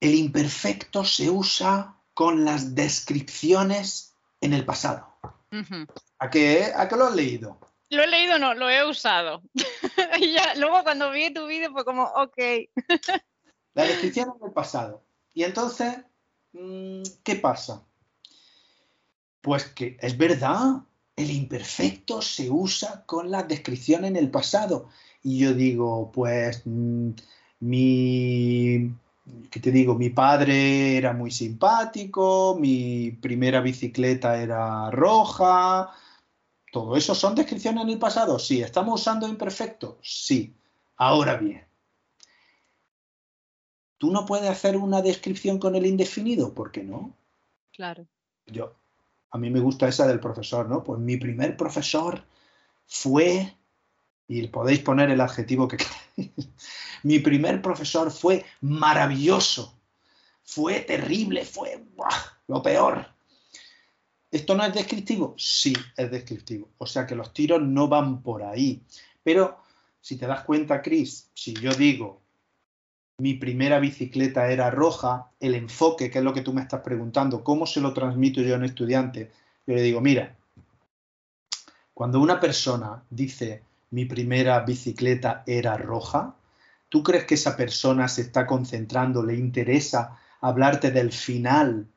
el 0.00 0.14
imperfecto 0.14 1.04
se 1.04 1.30
usa 1.30 1.96
con 2.14 2.44
las 2.44 2.74
descripciones 2.74 4.14
en 4.40 4.54
el 4.54 4.64
pasado. 4.64 5.06
¿A, 6.18 6.30
qué, 6.30 6.72
¿A 6.74 6.88
qué 6.88 6.96
lo 6.96 7.06
has 7.06 7.14
leído? 7.14 7.58
Lo 7.90 8.02
he 8.02 8.06
leído, 8.06 8.38
no, 8.38 8.54
lo 8.54 8.70
he 8.70 8.88
usado. 8.88 9.42
y 10.20 10.32
ya, 10.32 10.54
luego 10.54 10.82
cuando 10.82 11.10
vi 11.10 11.32
tu 11.32 11.46
vídeo 11.46 11.72
fue 11.72 11.84
como, 11.84 12.04
ok. 12.04 12.36
La 13.74 13.84
descripción 13.84 14.32
en 14.38 14.46
el 14.46 14.52
pasado. 14.52 15.02
Y 15.34 15.44
entonces, 15.44 15.98
mm, 16.52 17.02
¿qué 17.22 17.36
pasa? 17.36 17.84
Pues 19.40 19.64
que 19.64 19.96
es 20.00 20.16
verdad, 20.16 20.82
el 21.16 21.30
imperfecto 21.30 22.22
se 22.22 22.50
usa 22.50 23.04
con 23.06 23.30
la 23.30 23.42
descripción 23.42 24.04
en 24.04 24.16
el 24.16 24.30
pasado. 24.30 24.88
Y 25.22 25.38
yo 25.38 25.54
digo, 25.54 26.10
pues 26.12 26.62
mm, 26.64 27.10
mi 27.60 28.94
¿qué 29.50 29.60
te 29.60 29.70
digo? 29.70 29.94
Mi 29.94 30.10
padre 30.10 30.96
era 30.96 31.12
muy 31.12 31.30
simpático, 31.30 32.56
mi 32.58 33.10
primera 33.12 33.60
bicicleta 33.60 34.40
era 34.40 34.90
roja. 34.90 35.90
¿Todo 36.72 36.96
eso 36.96 37.14
son 37.14 37.34
descripciones 37.34 37.84
en 37.84 37.90
el 37.90 37.98
pasado? 37.98 38.38
Sí. 38.38 38.62
¿Estamos 38.62 39.00
usando 39.00 39.28
imperfecto? 39.28 39.98
Sí. 40.02 40.54
Ahora 40.96 41.36
bien, 41.36 41.64
¿tú 43.98 44.10
no 44.10 44.26
puedes 44.26 44.48
hacer 44.50 44.76
una 44.76 45.02
descripción 45.02 45.58
con 45.58 45.74
el 45.74 45.86
indefinido? 45.86 46.52
¿Por 46.52 46.70
qué 46.70 46.82
no? 46.82 47.16
Claro. 47.72 48.06
Yo, 48.46 48.74
a 49.30 49.38
mí 49.38 49.50
me 49.50 49.60
gusta 49.60 49.88
esa 49.88 50.06
del 50.06 50.20
profesor, 50.20 50.68
¿no? 50.68 50.84
Pues 50.84 51.00
mi 51.00 51.16
primer 51.16 51.56
profesor 51.56 52.22
fue 52.86 53.54
y 54.28 54.46
podéis 54.46 54.80
poner 54.80 55.10
el 55.10 55.20
adjetivo 55.20 55.66
que 55.66 55.76
queráis. 56.16 56.48
Mi 57.02 57.18
primer 57.18 57.62
profesor 57.62 58.10
fue 58.10 58.44
maravilloso, 58.60 59.78
fue 60.42 60.80
terrible, 60.80 61.44
fue 61.44 61.84
lo 62.48 62.62
peor. 62.62 63.06
¿Esto 64.30 64.54
no 64.54 64.64
es 64.64 64.72
descriptivo? 64.72 65.34
Sí, 65.36 65.72
es 65.96 66.10
descriptivo. 66.10 66.68
O 66.78 66.86
sea 66.86 67.06
que 67.06 67.16
los 67.16 67.32
tiros 67.32 67.60
no 67.62 67.88
van 67.88 68.22
por 68.22 68.42
ahí. 68.42 68.82
Pero 69.22 69.58
si 70.00 70.16
te 70.16 70.26
das 70.26 70.44
cuenta, 70.44 70.82
Chris, 70.82 71.30
si 71.34 71.54
yo 71.54 71.72
digo 71.74 72.20
mi 73.18 73.34
primera 73.34 73.78
bicicleta 73.78 74.50
era 74.50 74.70
roja, 74.70 75.30
el 75.40 75.54
enfoque, 75.54 76.10
que 76.10 76.18
es 76.18 76.24
lo 76.24 76.32
que 76.32 76.40
tú 76.40 76.52
me 76.52 76.62
estás 76.62 76.80
preguntando, 76.80 77.44
¿cómo 77.44 77.66
se 77.66 77.80
lo 77.80 77.92
transmito 77.92 78.40
yo 78.40 78.54
a 78.54 78.58
un 78.58 78.64
estudiante? 78.64 79.30
Yo 79.66 79.74
le 79.74 79.82
digo, 79.82 80.00
mira, 80.00 80.36
Cuando 81.92 82.18
una 82.18 82.40
persona 82.40 83.02
dice 83.10 83.62
mi 83.90 84.06
primera 84.06 84.60
bicicleta 84.60 85.42
era 85.46 85.76
roja, 85.76 86.34
¿tú 86.90 87.02
crees 87.02 87.24
que 87.24 87.34
esa 87.34 87.56
persona 87.56 88.08
se 88.08 88.20
está 88.20 88.46
concentrando, 88.46 89.22
le 89.22 89.36
interesa 89.36 90.20
hablarte 90.42 90.90
del 90.90 91.12
final 91.12 91.88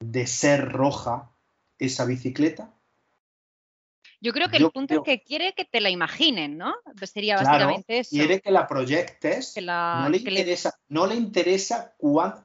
de 0.00 0.26
ser 0.26 0.70
roja 0.70 1.30
esa 1.78 2.04
bicicleta? 2.04 2.74
Yo 4.20 4.32
creo 4.32 4.48
que 4.48 4.56
el 4.56 4.70
punto 4.72 4.94
es 4.94 5.00
que 5.04 5.22
quiere 5.22 5.54
que 5.54 5.64
te 5.64 5.80
la 5.80 5.90
imaginen, 5.90 6.58
¿no? 6.58 6.74
Pues 6.98 7.10
sería 7.10 7.36
básicamente 7.36 8.00
eso. 8.00 8.10
Quiere 8.10 8.40
que 8.40 8.50
la 8.50 8.66
proyectes. 8.66 9.54
no, 9.62 10.08
le 10.08 10.16
interesa, 10.16 10.74
no 10.88 11.06
le 11.06 11.14
interesa 11.14 11.94
cuándo. 11.96 12.44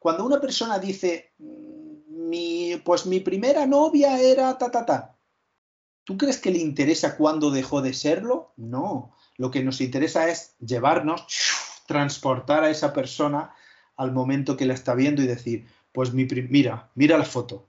Cuando 0.00 0.24
una 0.24 0.40
persona 0.40 0.80
dice, 0.80 1.34
mi, 1.38 2.80
pues 2.84 3.06
mi 3.06 3.20
primera 3.20 3.64
novia 3.64 4.20
era 4.20 4.58
ta, 4.58 4.72
ta, 4.72 4.84
ta. 4.84 5.16
¿Tú 6.02 6.18
crees 6.18 6.38
que 6.38 6.50
le 6.50 6.58
interesa 6.58 7.16
cuándo 7.16 7.52
dejó 7.52 7.80
de 7.80 7.94
serlo? 7.94 8.52
No. 8.56 9.14
Lo 9.38 9.50
que 9.50 9.62
nos 9.62 9.80
interesa 9.80 10.28
es 10.28 10.54
llevarnos, 10.58 11.26
transportar 11.86 12.64
a 12.64 12.70
esa 12.70 12.92
persona 12.92 13.54
al 13.96 14.12
momento 14.12 14.56
que 14.56 14.66
la 14.66 14.74
está 14.74 14.94
viendo 14.94 15.22
y 15.22 15.26
decir, 15.26 15.66
pues 15.92 16.12
mi 16.12 16.24
mira, 16.24 16.90
mira 16.94 17.16
la 17.16 17.24
foto. 17.24 17.66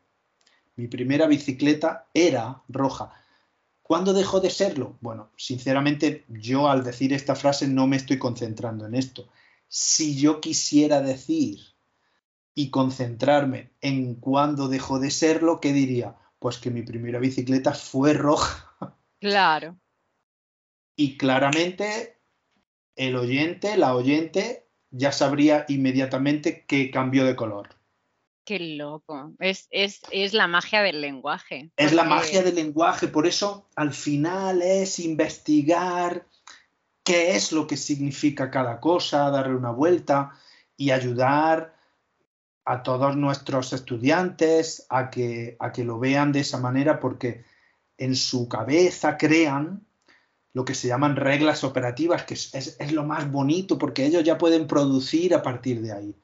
Mi 0.76 0.88
primera 0.88 1.28
bicicleta 1.28 2.08
era 2.14 2.62
roja. 2.68 3.14
¿Cuándo 3.84 4.14
dejó 4.14 4.40
de 4.40 4.50
serlo? 4.50 4.98
Bueno, 5.02 5.32
sinceramente 5.36 6.26
yo 6.28 6.70
al 6.70 6.84
decir 6.84 7.14
esta 7.14 7.36
frase 7.36 7.68
no 7.68 7.88
me 7.88 7.98
estoy 7.98 8.20
concentrando 8.20 8.86
en 8.86 8.96
esto. 8.96 9.30
Si 9.68 10.16
yo 10.16 10.42
quisiera 10.42 11.02
decir 11.02 11.60
y 12.56 12.70
concentrarme 12.70 13.72
en 13.82 14.16
cuándo 14.16 14.68
dejó 14.68 15.00
de 15.00 15.12
serlo, 15.12 15.60
¿qué 15.60 15.74
diría? 15.74 16.16
Pues 16.40 16.58
que 16.58 16.72
mi 16.72 16.82
primera 16.82 17.20
bicicleta 17.20 17.74
fue 17.74 18.14
roja. 18.14 18.96
Claro. 19.20 19.76
Y 21.00 21.16
claramente 21.16 22.18
el 22.98 23.16
oyente, 23.16 23.78
la 23.78 23.96
oyente, 23.96 24.68
ya 24.92 25.14
sabría 25.14 25.64
inmediatamente 25.70 26.66
que 26.66 26.92
cambió 26.92 27.24
de 27.24 27.38
color. 27.38 27.70
Qué 28.44 28.60
loco. 28.60 29.32
Es, 29.40 29.70
la 30.34 30.48
magia 30.48 30.82
del 30.82 31.00
lenguaje. 31.00 31.72
Es 31.78 31.94
la 31.94 32.04
magia 32.04 32.44
del 32.44 32.56
lenguaje. 32.56 33.08
Por 33.08 33.28
eso 33.28 33.70
al 33.78 33.94
final 33.94 34.62
es 34.62 35.00
investigar 35.00 36.28
qué 37.06 37.38
es 37.38 37.54
lo 37.54 37.66
que 37.66 37.78
significa 37.78 38.52
cada 38.52 38.82
cosa, 38.82 39.30
darle 39.30 39.56
una 39.56 39.72
vuelta 39.72 40.34
y 40.76 40.92
ayudar 40.92 41.78
a 42.66 42.84
todos 42.84 43.16
nuestros 43.16 43.72
estudiantes 43.72 44.86
a 44.90 45.10
que, 45.10 45.56
a 45.62 45.72
que 45.72 45.86
lo 45.86 45.98
vean 45.98 46.34
de 46.34 46.42
esa 46.42 46.58
manera 46.58 47.00
porque 47.00 47.46
en 47.98 48.18
su 48.18 48.50
cabeza 48.50 49.18
crean 49.18 49.86
lo 50.54 50.66
que 50.66 50.74
se 50.76 50.88
llaman 50.88 51.16
reglas 51.16 51.64
operativas, 51.64 52.24
que 52.24 52.34
es 52.34 52.92
lo 52.92 53.04
más 53.04 53.32
bonito 53.32 53.78
porque 53.78 54.06
ellos 54.06 54.24
ya 54.24 54.38
pueden 54.38 54.68
producir 54.68 55.34
a 55.34 55.44
partir 55.44 55.82
de 55.82 55.92
ahí. 55.92 56.16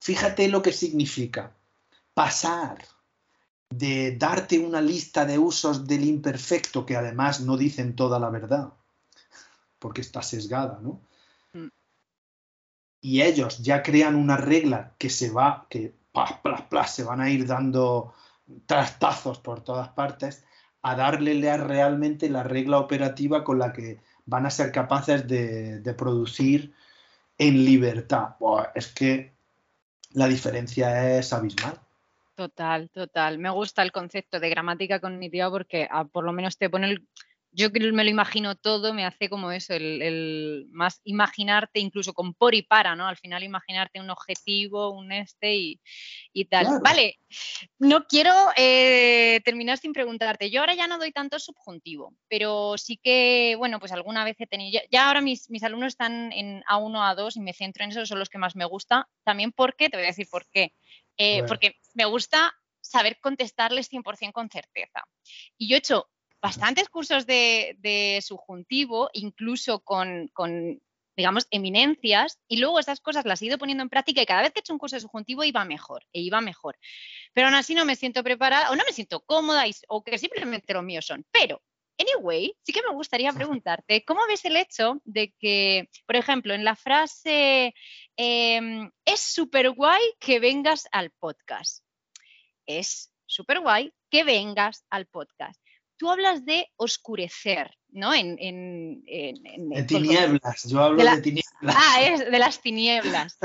Fíjate 0.00 0.48
lo 0.48 0.62
que 0.62 0.72
significa 0.72 1.54
pasar 2.14 2.84
de 3.70 4.16
darte 4.16 4.58
una 4.58 4.80
lista 4.80 5.24
de 5.24 5.38
usos 5.38 5.86
del 5.86 6.04
imperfecto 6.04 6.84
que 6.84 6.96
además 6.96 7.40
no 7.40 7.56
dicen 7.56 7.94
toda 7.94 8.18
la 8.18 8.30
verdad, 8.30 8.72
porque 9.78 10.00
está 10.00 10.22
sesgada, 10.22 10.80
¿no? 10.82 11.00
Mm. 11.52 11.68
Y 13.00 13.22
ellos 13.22 13.58
ya 13.62 13.82
crean 13.82 14.16
una 14.16 14.36
regla 14.36 14.94
que 14.98 15.08
se 15.08 15.30
va, 15.30 15.66
que 15.70 15.94
se 16.88 17.04
van 17.04 17.20
a 17.20 17.30
ir 17.30 17.46
dando 17.46 18.12
trastazos 18.66 19.38
por 19.38 19.62
todas 19.62 19.90
partes, 19.90 20.44
a 20.82 20.94
darle 20.94 21.56
realmente 21.56 22.30
la 22.30 22.42
regla 22.42 22.78
operativa 22.78 23.44
con 23.44 23.58
la 23.58 23.72
que 23.72 23.98
van 24.26 24.46
a 24.46 24.50
ser 24.50 24.72
capaces 24.72 25.26
de, 25.26 25.94
producir 25.96 26.72
en 27.38 27.64
libertad. 27.64 28.36
es 28.74 28.88
que 28.88 29.32
la 30.12 30.26
diferencia 30.26 31.18
es 31.18 31.32
abismal. 31.32 31.78
Total, 32.34 32.88
total. 32.90 33.38
Me 33.38 33.50
gusta 33.50 33.82
el 33.82 33.92
concepto 33.92 34.40
de 34.40 34.48
gramática 34.48 34.98
cognitiva 35.00 35.50
porque 35.50 35.86
ah, 35.90 36.04
por 36.04 36.24
lo 36.24 36.32
menos 36.32 36.56
te 36.56 36.70
pone 36.70 36.90
el, 36.90 37.06
yo 37.52 37.68
me 37.70 38.04
lo 38.04 38.10
imagino 38.10 38.54
todo, 38.54 38.94
me 38.94 39.04
hace 39.04 39.28
como 39.28 39.50
eso, 39.50 39.74
el, 39.74 40.68
más 40.70 41.00
imaginarte 41.04 41.80
incluso 41.80 42.12
con 42.12 42.32
por 42.34 42.54
y 42.54 42.62
para, 42.62 42.94
¿no? 42.94 43.08
Al 43.08 43.16
final 43.16 43.42
imaginarte 43.42 44.00
un 44.00 44.10
objetivo, 44.10 44.90
un 44.90 45.10
este 45.10 45.78
y, 46.32 46.44
tal. 46.44 46.80
Vale, 46.82 47.18
no 47.78 48.06
quiero 48.06 48.32
eh, 48.56 49.40
terminar 49.44 49.78
sin 49.78 49.92
preguntarte. 49.92 50.50
Yo 50.50 50.60
ahora 50.60 50.74
ya 50.74 50.86
no 50.86 50.98
doy 50.98 51.12
tanto 51.12 51.38
subjuntivo, 51.38 52.14
pero 52.28 52.78
sí 52.78 52.98
que, 53.02 53.56
bueno, 53.58 53.80
pues 53.80 53.92
alguna 53.92 54.24
vez 54.24 54.36
he 54.40 54.46
tenido, 54.46 54.80
ya, 54.90 55.08
ahora 55.08 55.20
mis, 55.20 55.50
mis, 55.50 55.64
alumnos 55.64 55.88
están 55.88 56.32
en 56.32 56.62
A1, 56.62 57.16
A2 57.16 57.36
y 57.36 57.40
me 57.40 57.52
centro 57.52 57.84
en 57.84 57.90
eso, 57.90 58.06
son 58.06 58.20
los 58.20 58.28
que 58.28 58.38
más 58.38 58.54
me 58.54 58.64
gusta. 58.64 59.08
También 59.24 59.52
porque, 59.52 59.88
te 59.88 59.96
voy 59.96 60.04
a 60.04 60.10
decir 60.10 60.28
por 60.30 60.46
qué. 60.50 60.72
Eh, 61.16 61.42
porque 61.46 61.76
me 61.94 62.04
gusta 62.04 62.54
saber 62.80 63.18
contestarles 63.20 63.90
100% 63.90 64.32
con 64.32 64.48
certeza. 64.48 65.04
Y 65.58 65.68
yo 65.68 65.74
he 65.74 65.78
hecho 65.78 66.08
bastantes 66.40 66.88
cursos 66.88 67.26
de, 67.26 68.20
subjuntivo, 68.22 69.10
incluso 69.12 69.80
con, 69.80 70.30
digamos, 71.16 71.46
eminencias, 71.50 72.38
y 72.48 72.58
luego 72.58 72.78
esas 72.78 73.00
cosas 73.00 73.26
las 73.26 73.42
he 73.42 73.46
ido 73.46 73.58
poniendo 73.58 73.82
en 73.82 73.90
práctica 73.90 74.22
y 74.22 74.26
cada 74.26 74.42
vez 74.42 74.52
que 74.52 74.60
he 74.60 74.62
hecho 74.62 74.72
un 74.72 74.78
curso 74.78 74.96
de 74.96 75.00
subjuntivo 75.00 75.44
iba 75.44 75.64
mejor, 75.64 76.04
e 76.12 76.20
iba 76.20 76.40
mejor. 76.40 76.78
Pero 77.32 77.48
aún 77.48 77.56
así 77.56 77.74
no 77.74 77.84
me 77.84 77.96
siento 77.96 78.24
preparada 78.24 78.70
o 78.70 78.76
no 78.76 78.82
me 78.86 78.92
siento 78.92 79.20
cómoda 79.20 79.64
o 79.88 80.02
que 80.02 80.18
simplemente 80.18 80.72
los 80.72 80.82
míos 80.82 81.06
son. 81.06 81.26
Pero, 81.30 81.62
anyway, 81.98 82.56
sí 82.62 82.72
que 82.72 82.82
me 82.82 82.94
gustaría 82.94 83.32
preguntarte, 83.32 84.04
¿cómo 84.04 84.26
ves 84.26 84.44
el 84.46 84.56
hecho 84.56 85.00
de 85.04 85.34
que, 85.38 85.90
por 86.06 86.16
ejemplo, 86.16 86.54
en 86.54 86.64
la 86.64 86.74
frase, 86.74 87.74
em, 88.16 88.90
es 89.04 89.20
súper 89.20 89.70
guay 89.70 90.02
que 90.18 90.40
vengas 90.40 90.88
al 90.90 91.10
podcast? 91.10 91.84
Es 92.66 93.12
súper 93.26 93.60
guay 93.60 93.92
que 94.10 94.24
vengas 94.24 94.84
al 94.90 95.06
podcast 95.06 95.60
tú 96.00 96.08
hablas 96.08 96.46
de 96.46 96.66
oscurecer, 96.76 97.76
¿no? 97.90 98.14
En, 98.14 98.36
de 99.04 99.84
tinieblas, 99.86 100.64
yo 100.64 100.80
hablo 100.80 101.04
de, 101.04 101.20
tinieblas. 101.20 101.52
Ah, 101.76 102.00
es 102.00 102.20
de 102.20 102.38
las 102.38 102.62
tinieblas. 102.62 103.36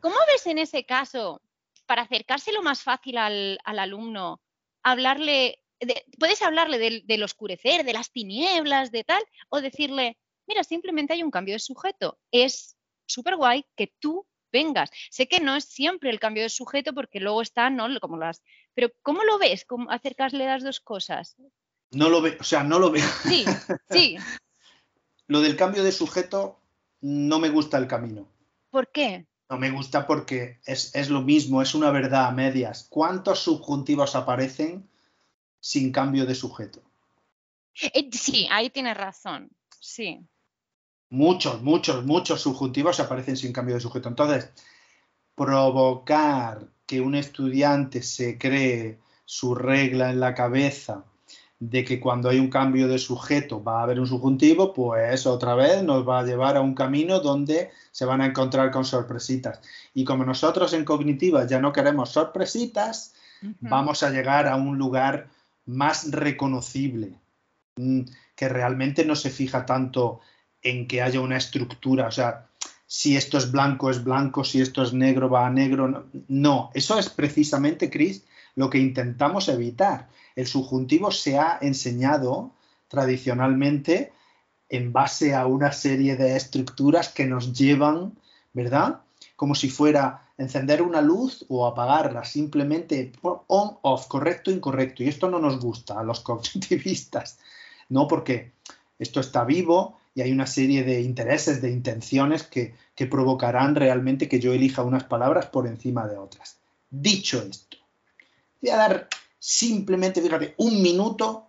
¿Cómo 0.00 0.16
ves 0.26 0.48
en 0.48 0.58
ese 0.58 0.84
caso, 0.84 1.40
para 1.86 2.02
acercárselo 2.02 2.60
más 2.60 2.82
fácil 2.82 3.18
al, 3.18 3.60
alumno, 3.64 4.42
hablarle, 4.82 5.60
puedes 6.18 6.42
hablarle 6.42 7.04
del, 7.06 7.22
oscurecer, 7.22 7.84
de 7.84 7.92
las 7.92 8.10
tinieblas, 8.10 8.90
de 8.90 9.04
tal, 9.04 9.22
o 9.48 9.60
decirle, 9.60 10.18
mira, 10.48 10.64
simplemente 10.64 11.12
hay 11.12 11.22
un 11.22 11.30
cambio 11.30 11.54
de 11.54 11.60
sujeto. 11.60 12.18
Es 12.32 12.76
súper 13.06 13.36
guay 13.36 13.64
que 13.76 13.94
tú 14.00 14.26
vengas. 14.50 14.90
Sé 15.08 15.28
que 15.28 15.38
no 15.38 15.54
es 15.54 15.66
siempre 15.66 16.10
el 16.10 16.18
cambio 16.18 16.42
de 16.42 16.48
sujeto 16.48 16.94
porque 16.94 17.20
luego 17.20 17.42
están, 17.42 17.76
¿no? 17.76 17.86
Como 18.00 18.16
las... 18.16 18.42
Pero 18.74 18.90
¿cómo 19.02 19.22
lo 19.22 19.38
ves? 19.38 19.64
¿Cómo 19.64 19.88
acercarle 19.88 20.46
las 20.46 20.64
dos 20.64 20.80
cosas? 20.80 21.36
No 21.92 22.08
lo 22.08 22.22
veo, 22.22 22.36
o 22.40 22.44
sea, 22.44 22.62
no 22.62 22.78
lo 22.78 22.90
veo. 22.90 23.06
Sí, 23.22 23.44
sí. 23.90 24.16
lo 25.26 25.40
del 25.40 25.56
cambio 25.56 25.82
de 25.82 25.92
sujeto, 25.92 26.60
no 27.00 27.38
me 27.38 27.50
gusta 27.50 27.78
el 27.78 27.86
camino. 27.86 28.28
¿Por 28.70 28.90
qué? 28.90 29.26
No 29.50 29.58
me 29.58 29.70
gusta 29.70 30.06
porque 30.06 30.60
es, 30.64 31.10
lo 31.10 31.20
mismo, 31.20 31.60
es 31.60 31.74
una 31.74 31.90
verdad 31.90 32.26
a 32.26 32.32
medias. 32.32 32.86
¿Cuántos 32.88 33.40
subjuntivos 33.40 34.16
aparecen 34.16 34.88
sin 35.60 35.92
cambio 35.92 36.24
de 36.24 36.34
sujeto? 36.34 36.82
Eh, 37.82 38.08
sí, 38.12 38.48
ahí 38.50 38.70
tienes 38.70 38.96
razón, 38.96 39.50
sí. 39.78 40.26
Muchos, 41.10 41.62
muchos, 41.62 42.06
muchos 42.06 42.40
subjuntivos 42.40 42.98
aparecen 43.00 43.36
sin 43.36 43.52
cambio 43.52 43.74
de 43.74 43.82
sujeto. 43.82 44.08
Entonces, 44.08 44.50
provocar 45.34 46.68
que 46.86 47.02
un 47.02 47.14
estudiante 47.14 48.02
se 48.02 48.38
cree 48.38 48.98
su 49.26 49.54
regla 49.54 50.10
en 50.10 50.20
la 50.20 50.34
cabeza 50.34 51.04
de 51.64 51.84
que 51.84 52.00
cuando 52.00 52.28
hay 52.28 52.40
un 52.40 52.50
cambio 52.50 52.88
de 52.88 52.98
sujeto 52.98 53.62
va 53.62 53.78
a 53.78 53.82
haber 53.84 54.00
un 54.00 54.06
subjuntivo, 54.08 54.72
pues 54.72 55.26
otra 55.26 55.54
vez 55.54 55.84
nos 55.84 56.06
va 56.06 56.18
a 56.18 56.24
llevar 56.24 56.56
a 56.56 56.60
un 56.60 56.74
camino 56.74 57.20
donde 57.20 57.70
se 57.92 58.04
van 58.04 58.20
a 58.20 58.26
encontrar 58.26 58.72
con 58.72 58.84
sorpresitas. 58.84 59.60
Y 59.94 60.02
como 60.04 60.24
nosotros 60.24 60.72
en 60.72 60.84
cognitiva 60.84 61.46
ya 61.46 61.60
no 61.60 61.72
queremos 61.72 62.10
sorpresitas, 62.10 63.14
vamos 63.60 64.02
a 64.02 64.10
llegar 64.10 64.48
a 64.48 64.56
un 64.56 64.76
lugar 64.76 65.28
más 65.64 66.10
reconocible, 66.10 67.20
mm, 67.76 68.00
que 68.34 68.48
realmente 68.48 69.04
no 69.04 69.14
se 69.14 69.30
fija 69.30 69.64
tanto 69.64 70.18
en 70.62 70.88
que 70.88 71.00
haya 71.00 71.20
una 71.20 71.36
estructura, 71.36 72.08
o 72.08 72.12
sea, 72.12 72.48
si 72.88 73.16
esto 73.16 73.38
es 73.38 73.52
blanco 73.52 73.88
es 73.88 74.02
blanco, 74.02 74.42
si 74.42 74.60
esto 74.60 74.82
es 74.82 74.92
negro 74.92 75.30
va 75.30 75.46
a 75.46 75.50
negro. 75.50 76.06
No, 76.26 76.70
eso 76.74 76.98
es 76.98 77.08
precisamente, 77.08 77.88
Chris, 77.88 78.24
lo 78.54 78.70
que 78.70 78.78
intentamos 78.78 79.48
evitar. 79.48 80.08
El 80.36 80.46
subjuntivo 80.46 81.10
se 81.10 81.38
ha 81.38 81.58
enseñado 81.60 82.52
tradicionalmente 82.88 84.12
en 84.68 84.92
base 84.92 85.34
a 85.34 85.46
una 85.46 85.72
serie 85.72 86.16
de 86.16 86.36
estructuras 86.36 87.08
que 87.08 87.26
nos 87.26 87.52
llevan, 87.52 88.18
¿verdad? 88.52 89.02
como 89.42 89.56
si 89.56 89.70
fuera 89.70 90.22
encender 90.38 90.82
una 90.82 91.00
luz 91.00 91.44
o 91.48 91.66
apagarla, 91.66 92.24
simplemente 92.24 93.10
on, 93.22 93.76
off, 93.82 94.06
correcto, 94.06 94.52
incorrecto. 94.52 95.02
Y 95.02 95.08
esto 95.08 95.28
no 95.28 95.40
nos 95.40 95.58
gusta 95.58 95.98
a 95.98 96.04
los 96.04 96.20
cognitivistas, 96.28 97.40
¿no? 97.88 98.06
Porque 98.06 98.52
esto 99.00 99.18
está 99.18 99.44
vivo 99.44 99.98
y 100.14 100.20
hay 100.20 100.30
una 100.30 100.46
serie 100.46 100.84
de 100.84 101.00
intereses, 101.00 101.60
de 101.60 101.72
intenciones 101.72 102.44
que, 102.44 102.74
que 102.94 103.06
provocarán 103.06 103.74
realmente 103.74 104.28
que 104.28 104.38
yo 104.38 104.52
elija 104.52 104.84
unas 104.84 105.02
palabras 105.02 105.46
por 105.46 105.66
encima 105.66 106.06
de 106.06 106.18
otras. 106.18 106.58
Dicho 106.88 107.42
esto, 107.42 107.78
voy 108.62 108.70
a 108.70 108.76
dar 108.76 109.08
simplemente, 109.38 110.22
fíjate, 110.22 110.54
un 110.56 110.80
minuto 110.80 111.48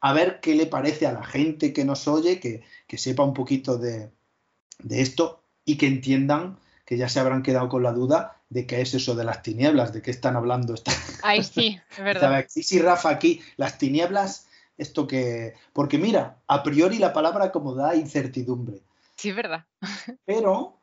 a 0.00 0.12
ver 0.12 0.40
qué 0.40 0.54
le 0.54 0.66
parece 0.66 1.06
a 1.06 1.12
la 1.12 1.24
gente 1.24 1.72
que 1.72 1.84
nos 1.84 2.06
oye, 2.06 2.38
que, 2.38 2.62
sepa 2.98 3.24
un 3.24 3.32
poquito 3.32 3.78
de, 3.78 4.10
esto 4.90 5.42
y 5.64 5.78
que 5.78 5.86
entiendan 5.86 6.58
que 6.84 6.98
ya 6.98 7.08
se 7.08 7.18
habrán 7.18 7.42
quedado 7.42 7.70
con 7.70 7.82
la 7.82 7.92
duda 7.92 8.42
de 8.50 8.66
qué 8.66 8.82
es 8.82 8.92
eso 8.92 9.14
de 9.14 9.24
las 9.24 9.42
tinieblas, 9.42 9.94
de 9.94 10.02
qué 10.02 10.10
están 10.10 10.36
hablando. 10.36 10.74
Ay, 11.22 11.42
sí, 11.42 11.80
es 11.90 11.98
verdad. 12.04 12.44
Sí, 12.48 12.62
sí, 12.62 12.78
Rafa, 12.78 13.08
aquí, 13.08 13.40
las 13.56 13.78
tinieblas, 13.78 14.46
esto 14.76 15.06
que... 15.06 15.54
Porque 15.72 15.96
mira, 15.96 16.36
a 16.46 16.62
priori 16.62 16.98
la 16.98 17.14
palabra 17.14 17.50
como 17.50 17.74
da 17.74 17.96
incertidumbre. 17.96 18.82
Sí, 19.16 19.30
es 19.30 19.36
verdad. 19.36 19.64
Pero 20.26 20.78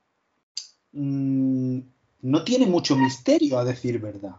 mm, 0.94 1.80
no 2.22 2.44
tiene 2.44 2.66
mucho 2.66 2.96
misterio, 2.96 3.60
a 3.60 3.64
decir 3.64 4.00
verdad. 4.00 4.36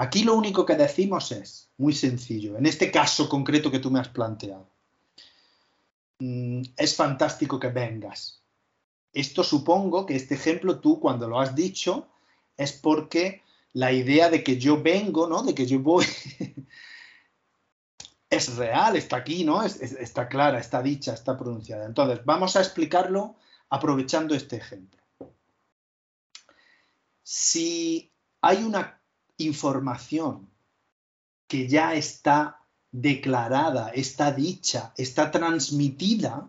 Aquí 0.00 0.22
lo 0.22 0.36
único 0.36 0.64
que 0.64 0.76
decimos 0.76 1.32
es, 1.32 1.70
muy 1.76 1.92
sencillo, 1.92 2.56
en 2.56 2.66
este 2.66 2.88
caso 2.92 3.28
concreto 3.28 3.68
que 3.68 3.80
tú 3.80 3.90
me 3.90 3.98
has 3.98 4.08
planteado, 4.08 4.70
mm, 6.20 6.62
es 6.76 6.94
fantástico 6.94 7.58
que 7.58 7.66
vengas. 7.66 8.40
Esto 9.12 9.42
supongo 9.42 10.06
que 10.06 10.14
este 10.14 10.36
ejemplo 10.36 10.78
tú 10.78 11.00
cuando 11.00 11.28
lo 11.28 11.40
has 11.40 11.52
dicho 11.56 12.06
es 12.56 12.72
porque 12.72 13.42
la 13.72 13.90
idea 13.90 14.30
de 14.30 14.44
que 14.44 14.56
yo 14.56 14.80
vengo, 14.80 15.26
¿no? 15.26 15.42
De 15.42 15.52
que 15.52 15.66
yo 15.66 15.80
voy, 15.80 16.06
es 18.30 18.54
real, 18.54 18.96
está 18.96 19.16
aquí, 19.16 19.42
¿no? 19.42 19.64
está 19.64 20.28
clara, 20.28 20.60
está 20.60 20.80
dicha, 20.80 21.12
está 21.12 21.36
pronunciada. 21.36 21.86
Entonces, 21.86 22.24
vamos 22.24 22.54
a 22.54 22.60
explicarlo 22.60 23.34
aprovechando 23.68 24.36
este 24.36 24.58
ejemplo. 24.58 25.02
Si 27.24 28.12
hay 28.40 28.62
una 28.62 28.97
información 29.38 30.48
que 31.46 31.66
ya 31.66 31.94
está 31.94 32.60
declarada, 32.92 33.90
está 33.90 34.32
dicha, 34.32 34.92
está 34.96 35.30
transmitida, 35.30 36.48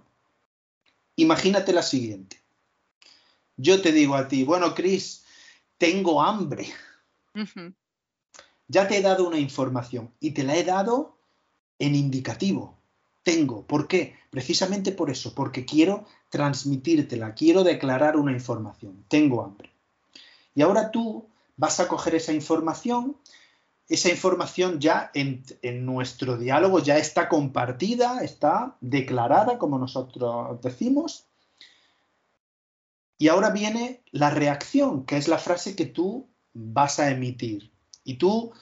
imagínate 1.15 1.73
la 1.73 1.83
siguiente. 1.83 2.39
Yo 3.55 3.81
te 3.81 3.91
digo 3.91 4.15
a 4.15 4.27
ti, 4.27 4.43
bueno, 4.43 4.73
Cris, 4.73 5.23
tengo 5.77 6.21
hambre. 6.21 6.67
Ya 8.67 8.87
te 8.87 8.97
he 8.97 9.01
dado 9.01 9.27
una 9.27 9.39
información 9.39 10.11
y 10.19 10.31
te 10.31 10.43
la 10.43 10.55
he 10.55 10.63
dado 10.63 11.17
en 11.77 11.95
indicativo. 11.95 12.77
Tengo. 13.23 13.65
¿Por 13.65 13.87
qué? 13.87 14.15
Precisamente 14.29 14.91
por 14.91 15.09
eso, 15.09 15.33
porque 15.35 15.65
quiero 15.65 16.05
transmitírtela, 16.29 17.33
quiero 17.33 17.63
declarar 17.63 18.15
una 18.15 18.31
información. 18.31 19.03
Tengo 19.07 19.43
hambre. 19.43 19.71
Y 20.55 20.61
ahora 20.61 20.91
tú 20.91 21.27
vas 21.59 21.81
a 21.81 21.89
coger 21.89 22.15
esa 22.15 22.31
información, 22.31 23.17
esa 23.89 24.09
información 24.09 24.79
ya 24.79 25.11
en, 25.13 25.43
nuestro 25.85 26.37
diálogo 26.37 26.79
ya 26.79 26.97
está 26.97 27.27
compartida, 27.27 28.23
está 28.23 28.77
declarada, 28.79 29.57
como 29.57 29.77
nosotros 29.77 30.61
decimos, 30.61 31.27
y 33.17 33.27
ahora 33.27 33.49
viene 33.49 34.01
la 34.11 34.29
reacción, 34.29 35.05
que 35.05 35.17
es 35.17 35.27
la 35.27 35.37
frase 35.37 35.75
que 35.75 35.85
tú 35.85 36.29
vas 36.53 36.97
a 36.99 37.11
emitir. 37.11 37.73
Y 38.05 38.13
tú, 38.13 38.53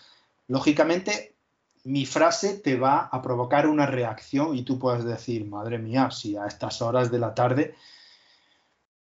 lógicamente, 0.48 1.36
mi 1.84 2.08
frase 2.08 2.58
te 2.58 2.78
va 2.78 3.10
a 3.12 3.22
provocar 3.22 3.68
una 3.68 3.86
reacción 3.86 4.58
y 4.58 4.64
tú 4.64 4.80
puedes 4.80 5.04
decir, 5.04 5.46
madre 5.46 5.78
mía, 5.78 6.10
si 6.10 6.36
a 6.36 6.48
estas 6.48 6.82
horas 6.82 7.12
de 7.12 7.20
la 7.20 7.36
tarde 7.36 7.76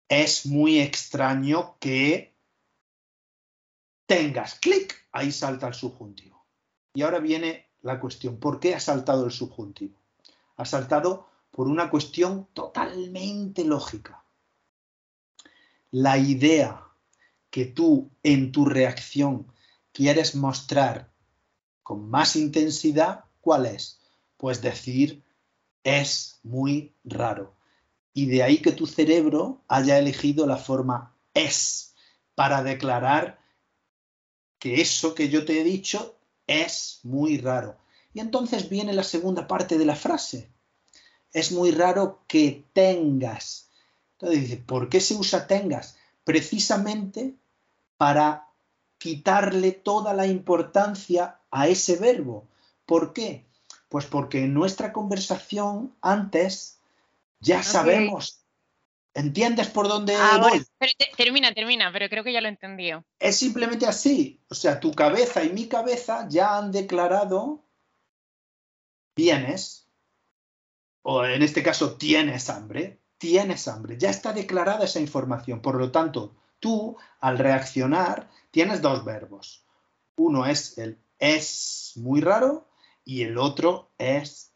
es 0.10 0.46
muy 0.46 0.80
extraño 0.80 1.78
que 1.80 2.34
tengas 4.10 4.56
clic, 4.56 4.96
ahí 5.12 5.32
salta 5.32 5.68
el 5.68 5.76
subjuntivo. 5.76 6.44
Y 6.96 7.04
ahora 7.04 7.20
viene 7.20 7.68
la 7.84 8.00
cuestión, 8.00 8.40
¿por 8.40 8.60
qué 8.60 8.74
ha 8.74 8.80
saltado 8.80 9.24
el 9.24 9.32
subjuntivo? 9.32 10.02
Ha 10.58 10.66
saltado 10.66 11.30
por 11.52 11.68
una 11.68 11.92
cuestión 11.92 12.48
totalmente 12.54 13.64
lógica. 13.64 14.24
La 15.92 16.18
idea 16.18 16.88
que 17.52 17.66
tú 17.66 18.10
en 18.24 18.52
tu 18.52 18.66
reacción 18.66 19.46
quieres 19.92 20.34
mostrar 20.34 21.12
con 21.84 22.10
más 22.10 22.36
intensidad, 22.36 23.26
¿cuál 23.42 23.68
es? 23.68 24.02
Pues 24.38 24.64
decir, 24.64 25.24
es 25.84 26.40
muy 26.42 26.96
raro. 27.04 27.54
Y 28.12 28.26
de 28.26 28.42
ahí 28.42 28.58
que 28.58 28.72
tu 28.72 28.88
cerebro 28.88 29.62
haya 29.68 30.00
elegido 30.00 30.48
la 30.48 30.58
forma 30.58 31.16
es 31.36 31.94
para 32.34 32.64
declarar 32.64 33.39
que 34.60 34.82
eso 34.82 35.16
que 35.16 35.30
yo 35.30 35.46
te 35.46 35.60
he 35.60 35.64
dicho 35.64 36.16
es 36.48 37.00
muy 37.04 37.38
raro. 37.38 37.78
Y 38.14 38.20
entonces 38.20 38.70
viene 38.70 38.94
la 38.94 39.04
segunda 39.04 39.48
parte 39.48 39.78
de 39.78 39.86
la 39.86 39.96
frase. 39.96 40.50
Es 41.32 41.52
muy 41.52 41.72
raro 41.72 42.22
que 42.28 42.66
tengas. 42.74 43.70
Entonces 44.14 44.42
dice, 44.42 44.58
¿por 44.58 44.90
qué 44.90 45.00
se 45.00 45.16
usa 45.16 45.48
tengas? 45.48 45.98
Precisamente 46.24 47.36
para 47.98 48.48
quitarle 48.98 49.72
toda 49.72 50.14
la 50.14 50.28
importancia 50.28 51.40
a 51.52 51.68
ese 51.68 51.96
verbo. 51.96 52.46
¿Por 52.86 53.14
qué? 53.14 53.46
Pues 53.88 54.06
porque 54.06 54.44
en 54.44 54.54
nuestra 54.54 54.92
conversación 54.92 55.94
antes 56.02 56.80
ya 57.40 57.64
sabemos 57.64 58.40
¿Entiendes 59.20 59.68
por 59.68 59.90
dónde 59.90 60.16
ah, 60.16 60.38
voy? 60.40 60.66
termina, 61.18 61.54
termina, 61.54 61.92
pero 61.92 62.08
creo 62.08 62.24
que 62.24 62.32
ya 62.32 62.40
lo 62.40 62.48
he 62.48 62.52
entendido. 62.52 63.04
Es 63.20 63.36
simplemente 63.36 63.86
así. 63.86 64.40
O 64.50 64.56
sea, 64.56 64.80
tu 64.80 64.94
cabeza 64.94 65.44
y 65.44 65.52
mi 65.52 65.68
cabeza 65.68 66.26
ya 66.30 66.58
han 66.58 66.72
declarado 66.72 67.66
vienes, 69.18 69.90
o 71.02 71.26
en 71.26 71.44
este 71.44 71.62
caso 71.62 71.98
tienes 71.98 72.50
hambre, 72.50 73.02
tienes 73.18 73.68
hambre. 73.68 73.98
Ya 73.98 74.10
está 74.10 74.32
declarada 74.32 74.86
esa 74.86 75.02
información. 75.02 75.62
Por 75.62 75.76
lo 75.76 75.92
tanto, 75.92 76.38
tú 76.62 76.96
al 77.20 77.40
reaccionar 77.40 78.30
tienes 78.52 78.82
dos 78.82 79.04
verbos. 79.04 79.66
Uno 80.16 80.46
es 80.46 80.78
el 80.78 80.98
es 81.20 81.92
muy 81.98 82.22
raro 82.22 82.70
y 83.04 83.24
el 83.24 83.38
otro 83.38 83.92
es 83.98 84.54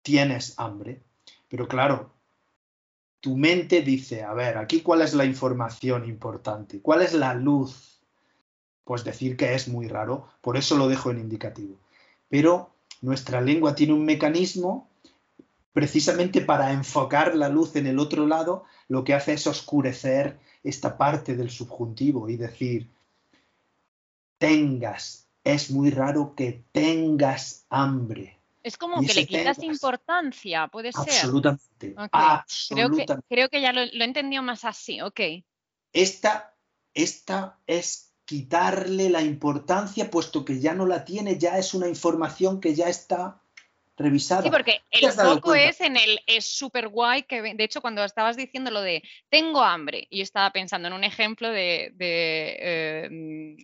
tienes 0.00 0.54
hambre. 0.58 1.02
Pero 1.50 1.68
claro, 1.68 2.14
tu 3.22 3.36
mente 3.36 3.82
dice, 3.82 4.24
a 4.24 4.34
ver, 4.34 4.58
aquí 4.58 4.80
cuál 4.80 5.00
es 5.00 5.14
la 5.14 5.24
información 5.24 6.04
importante, 6.08 6.80
cuál 6.80 7.02
es 7.02 7.14
la 7.14 7.34
luz. 7.34 8.02
Pues 8.82 9.04
decir 9.04 9.36
que 9.36 9.54
es 9.54 9.68
muy 9.68 9.86
raro, 9.86 10.28
por 10.40 10.56
eso 10.56 10.76
lo 10.76 10.88
dejo 10.88 11.12
en 11.12 11.20
indicativo. 11.20 11.78
Pero 12.28 12.70
nuestra 13.00 13.40
lengua 13.40 13.76
tiene 13.76 13.92
un 13.92 14.04
mecanismo 14.04 14.88
precisamente 15.72 16.40
para 16.40 16.72
enfocar 16.72 17.36
la 17.36 17.48
luz 17.48 17.76
en 17.76 17.86
el 17.86 18.00
otro 18.00 18.26
lado, 18.26 18.64
lo 18.88 19.04
que 19.04 19.14
hace 19.14 19.34
es 19.34 19.46
oscurecer 19.46 20.40
esta 20.64 20.98
parte 20.98 21.36
del 21.36 21.50
subjuntivo 21.50 22.28
y 22.28 22.36
decir, 22.36 22.90
tengas, 24.38 25.28
es 25.44 25.70
muy 25.70 25.90
raro 25.90 26.34
que 26.34 26.64
tengas 26.72 27.66
hambre. 27.70 28.41
Es 28.62 28.76
como 28.76 29.00
que 29.00 29.14
le 29.14 29.26
quitas 29.26 29.62
importancia, 29.62 30.68
puede 30.68 30.92
ser. 30.92 31.02
Absolutamente. 31.02 31.94
absolutamente. 32.12 33.14
Creo, 33.28 33.48
que, 33.48 33.60
ya 33.60 33.72
lo, 33.72 33.80
he 33.80 34.04
entendido 34.04 34.42
más 34.42 34.64
así, 34.64 35.00
ok. 35.00 35.20
Esta, 35.92 36.54
esta 36.94 37.58
es 37.66 38.14
quitarle 38.24 39.10
la 39.10 39.20
importancia, 39.20 40.10
puesto 40.10 40.44
que 40.44 40.60
ya 40.60 40.74
no 40.74 40.86
la 40.86 41.04
tiene, 41.04 41.38
ya 41.38 41.58
es 41.58 41.74
una 41.74 41.88
información 41.88 42.60
que 42.60 42.74
ya 42.74 42.88
está 42.88 43.42
revisada. 43.96 44.42
Sí, 44.42 44.50
porque 44.50 44.80
el 44.90 45.10
foco 45.10 45.54
es 45.54 45.80
en 45.80 45.96
el 45.96 46.20
es 46.26 46.46
súper 46.46 46.88
guay, 46.88 47.24
que 47.24 47.42
de 47.42 47.64
hecho 47.64 47.80
cuando 47.80 48.04
estabas 48.04 48.36
diciendo 48.36 48.70
lo 48.70 48.80
de 48.80 49.02
tengo 49.28 49.62
hambre, 49.62 50.06
y 50.08 50.18
yo 50.18 50.22
estaba 50.22 50.50
pensando 50.50 50.88
en 50.88 50.94
un 50.94 51.04
ejemplo 51.04 51.50
de, 51.50 51.92
de, 51.94 53.08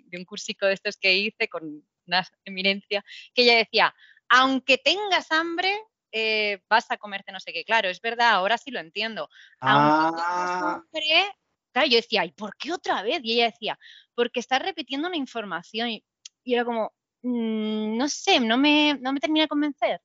de 0.06 0.18
un 0.18 0.24
cursico 0.24 0.66
de 0.66 0.74
estos 0.74 0.96
que 0.96 1.14
hice 1.14 1.48
con 1.48 1.84
una 2.06 2.26
eminencia, 2.44 3.04
que 3.32 3.42
ella 3.42 3.56
decía, 3.56 3.94
aunque 4.28 4.78
tengas 4.78 5.30
hambre, 5.32 5.72
eh, 6.12 6.62
vas 6.68 6.90
a 6.90 6.96
comerte 6.96 7.32
no 7.32 7.40
sé 7.40 7.52
qué. 7.52 7.64
Claro, 7.64 7.88
es 7.88 8.00
verdad, 8.00 8.30
ahora 8.30 8.58
sí 8.58 8.70
lo 8.70 8.80
entiendo. 8.80 9.28
Aunque 9.60 10.20
ah. 10.24 10.74
hambre, 10.74 11.32
claro, 11.72 11.88
yo 11.88 11.96
decía, 11.96 12.24
¿y 12.24 12.32
por 12.32 12.56
qué 12.56 12.72
otra 12.72 13.02
vez? 13.02 13.20
Y 13.22 13.34
ella 13.34 13.46
decía, 13.46 13.78
porque 14.14 14.40
estás 14.40 14.62
repitiendo 14.62 15.08
una 15.08 15.16
información. 15.16 15.90
Y, 15.90 16.04
era 16.44 16.64
como, 16.64 16.92
mm, 17.22 17.96
no 17.96 18.08
sé, 18.08 18.40
no 18.40 18.56
me, 18.56 18.98
no 19.00 19.12
me 19.12 19.20
termina 19.20 19.44
de 19.44 19.48
convencer. 19.48 20.00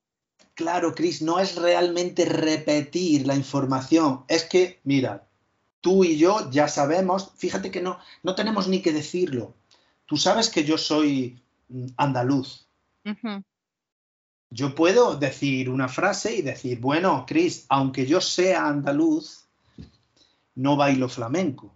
Claro, 0.54 0.94
Cris, 0.94 1.22
no 1.22 1.40
es 1.40 1.56
realmente 1.56 2.24
repetir 2.26 3.26
la 3.26 3.34
información. 3.34 4.24
Es 4.28 4.44
que, 4.44 4.80
mira, 4.84 5.26
tú 5.80 6.04
y 6.04 6.18
yo 6.18 6.50
ya 6.50 6.68
sabemos, 6.68 7.32
fíjate 7.36 7.70
que 7.70 7.80
no, 7.80 7.98
no 8.22 8.34
tenemos 8.34 8.68
ni 8.68 8.82
que 8.82 8.92
decirlo. 8.92 9.54
Tú 10.06 10.16
sabes 10.16 10.50
que 10.50 10.64
yo 10.64 10.76
soy 10.76 11.40
mm, 11.68 11.86
andaluz. 11.96 12.68
Yo 14.50 14.74
puedo 14.74 15.16
decir 15.16 15.68
una 15.68 15.88
frase 15.88 16.36
y 16.36 16.42
decir, 16.42 16.78
bueno, 16.78 17.24
Cris, 17.26 17.66
aunque 17.68 18.06
yo 18.06 18.20
sea 18.20 18.66
andaluz, 18.66 19.44
no 20.54 20.76
bailo 20.76 21.08
flamenco. 21.08 21.74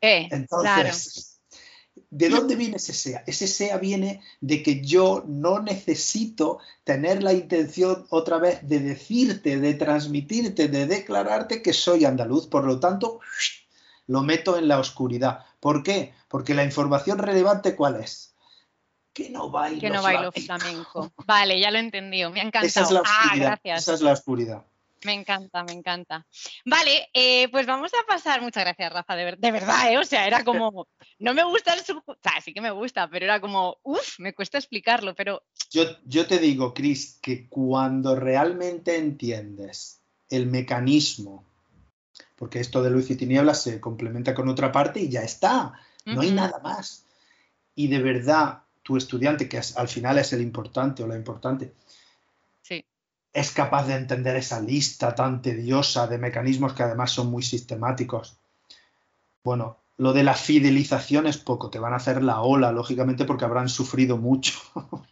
Eh, 0.00 0.28
Entonces, 0.30 1.40
¿de 2.10 2.28
dónde 2.28 2.56
viene 2.56 2.76
ese 2.76 2.92
sea? 2.92 3.22
Ese 3.26 3.46
sea 3.46 3.78
viene 3.78 4.22
de 4.40 4.62
que 4.62 4.84
yo 4.84 5.24
no 5.26 5.60
necesito 5.60 6.58
tener 6.84 7.22
la 7.22 7.32
intención 7.32 8.06
otra 8.10 8.38
vez 8.38 8.66
de 8.66 8.80
decirte, 8.80 9.58
de 9.58 9.74
transmitirte, 9.74 10.68
de 10.68 10.86
declararte 10.86 11.62
que 11.62 11.72
soy 11.72 12.04
andaluz. 12.04 12.46
Por 12.46 12.64
lo 12.64 12.80
tanto, 12.80 13.20
lo 14.06 14.22
meto 14.22 14.58
en 14.58 14.68
la 14.68 14.78
oscuridad. 14.78 15.40
¿Por 15.60 15.82
qué? 15.82 16.12
Porque 16.28 16.54
la 16.54 16.64
información 16.64 17.18
relevante, 17.18 17.74
¿cuál 17.74 18.00
es? 18.00 18.35
Que 19.16 19.30
no 19.30 19.48
bailo, 19.48 19.80
que 19.80 19.88
no 19.88 20.02
bailo 20.02 20.30
flamenco. 20.30 21.10
Vale, 21.24 21.58
ya 21.58 21.70
lo 21.70 21.78
he 21.78 21.80
entendido. 21.80 22.28
Me 22.28 22.40
ha 22.40 22.42
encantado. 22.42 22.66
Esa 22.66 22.82
es 22.82 22.90
la 22.90 23.02
ah, 23.02 23.34
gracias. 23.34 23.80
Esa 23.80 23.94
es 23.94 24.02
la 24.02 24.12
oscuridad. 24.12 24.62
Me 25.06 25.14
encanta, 25.14 25.64
me 25.64 25.72
encanta. 25.72 26.26
Vale, 26.66 27.08
eh, 27.14 27.48
pues 27.48 27.64
vamos 27.64 27.92
a 27.94 28.06
pasar. 28.06 28.42
Muchas 28.42 28.64
gracias, 28.64 28.92
Rafa, 28.92 29.16
de, 29.16 29.24
verdad, 29.50 29.90
¿eh? 29.90 29.96
O 29.96 30.04
sea, 30.04 30.26
era 30.26 30.44
como. 30.44 30.86
No 31.18 31.32
me 31.32 31.44
gusta 31.44 31.72
el 31.72 31.80
sub. 31.80 32.02
O 32.04 32.16
sea, 32.22 32.42
sí 32.44 32.52
que 32.52 32.60
me 32.60 32.70
gusta, 32.72 33.08
pero 33.08 33.24
era 33.24 33.40
como. 33.40 33.78
Uf, 33.82 34.18
me 34.18 34.34
cuesta 34.34 34.58
explicarlo, 34.58 35.14
pero. 35.14 35.42
Yo, 35.70 35.84
yo 36.04 36.26
te 36.26 36.38
digo, 36.38 36.74
Cris, 36.74 37.18
que 37.22 37.48
cuando 37.48 38.16
realmente 38.16 38.98
entiendes 38.98 40.02
el 40.28 40.46
mecanismo, 40.46 41.42
porque 42.34 42.60
esto 42.60 42.82
de 42.82 42.90
luz 42.90 43.10
y 43.10 43.16
tinieblas 43.16 43.62
se 43.62 43.80
complementa 43.80 44.34
con 44.34 44.50
otra 44.50 44.70
parte 44.70 45.00
y 45.00 45.08
ya 45.08 45.22
está. 45.22 45.72
No 46.04 46.20
hay 46.20 46.32
nada 46.32 46.60
más. 46.62 47.06
Y 47.74 47.88
de 47.88 47.98
verdad, 48.00 48.65
tu 48.86 48.96
estudiante, 48.96 49.48
que 49.48 49.60
al 49.74 49.88
final 49.88 50.16
es 50.16 50.32
el 50.32 50.40
importante 50.40 51.02
o 51.02 51.08
la 51.08 51.16
importante, 51.16 51.74
es 53.32 53.50
capaz 53.50 53.86
de 53.88 53.94
entender 53.96 54.36
esa 54.36 54.60
lista 54.60 55.14
tan 55.14 55.42
tediosa 55.42 56.06
de 56.06 56.18
mecanismos 56.18 56.72
que 56.72 56.84
además 56.84 57.10
son 57.10 57.26
muy 57.26 57.42
sistemáticos. 57.42 58.38
Bueno, 59.42 59.78
lo 59.96 60.12
de 60.12 60.22
la 60.22 60.34
fidelización 60.34 61.26
es 61.26 61.36
poco, 61.36 61.68
te 61.68 61.80
van 61.80 61.94
a 61.94 61.96
hacer 61.96 62.22
la 62.22 62.40
ola, 62.40 62.70
lógicamente, 62.70 63.24
porque 63.24 63.44
habrán 63.44 63.68
sufrido 63.68 64.16
mucho. 64.16 64.54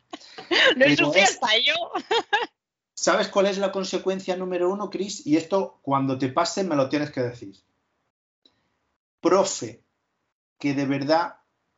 No 0.77 0.85
he 0.85 0.97
sufrido 0.97 1.25
hasta 1.25 1.59
yo. 1.59 1.75
¿Sabes 2.95 3.29
cuál 3.29 3.47
es 3.47 3.59
la 3.59 3.73
consecuencia 3.73 4.37
número 4.37 4.71
uno, 4.71 4.91
Chris? 4.91 5.27
Y 5.27 5.37
esto, 5.37 5.79
cuando 5.83 6.19
te 6.19 6.29
pase, 6.29 6.65
me 6.65 6.77
lo 6.77 6.89
tienes 6.89 7.11
que 7.11 7.23
decir. 7.23 7.57
Profe, 9.21 9.83
que 10.59 10.75
de 10.75 10.85
verdad 10.85 11.37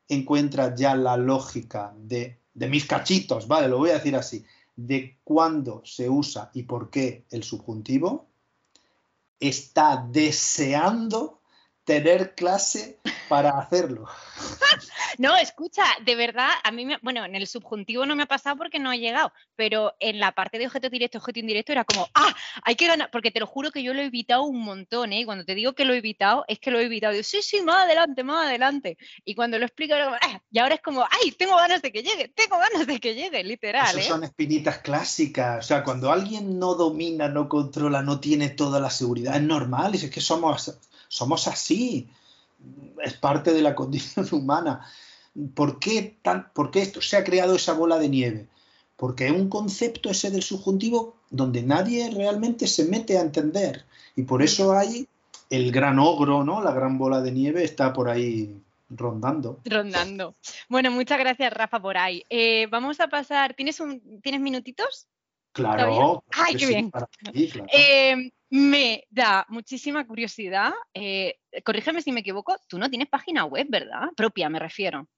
encuentra 0.09 0.75
ya 0.75 0.95
la 0.95 1.17
lógica 1.17 1.95
de, 1.97 2.39
de 2.55 2.69
mis 2.69 2.87
cachitos, 2.87 3.47
¿vale? 3.49 3.69
Lo 3.69 3.79
voy 3.79 3.91
a 3.91 3.95
decir 3.95 4.17
así 4.17 4.45
de 4.77 5.19
cuándo 5.25 5.83
se 5.85 6.09
usa 6.09 6.51
y 6.53 6.65
por 6.65 6.91
qué 6.91 7.25
el 7.31 7.43
subjuntivo, 7.43 8.29
está 9.41 10.07
deseando 10.11 11.36
tener 11.87 12.35
clase 12.35 12.99
para 13.31 13.59
hacerlo. 13.59 14.07
No, 15.19 15.35
escucha, 15.35 15.83
de 16.05 16.15
verdad, 16.15 16.51
a 16.63 16.71
mí, 16.71 16.85
me, 16.85 16.99
bueno, 17.01 17.25
en 17.25 17.35
el 17.35 17.47
subjuntivo 17.47 18.05
no 18.05 18.15
me 18.15 18.25
ha 18.25 18.27
pasado 18.27 18.57
porque 18.57 18.79
no 18.79 18.93
he 18.93 18.99
llegado, 18.99 19.33
pero 19.55 19.95
en 19.99 20.21
la 20.21 20.33
parte 20.33 20.59
de 20.59 20.67
objeto 20.67 20.91
directo, 20.91 21.17
objeto 21.17 21.41
indirecto 21.41 21.73
era 21.73 21.85
como, 21.85 22.07
ah, 22.13 22.35
hay 22.63 22.75
que 22.75 22.87
ganar, 22.87 23.11
porque 23.11 23.31
te 23.31 23.41
lo 23.41 23.47
juro 23.47 23.71
que 23.71 23.83
yo 23.83 23.95
lo 23.95 24.03
he 24.03 24.07
evitado 24.07 24.43
un 24.43 24.61
montón, 24.61 25.15
¿eh? 25.15 25.21
Y 25.21 25.25
cuando 25.25 25.47
te 25.47 25.55
digo 25.55 25.73
que 25.73 25.87
lo 25.87 25.95
he 25.95 25.99
evitado, 25.99 26.45
es 26.49 26.59
que 26.59 26.71
lo 26.71 26.79
he 26.79 26.85
evitado. 26.85 27.15
Digo, 27.15 27.25
sí, 27.25 27.41
sí, 27.41 27.63
más 27.63 27.85
adelante, 27.85 28.25
más 28.25 28.47
adelante. 28.47 28.99
Y 29.25 29.35
cuando 29.35 29.59
lo 29.59 29.65
explico, 29.65 29.95
ah", 29.95 30.43
y 30.51 30.59
ahora 30.59 30.75
es 30.75 30.83
como, 30.83 31.03
ay, 31.03 31.33
tengo 31.33 31.57
ganas 31.57 31.81
de 31.81 31.93
que 31.93 32.03
llegue, 32.03 32.29
tengo 32.29 32.59
ganas 32.59 32.87
de 32.87 33.01
que 33.01 33.15
llegue, 33.15 33.43
literal. 33.43 33.89
Eso 33.89 33.99
¿eh? 33.99 34.03
son 34.03 34.25
espinitas 34.25 34.79
clásicas, 34.79 35.65
o 35.65 35.67
sea, 35.67 35.83
cuando 35.83 36.13
alguien 36.13 36.59
no 36.59 36.75
domina, 36.75 37.29
no 37.29 37.49
controla, 37.49 38.03
no 38.03 38.21
tiene 38.21 38.51
toda 38.51 38.81
la 38.81 38.91
seguridad, 38.91 39.37
es 39.37 39.43
normal, 39.43 39.95
es 39.95 40.11
que 40.11 40.21
somos, 40.21 40.77
somos 41.09 41.49
así 41.49 42.09
es 43.03 43.15
parte 43.15 43.53
de 43.53 43.63
la 43.63 43.75
condición 43.75 44.27
humana. 44.33 44.87
¿Por 45.55 45.79
qué, 45.79 46.19
tan, 46.23 46.51
¿Por 46.53 46.71
qué 46.71 46.83
esto 46.83 47.03
se 47.03 47.17
ha 47.17 47.25
creado 47.25 47.57
esa 47.57 47.75
bola 47.75 47.99
de 47.99 48.09
nieve? 48.09 48.47
Porque 48.97 49.27
es 49.27 49.33
un 49.33 49.51
concepto 49.51 50.11
ese 50.11 50.31
del 50.31 50.43
subjuntivo 50.43 51.17
donde 51.31 51.63
nadie 51.63 52.11
realmente 52.11 52.67
se 52.67 52.87
mete 52.87 53.19
a 53.19 53.23
entender. 53.23 53.85
Y 54.15 54.23
por 54.23 54.43
eso 54.43 54.73
hay 54.73 55.07
el 55.51 55.71
gran 55.71 55.99
ogro, 55.99 56.43
¿no? 56.45 56.63
La 56.63 56.73
gran 56.73 56.97
bola 56.97 57.21
de 57.21 57.33
nieve 57.33 57.63
está 57.63 57.93
por 57.93 58.09
ahí 58.09 58.57
rondando. 58.89 59.61
Rondando. 59.65 60.35
Bueno, 60.71 60.91
muchas 60.91 61.19
gracias, 61.19 61.53
Rafa, 61.53 61.81
por 61.81 61.99
ahí. 61.99 62.25
Eh, 62.31 62.67
vamos 62.71 63.01
a 63.01 63.09
pasar. 63.09 63.53
¿Tienes, 63.55 63.81
un, 63.81 64.21
¿Tienes 64.23 64.41
minutitos? 64.41 65.07
Claro. 65.57 66.23
¡Ay, 66.33 66.55
qué 66.55 66.67
bien! 66.67 66.93
Eh, 67.73 68.31
me 68.51 69.05
da 69.09 69.47
muchísima 69.49 70.07
curiosidad. 70.07 70.71
Eh, 70.93 71.39
corrígeme 71.65 72.03
si 72.03 72.13
me 72.13 72.21
equivoco, 72.21 72.55
tú 72.69 72.79
no 72.79 72.91
tienes 72.91 73.09
página 73.09 73.47
web, 73.47 73.67
¿verdad? 73.71 74.09
Propia, 74.15 74.51
me 74.51 74.59
refiero. 74.59 75.09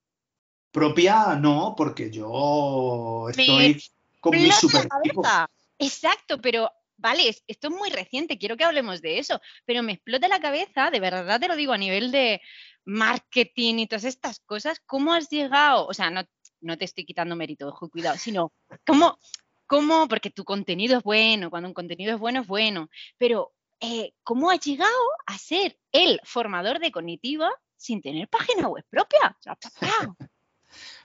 Propia 0.71 1.35
no, 1.35 1.75
porque 1.77 2.09
yo 2.09 3.27
estoy 3.31 3.83
con 4.21 4.33
mi 4.33 4.53
super 4.53 4.87
Exacto, 5.81 6.41
pero 6.41 6.71
vale, 6.97 7.29
esto 7.47 7.69
es 7.69 7.75
muy 7.75 7.91
reciente, 7.91 8.39
quiero 8.39 8.57
que 8.57 8.65
hablemos 8.65 9.03
de 9.03 9.19
eso, 9.19 9.41
pero 9.65 9.83
me 9.83 9.93
explota 9.93 10.29
la 10.29 10.41
cabeza, 10.41 10.91
de 10.91 11.01
verdad 11.01 11.41
te 11.41 11.49
lo 11.49 11.57
digo 11.57 11.73
a 11.73 11.79
nivel 11.79 12.11
de 12.11 12.41
marketing 12.85 13.77
y 13.79 13.87
todas 13.87 14.05
estas 14.05 14.41
cosas, 14.41 14.81
¿cómo 14.87 15.13
has 15.13 15.29
llegado? 15.29 15.87
O 15.87 15.95
sea, 15.95 16.11
no, 16.11 16.23
no 16.61 16.77
te 16.77 16.85
estoy 16.85 17.05
quitando 17.05 17.37
mérito, 17.37 17.73
cuidado, 17.93 18.17
sino 18.19 18.53
¿cómo, 18.85 19.19
cómo, 19.69 20.09
porque 20.09 20.31
tu 20.31 20.45
contenido 20.45 20.99
es 20.99 21.05
bueno, 21.05 21.51
cuando 21.51 21.69
un 21.69 21.75
contenido 21.75 22.15
es 22.15 22.19
bueno, 22.19 22.41
es 22.41 22.47
bueno, 22.49 22.91
pero 23.19 23.53
eh, 23.81 24.15
¿cómo 24.25 24.51
has 24.51 24.59
llegado 24.61 24.91
a 25.27 25.39
ser 25.39 25.79
el 25.93 26.21
formador 26.25 26.81
de 26.81 26.91
cognitiva 26.91 27.49
sin 27.77 28.03
tener 28.03 28.29
página 28.29 28.67
web 28.67 28.85
propia? 28.91 29.37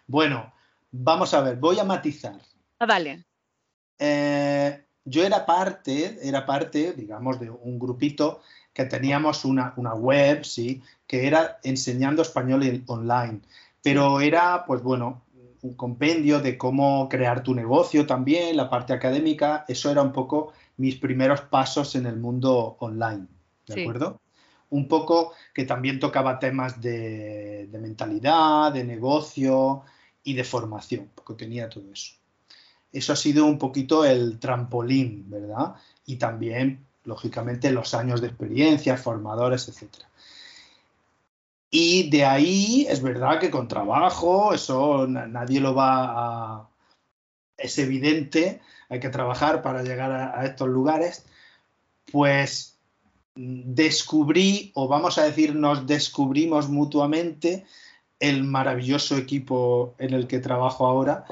bueno, 0.08 0.52
vamos 0.90 1.34
a 1.36 1.42
ver, 1.42 1.58
voy 1.58 1.78
a 1.78 1.84
matizar. 1.84 2.42
Ah, 2.80 2.88
vale. 2.88 3.26
Eh, 4.00 4.86
yo 5.06 5.24
era 5.24 5.46
parte, 5.46 6.18
era 6.28 6.46
parte, 6.46 6.94
digamos, 6.94 7.40
de 7.40 7.50
un 7.50 7.78
grupito 7.78 8.42
que 8.74 8.86
teníamos 8.86 9.46
una, 9.46 9.74
una 9.76 9.94
web, 9.94 10.44
sí, 10.44 10.82
que 11.06 11.28
era 11.28 11.60
enseñando 11.64 12.22
español 12.22 12.84
online, 12.88 13.42
pero 13.84 14.20
era, 14.20 14.66
pues 14.66 14.82
bueno, 14.82 15.26
un 15.64 15.76
compendio 15.76 16.42
de 16.42 16.58
cómo 16.58 17.08
crear 17.10 17.42
tu 17.42 17.56
negocio 17.56 18.06
también, 18.06 18.58
la 18.58 18.70
parte 18.70 18.94
académica, 18.94 19.64
eso 19.68 19.90
era 19.90 20.02
un 20.02 20.12
poco 20.12 20.52
mis 20.78 20.98
primeros 20.98 21.42
pasos 21.42 21.96
en 21.96 22.06
el 22.06 22.18
mundo 22.18 22.76
online, 22.80 23.28
¿de 23.68 23.82
acuerdo? 23.82 24.20
Un 24.70 24.88
poco 24.90 25.34
que 25.54 25.64
también 25.64 26.00
tocaba 26.00 26.38
temas 26.38 26.82
de, 26.82 27.70
mentalidad, 27.72 28.74
de 28.74 28.84
negocio 28.84 29.84
y 30.24 30.34
de 30.34 30.44
formación, 30.44 31.10
porque 31.16 31.46
tenía 31.46 31.70
todo 31.70 31.86
eso. 31.94 32.14
Eso 32.92 33.14
ha 33.14 33.16
sido 33.16 33.46
un 33.46 33.58
poquito 33.58 34.04
el 34.04 34.40
trampolín, 34.40 35.30
¿verdad? 35.30 35.76
Y 36.06 36.18
también, 36.18 36.86
lógicamente, 37.06 37.72
los 37.72 37.94
años 37.94 38.20
de 38.20 38.28
experiencia, 38.28 38.98
formadores, 38.98 39.70
etcétera. 39.70 40.08
Y 41.76 42.08
de 42.12 42.24
ahí 42.24 42.86
es 42.88 43.02
verdad 43.02 43.40
que 43.40 43.50
con 43.50 43.68
trabajo, 43.68 44.54
eso 44.54 45.08
nadie 45.08 45.60
lo 45.60 45.74
va 45.74 46.60
a... 46.60 46.70
Es 47.58 47.80
evidente, 47.80 48.62
hay 48.90 49.00
que 49.00 49.10
trabajar 49.10 49.64
para 49.64 49.82
llegar 49.82 50.12
a, 50.12 50.46
estos 50.46 50.70
lugares, 50.70 51.26
pues 52.12 52.78
descubrí, 53.34 54.72
o 54.76 54.88
vamos 54.88 55.18
a 55.18 55.24
decir, 55.24 55.56
nos 55.56 55.88
descubrimos 55.88 56.70
mutuamente 56.70 57.66
el 58.20 58.44
maravilloso 58.44 59.18
equipo 59.18 59.96
en 59.98 60.14
el 60.14 60.28
que 60.28 60.38
trabajo 60.38 60.86
ahora, 60.86 61.26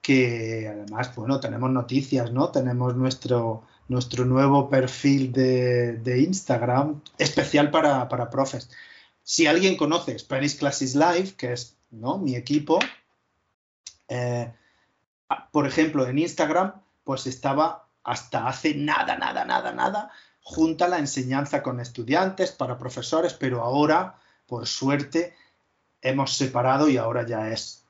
que 0.00 0.68
además, 0.72 1.14
bueno, 1.14 1.38
tenemos 1.38 1.70
noticias, 1.70 2.32
¿no? 2.32 2.48
Tenemos 2.48 2.96
nuestro, 2.96 3.64
nuestro 3.88 4.24
nuevo 4.24 4.70
perfil 4.70 5.32
de, 5.32 6.18
Instagram 6.26 7.02
especial 7.18 7.70
para, 7.70 8.08
para 8.08 8.30
profes. 8.30 8.70
Si 9.22 9.46
alguien 9.46 9.76
conoce 9.76 10.18
Spanish 10.18 10.58
Classes 10.58 10.94
Live, 10.94 11.34
que 11.36 11.52
es 11.52 11.76
¿no? 11.90 12.18
mi 12.18 12.36
equipo, 12.36 12.78
eh, 14.08 14.52
por 15.52 15.66
ejemplo, 15.66 16.06
en 16.06 16.18
Instagram, 16.18 16.82
pues 17.04 17.26
estaba 17.26 17.86
hasta 18.02 18.48
hace 18.48 18.74
nada, 18.74 19.16
nada, 19.16 19.44
nada, 19.44 19.72
nada, 19.72 20.10
junta 20.42 20.88
la 20.88 20.98
enseñanza 20.98 21.62
con 21.62 21.80
estudiantes, 21.80 22.52
para 22.52 22.78
profesores, 22.78 23.34
pero 23.34 23.62
ahora, 23.62 24.18
por 24.46 24.66
suerte, 24.66 25.34
hemos 26.02 26.36
separado 26.36 26.88
y 26.88 26.96
ahora 26.96 27.26
ya 27.26 27.50
es 27.50 27.84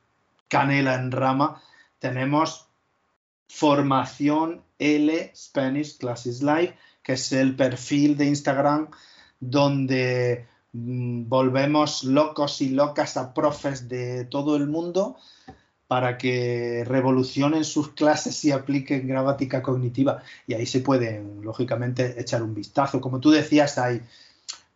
canela 0.48 0.94
en 0.94 1.10
rama. 1.12 1.62
Tenemos 1.98 2.66
formación 3.48 4.62
L 4.78 5.32
Spanish 5.34 5.98
Classes 5.98 6.42
Live, 6.42 6.76
que 7.02 7.14
es 7.14 7.32
el 7.32 7.56
perfil 7.56 8.16
de 8.16 8.26
Instagram 8.26 8.90
donde 9.38 10.46
volvemos 10.72 12.04
locos 12.04 12.60
y 12.60 12.70
locas 12.70 13.16
a 13.16 13.34
profes 13.34 13.88
de 13.88 14.24
todo 14.24 14.56
el 14.56 14.66
mundo 14.66 15.16
para 15.88 16.18
que 16.18 16.84
revolucionen 16.86 17.64
sus 17.64 17.88
clases 17.94 18.44
y 18.44 18.52
apliquen 18.52 19.08
gramática 19.08 19.60
cognitiva. 19.60 20.22
Y 20.46 20.54
ahí 20.54 20.64
se 20.64 20.80
pueden, 20.80 21.42
lógicamente, 21.42 22.20
echar 22.20 22.44
un 22.44 22.54
vistazo. 22.54 23.00
Como 23.00 23.18
tú 23.18 23.30
decías, 23.30 23.76
hay, 23.76 24.00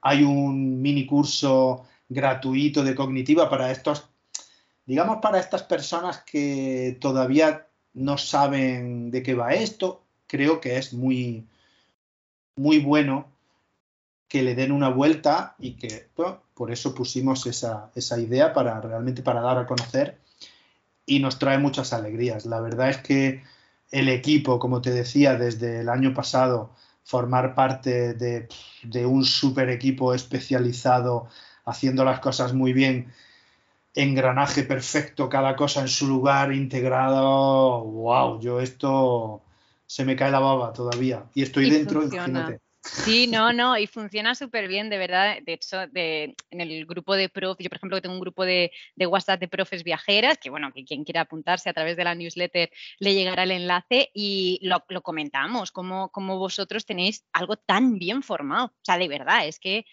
hay 0.01 0.25
un 0.25 0.83
mini 0.83 1.07
curso 1.07 1.87
gratuito 2.09 2.83
de 2.83 2.97
cognitiva 2.97 3.49
para 3.49 3.71
estos, 3.71 4.09
digamos, 4.87 5.19
para 5.23 5.39
estas 5.39 5.63
personas 5.63 6.25
que 6.25 6.99
todavía 7.01 7.69
no 7.93 8.19
saben 8.19 9.13
de 9.13 9.23
qué 9.23 9.35
va 9.35 9.55
esto. 9.55 10.03
Creo 10.27 10.61
que 10.61 10.79
es 10.79 10.93
muy, 10.93 11.47
muy 12.57 12.81
bueno 12.81 13.34
que 14.29 14.43
le 14.43 14.55
den 14.55 14.73
una 14.73 14.89
vuelta 14.89 15.55
y 15.59 15.73
que 15.73 16.09
por 16.55 16.71
eso 16.71 16.95
pusimos 16.95 17.47
esa, 17.47 17.91
idea 18.19 18.53
para 18.53 18.81
realmente 18.81 19.23
para 19.23 19.41
dar 19.41 19.59
a 19.59 19.67
conocer 19.67 20.19
y 21.07 21.21
nos 21.21 21.39
trae 21.39 21.59
muchas 21.59 21.93
alegrías. 21.93 22.47
La 22.47 22.61
verdad 22.61 22.91
es 22.91 22.99
que 22.99 23.43
el 23.91 24.09
equipo, 24.09 24.59
como 24.59 24.81
te 24.81 24.91
decía, 24.91 25.37
desde 25.37 25.81
el 25.81 25.89
año 25.89 26.15
pasado, 26.15 26.71
formar 27.05 27.55
parte 27.55 28.15
de, 28.15 28.49
de 28.83 29.07
un 29.07 29.25
super 29.25 29.69
equipo 29.69 30.15
especializado 30.15 31.29
haciendo 31.65 32.05
las 32.05 32.21
cosas 32.21 32.53
muy 32.53 32.73
bien, 32.73 33.13
engranaje 33.95 34.65
perfecto, 34.65 35.29
cada 35.29 35.57
cosa 35.57 35.83
en 35.83 35.89
su 35.89 36.07
lugar, 36.07 36.53
integrado, 36.53 37.83
wow, 37.83 38.41
yo 38.41 38.61
esto 38.61 39.43
se 39.87 40.05
me 40.05 40.17
cae 40.17 40.31
la 40.31 40.41
baba 40.41 40.73
todavía 40.73 41.27
y 41.35 41.43
estoy 41.43 41.71
dentro, 41.71 42.03
imagínate. 42.03 42.64
Sí, 42.85 43.27
no, 43.27 43.53
no, 43.55 43.79
y 43.79 43.87
funciona 43.87 44.35
súper 44.35 44.69
bien, 44.69 44.91
de 44.91 44.99
verdad. 44.99 45.39
De 45.43 45.55
hecho, 45.55 45.87
de, 45.87 46.37
en 46.51 46.61
el 46.61 46.85
grupo 46.85 47.17
de 47.17 47.31
prof, 47.31 47.57
yo 47.59 47.71
por 47.71 47.79
ejemplo 47.79 48.03
tengo 48.03 48.15
un 48.15 48.21
grupo 48.21 48.45
de, 48.45 48.73
WhatsApp 48.99 49.41
de 49.41 49.49
profes 49.49 49.83
viajeras, 49.85 50.37
que 50.37 50.51
bueno, 50.51 50.71
que 50.71 50.85
quien 50.85 51.03
quiera 51.03 51.23
apuntarse 51.23 51.71
a 51.71 51.73
través 51.73 51.97
de 51.97 52.05
la 52.05 52.15
newsletter 52.15 52.71
le 52.99 53.15
llegará 53.15 53.45
el 53.45 53.53
enlace 53.53 54.11
y 54.13 54.61
lo, 54.63 54.85
comentamos, 55.03 55.73
como, 55.73 56.11
como 56.11 56.39
vosotros 56.39 56.85
tenéis 56.85 57.25
algo 57.33 57.57
tan 57.57 57.99
bien 57.99 58.23
formado. 58.23 58.67
O 58.67 58.85
sea, 58.85 58.99
de 58.99 59.09
verdad, 59.09 59.47
es 59.47 59.59
que, 59.59 59.87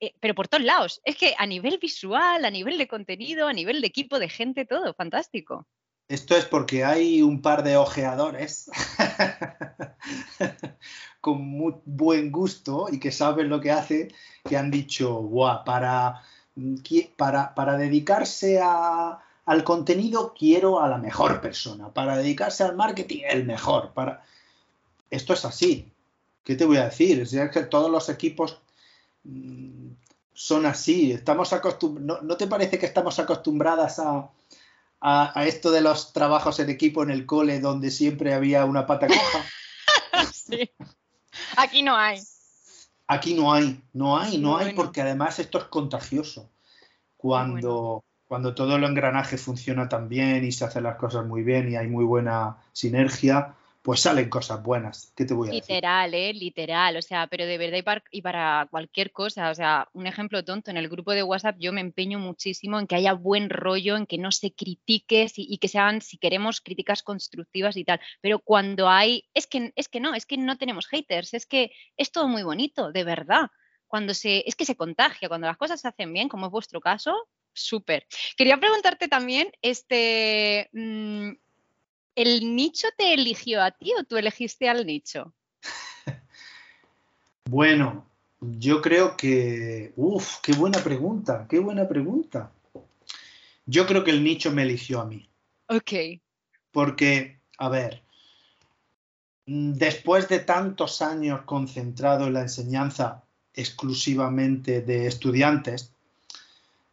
eh, 0.00 0.14
pero 0.18 0.34
por 0.34 0.48
todos 0.48 0.64
lados, 0.64 1.02
es 1.04 1.16
que 1.16 1.34
a 1.36 1.46
nivel 1.46 1.78
visual, 1.78 2.44
a 2.44 2.50
nivel 2.50 2.78
de 2.78 2.88
contenido, 2.88 3.48
a 3.48 3.52
nivel 3.52 3.82
de 3.82 3.86
equipo, 3.86 4.18
de 4.18 4.30
gente, 4.30 4.64
todo, 4.64 4.94
fantástico. 4.94 5.66
Esto 6.08 6.36
es 6.36 6.44
porque 6.44 6.84
hay 6.84 7.22
un 7.22 7.40
par 7.40 7.62
de 7.62 7.78
ojeadores 7.78 8.70
con 11.20 11.40
muy 11.40 11.74
buen 11.86 12.30
gusto 12.30 12.88
y 12.92 13.00
que 13.00 13.10
saben 13.10 13.48
lo 13.48 13.60
que 13.60 13.70
hace, 13.70 14.08
que 14.46 14.58
han 14.58 14.70
dicho, 14.70 15.14
guau, 15.14 15.64
para, 15.64 16.20
para, 17.16 17.54
para 17.54 17.78
dedicarse 17.78 18.60
al 18.60 19.64
contenido 19.64 20.34
quiero 20.38 20.80
a 20.80 20.88
la 20.88 20.98
mejor 20.98 21.40
persona, 21.40 21.88
para 21.88 22.18
dedicarse 22.18 22.64
al 22.64 22.76
marketing 22.76 23.22
el 23.26 23.46
mejor. 23.46 23.92
Para... 23.94 24.22
Esto 25.08 25.32
es 25.32 25.44
así. 25.46 25.90
¿Qué 26.44 26.54
te 26.54 26.66
voy 26.66 26.76
a 26.76 26.84
decir? 26.84 27.26
Que 27.50 27.62
todos 27.62 27.90
los 27.90 28.10
equipos 28.10 28.60
mm, 29.24 29.88
son 30.34 30.66
así. 30.66 31.12
Estamos 31.12 31.50
¿No 31.80 32.36
te 32.36 32.46
parece 32.46 32.78
que 32.78 32.84
estamos 32.84 33.18
acostumbradas 33.18 33.98
a 34.00 34.28
a, 35.06 35.44
esto 35.44 35.70
de 35.70 35.82
los 35.82 36.14
trabajos 36.14 36.58
en 36.60 36.70
equipo 36.70 37.02
en 37.02 37.10
el 37.10 37.26
cole 37.26 37.60
donde 37.60 37.90
siempre 37.90 38.32
había 38.32 38.64
una 38.64 38.86
pata 38.86 39.06
coja. 39.06 39.44
sí. 40.32 40.70
Aquí 41.58 41.82
no 41.82 41.94
hay. 41.94 42.20
Aquí 43.06 43.34
no 43.34 43.52
hay, 43.52 43.82
no 43.92 44.18
hay, 44.18 44.38
no 44.38 44.56
hay, 44.56 44.72
porque 44.72 45.02
además 45.02 45.38
esto 45.38 45.58
es 45.58 45.64
contagioso. 45.64 46.50
Cuando, 47.18 48.02
cuando 48.26 48.54
todo 48.54 48.76
el 48.76 48.84
engranaje 48.84 49.36
funciona 49.36 49.90
tan 49.90 50.08
bien 50.08 50.42
y 50.42 50.52
se 50.52 50.64
hacen 50.64 50.84
las 50.84 50.96
cosas 50.96 51.26
muy 51.26 51.42
bien 51.42 51.70
y 51.70 51.76
hay 51.76 51.86
muy 51.86 52.06
buena 52.06 52.56
sinergia, 52.72 53.56
pues 53.84 54.00
salen 54.00 54.30
cosas 54.30 54.62
buenas. 54.62 55.12
¿Qué 55.14 55.26
te 55.26 55.34
voy 55.34 55.48
a 55.48 55.52
decir? 55.52 55.74
Literal, 55.74 56.14
¿eh? 56.14 56.32
Literal. 56.32 56.96
O 56.96 57.02
sea, 57.02 57.26
pero 57.26 57.44
de 57.44 57.58
verdad 57.58 58.00
y 58.10 58.22
para, 58.22 58.66
cualquier 58.70 59.12
cosa. 59.12 59.50
O 59.50 59.54
sea, 59.54 59.90
un 59.92 60.06
ejemplo 60.06 60.42
tonto, 60.42 60.70
en 60.70 60.78
el 60.78 60.88
grupo 60.88 61.12
de 61.12 61.22
WhatsApp 61.22 61.56
yo 61.58 61.70
me 61.70 61.82
empeño 61.82 62.18
muchísimo 62.18 62.78
en 62.78 62.86
que 62.86 62.94
haya 62.94 63.12
buen 63.12 63.50
rollo, 63.50 63.98
en 63.98 64.06
que 64.06 64.16
no 64.16 64.32
se 64.32 64.54
critique 64.54 65.30
y, 65.36 65.58
que 65.58 65.68
sean, 65.68 66.00
si 66.00 66.16
queremos, 66.16 66.62
críticas 66.62 67.02
constructivas 67.02 67.76
y 67.76 67.84
tal. 67.84 68.00
Pero 68.22 68.38
cuando 68.38 68.88
hay, 68.88 69.28
es 69.34 69.46
que, 69.46 69.70
es 69.76 69.90
que 69.90 70.00
no, 70.00 70.14
es 70.14 70.24
que 70.24 70.38
no 70.38 70.56
tenemos 70.56 70.86
haters, 70.86 71.34
es 71.34 71.44
que 71.44 71.70
es 71.98 72.10
todo 72.10 72.26
muy 72.26 72.42
bonito, 72.42 72.90
de 72.90 73.04
verdad. 73.04 73.50
Cuando 73.86 74.14
se, 74.14 74.44
es 74.46 74.56
que 74.56 74.64
se 74.64 74.76
contagia, 74.76 75.28
cuando 75.28 75.46
las 75.46 75.58
cosas 75.58 75.82
se 75.82 75.88
hacen 75.88 76.10
bien, 76.10 76.30
como 76.30 76.46
es 76.46 76.52
vuestro 76.52 76.80
caso, 76.80 77.28
súper. 77.52 78.06
Quería 78.34 78.58
preguntarte 78.58 79.08
también, 79.08 79.52
este, 79.60 80.70
mm, 80.72 81.32
¿el 82.14 82.54
nicho 82.54 82.88
te 82.96 83.14
eligió 83.14 83.62
a 83.62 83.70
ti 83.70 83.92
o 83.98 84.04
tú 84.04 84.16
elegiste 84.16 84.68
al 84.68 84.86
nicho? 84.86 85.32
bueno, 87.50 88.06
yo 88.40 88.80
creo 88.82 89.16
que, 89.16 89.92
uf, 89.96 90.40
qué 90.42 90.52
buena 90.52 90.82
pregunta, 90.82 91.46
qué 91.48 91.58
buena 91.58 91.88
pregunta. 91.88 92.52
Yo 93.66 93.86
creo 93.86 94.04
que 94.04 94.10
el 94.10 94.22
nicho 94.22 94.52
me 94.52 94.62
eligió 94.62 95.00
a 95.00 95.06
mí. 95.06 95.28
Ok. 95.68 96.20
Porque, 96.70 97.38
a 97.58 97.68
ver, 97.68 98.02
después 99.46 100.28
de 100.28 100.40
tantos 100.40 101.00
años 101.02 101.42
concentrado 101.42 102.26
en 102.26 102.34
la 102.34 102.42
enseñanza 102.42 103.22
exclusivamente 103.54 104.82
de 104.82 105.06
estudiantes, 105.06 105.92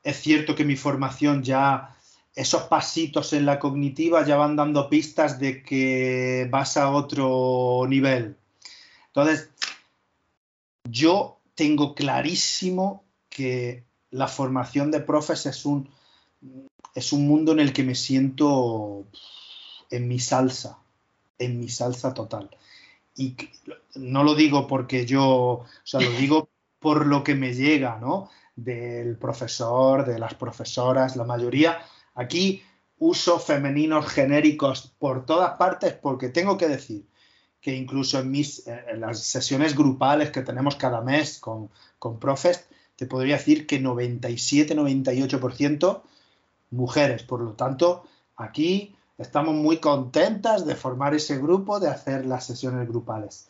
es 0.03 0.17
cierto 0.17 0.55
que 0.55 0.63
mi 0.63 0.75
formación 0.75 1.43
ya 1.43 1.95
esos 2.35 2.63
pasitos 2.63 3.33
en 3.33 3.45
la 3.45 3.59
cognitiva 3.59 4.25
ya 4.25 4.37
van 4.37 4.55
dando 4.55 4.89
pistas 4.89 5.39
de 5.39 5.63
que 5.63 6.47
vas 6.49 6.77
a 6.77 6.91
otro 6.91 7.85
nivel. 7.87 8.37
Entonces, 9.07 9.49
yo 10.89 11.39
tengo 11.55 11.93
clarísimo 11.93 13.03
que 13.29 13.83
la 14.11 14.27
formación 14.27 14.91
de 14.91 15.01
profes 15.01 15.45
es 15.45 15.65
un, 15.65 15.89
es 16.95 17.11
un 17.11 17.27
mundo 17.27 17.51
en 17.51 17.59
el 17.59 17.73
que 17.73 17.83
me 17.83 17.95
siento 17.95 19.05
en 19.89 20.07
mi 20.07 20.19
salsa, 20.19 20.79
en 21.37 21.59
mi 21.59 21.67
salsa 21.67 22.13
total. 22.13 22.49
Y 23.15 23.35
no 23.95 24.23
lo 24.23 24.35
digo 24.35 24.67
porque 24.67 25.05
yo, 25.05 25.25
o 25.25 25.65
sea, 25.83 25.99
lo 25.99 26.11
digo 26.11 26.49
por 26.79 27.05
lo 27.05 27.23
que 27.23 27.35
me 27.35 27.53
llega, 27.53 27.99
¿no? 27.99 28.29
Del 28.55 29.17
profesor, 29.17 30.05
de 30.05 30.17
las 30.17 30.33
profesoras, 30.35 31.15
la 31.15 31.25
mayoría 31.25 31.79
Aquí 32.21 32.63
uso 32.99 33.39
femeninos 33.39 34.05
genéricos 34.05 34.93
por 34.99 35.25
todas 35.25 35.57
partes 35.57 35.93
porque 35.93 36.29
tengo 36.29 36.55
que 36.55 36.67
decir 36.67 37.07
que 37.59 37.75
incluso 37.75 38.19
en, 38.19 38.29
mis, 38.29 38.63
las 38.95 39.19
sesiones 39.19 39.75
grupales 39.75 40.29
que 40.29 40.43
tenemos 40.43 40.75
cada 40.75 41.01
mes 41.01 41.39
con, 41.39 41.71
con 41.97 42.19
profes, 42.19 42.67
te 42.95 43.07
podría 43.07 43.37
decir 43.37 43.65
que 43.65 43.81
97-98% 43.81 46.03
mujeres. 46.69 47.23
Por 47.23 47.41
lo 47.41 47.53
tanto, 47.53 48.03
aquí 48.35 48.95
estamos 49.17 49.55
muy 49.55 49.77
contentas 49.77 50.67
de 50.67 50.75
formar 50.75 51.15
ese 51.15 51.39
grupo, 51.39 51.79
de 51.79 51.89
hacer 51.89 52.27
las 52.27 52.45
sesiones 52.45 52.87
grupales. 52.87 53.47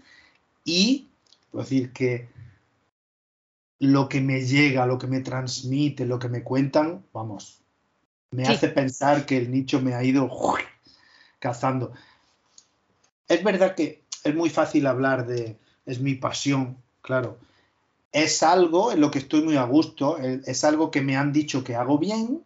Y 0.63 1.09
puedo 1.51 1.63
decir 1.63 1.91
que 1.91 2.29
lo 3.79 4.07
que 4.07 4.21
me 4.21 4.45
llega, 4.45 4.85
lo 4.85 4.97
que 4.97 5.07
me 5.07 5.19
transmite, 5.21 6.05
lo 6.05 6.19
que 6.19 6.29
me 6.29 6.43
cuentan, 6.43 7.03
vamos, 7.11 7.60
me 8.31 8.47
hace 8.47 8.69
pensar 8.69 9.25
que 9.25 9.37
el 9.37 9.51
nicho 9.51 9.81
me 9.81 9.93
ha 9.93 10.03
ido 10.03 10.29
cazando. 11.39 11.91
Es 13.27 13.43
verdad 13.43 13.75
que 13.75 14.03
es 14.23 14.35
muy 14.35 14.49
fácil 14.49 14.87
hablar 14.87 15.27
de, 15.27 15.57
es 15.85 15.99
mi 15.99 16.15
pasión, 16.15 16.77
claro. 17.01 17.37
Es 18.11 18.43
algo 18.43 18.91
en 18.91 18.99
lo 18.99 19.11
que 19.11 19.19
estoy 19.19 19.41
muy 19.41 19.57
a 19.57 19.63
gusto, 19.63 20.17
es 20.17 20.63
algo 20.63 20.91
que 20.91 21.01
me 21.01 21.15
han 21.15 21.31
dicho 21.31 21.63
que 21.63 21.75
hago 21.75 21.97
bien 21.97 22.43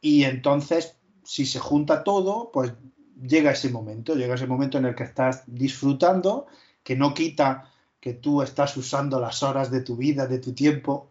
y 0.00 0.24
entonces 0.24 0.94
si 1.24 1.44
se 1.44 1.58
junta 1.58 2.04
todo, 2.04 2.50
pues 2.52 2.72
llega 3.20 3.50
ese 3.50 3.68
momento, 3.68 4.14
llega 4.14 4.34
ese 4.34 4.46
momento 4.46 4.78
en 4.78 4.86
el 4.86 4.94
que 4.94 5.04
estás 5.04 5.42
disfrutando, 5.46 6.46
que 6.82 6.96
no 6.96 7.12
quita 7.12 7.70
que 8.00 8.14
tú 8.14 8.40
estás 8.40 8.76
usando 8.76 9.20
las 9.20 9.42
horas 9.42 9.70
de 9.70 9.82
tu 9.82 9.96
vida, 9.96 10.26
de 10.26 10.38
tu 10.38 10.54
tiempo 10.54 11.10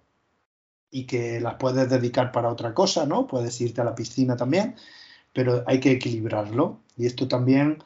y 0.91 1.05
que 1.05 1.39
las 1.39 1.55
puedes 1.55 1.89
dedicar 1.89 2.31
para 2.31 2.49
otra 2.49 2.73
cosa, 2.73 3.05
¿no? 3.05 3.27
Puedes 3.27 3.59
irte 3.61 3.81
a 3.81 3.83
la 3.83 3.95
piscina 3.95 4.35
también, 4.37 4.75
pero 5.33 5.63
hay 5.67 5.79
que 5.79 5.91
equilibrarlo. 5.91 6.79
Y 6.97 7.05
esto 7.05 7.27
también 7.27 7.83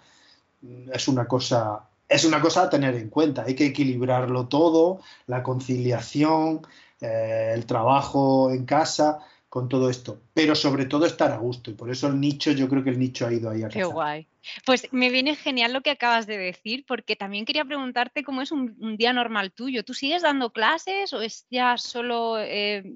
mm, 0.61 0.91
es 0.93 1.07
una 1.07 1.27
cosa, 1.27 1.87
es 2.07 2.25
una 2.25 2.41
cosa 2.41 2.63
a 2.63 2.69
tener 2.69 2.95
en 2.95 3.09
cuenta. 3.09 3.43
Hay 3.43 3.55
que 3.55 3.67
equilibrarlo 3.67 4.47
todo, 4.47 5.01
la 5.27 5.43
conciliación, 5.43 6.61
eh, 7.01 7.51
el 7.53 7.65
trabajo 7.65 8.51
en 8.51 8.65
casa, 8.65 9.19
con 9.51 9.67
todo 9.67 9.89
esto, 9.89 10.21
pero 10.33 10.55
sobre 10.55 10.85
todo 10.85 11.05
estar 11.05 11.29
a 11.29 11.35
gusto 11.35 11.71
y 11.71 11.73
por 11.73 11.91
eso 11.91 12.07
el 12.07 12.17
nicho, 12.21 12.53
yo 12.53 12.69
creo 12.69 12.85
que 12.85 12.91
el 12.91 12.97
nicho 12.97 13.27
ha 13.27 13.33
ido 13.33 13.49
ahí 13.49 13.63
a 13.63 13.67
Qué 13.67 13.83
guay. 13.83 14.25
Pues 14.65 14.87
me 14.93 15.09
viene 15.09 15.35
genial 15.35 15.73
lo 15.73 15.81
que 15.81 15.89
acabas 15.89 16.25
de 16.25 16.37
decir, 16.37 16.85
porque 16.87 17.17
también 17.17 17.43
quería 17.43 17.65
preguntarte 17.65 18.23
cómo 18.23 18.41
es 18.41 18.53
un, 18.53 18.95
día 18.95 19.11
normal 19.11 19.51
tuyo. 19.51 19.83
¿Tú 19.83 19.93
sigues 19.93 20.21
dando 20.21 20.53
clases 20.53 21.11
o 21.11 21.21
es 21.21 21.47
ya 21.51 21.77
solo... 21.77 22.39
Eh, 22.39 22.95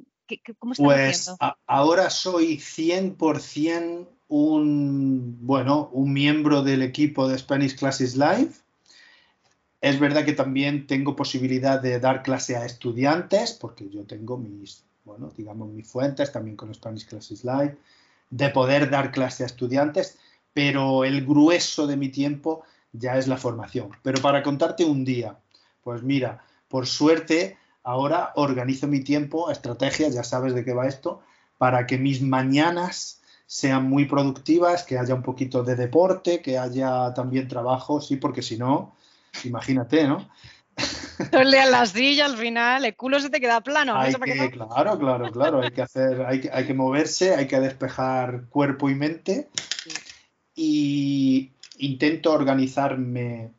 ¿Cómo 0.58 0.72
estás 0.72 0.86
pues 0.86 1.30
ahora 1.68 2.10
soy 2.10 2.56
100% 2.56 4.08
un, 4.30 5.38
bueno, 5.42 5.90
un 5.92 6.14
miembro 6.14 6.64
del 6.64 6.84
equipo 6.84 7.28
de 7.28 7.38
Spanish 7.38 7.76
Classes 7.76 8.16
Live. 8.16 8.52
Es 9.82 10.00
verdad 10.00 10.24
que 10.24 10.32
también 10.32 10.88
tengo 10.88 11.18
posibilidad 11.18 11.82
de 11.82 12.00
dar 12.00 12.24
clase 12.24 12.56
a 12.56 12.66
estudiantes, 12.66 13.52
porque 13.52 13.90
yo 13.90 14.06
tengo 14.06 14.38
mis 14.38 14.86
bueno, 15.06 15.32
digamos, 15.38 15.70
mis 15.70 15.88
fuentes, 15.88 16.32
también 16.32 16.58
con 16.58 16.74
Spanish 16.74 17.08
Classes 17.08 17.44
Live, 17.44 17.78
de 18.30 18.50
poder 18.50 18.90
dar 18.90 19.12
clase 19.12 19.44
a 19.44 19.46
estudiantes, 19.46 20.18
pero 20.54 21.06
el 21.06 21.26
grueso 21.26 21.88
de 21.88 21.96
mi 21.96 22.10
tiempo 22.10 22.64
ya 22.92 23.18
es 23.18 23.28
la 23.28 23.38
formación. 23.38 23.92
Pero 24.02 24.22
para 24.22 24.44
contarte 24.44 24.84
un 24.84 25.06
día, 25.06 25.38
pues 25.84 26.02
mira, 26.02 26.44
por 26.68 26.88
suerte 26.88 27.58
ahora 27.84 28.32
organizo 28.36 28.88
mi 28.88 29.02
tiempo, 29.02 29.52
estrategias, 29.52 30.14
ya 30.14 30.24
sabes 30.24 30.56
de 30.56 30.66
qué 30.66 30.74
va 30.74 30.88
esto, 30.88 31.22
para 31.58 31.86
que 31.86 31.98
mis 31.98 32.22
mañanas 32.22 33.22
sean 33.46 33.88
muy 33.88 34.06
productivas, 34.06 34.84
que 34.84 34.98
haya 34.98 35.14
un 35.14 35.22
poquito 35.22 35.64
de 35.64 35.76
deporte, 35.76 36.42
que 36.42 36.58
haya 36.58 37.14
también 37.14 37.48
trabajo, 37.48 38.02
sí, 38.02 38.16
porque 38.18 38.42
si 38.42 38.58
no, 38.58 38.96
imagínate, 39.44 40.08
¿no? 40.08 40.28
Tole 41.32 41.60
a 41.60 41.70
la 41.70 41.86
silla 41.86 42.26
al 42.26 42.38
final, 42.38 42.86
el 42.86 42.96
culo 42.96 43.20
se 43.20 43.30
te 43.30 43.40
queda 43.40 43.62
plano. 43.62 43.96
Hay 43.96 44.14
que, 44.14 44.52
Claro, 44.52 45.00
claro, 45.00 45.32
claro. 45.32 45.62
Hay 45.62 45.72
que 45.72 45.82
hacer, 45.82 46.26
hay 46.26 46.42
que, 46.42 46.50
hay 46.52 46.66
que 46.66 46.74
moverse, 46.74 47.36
hay 47.36 47.48
que 47.48 47.60
despejar 47.60 48.46
cuerpo 48.50 48.90
y 48.90 48.96
mente. 48.96 49.50
Y 50.56 51.52
intento 51.78 52.32
organizarme 52.32 53.52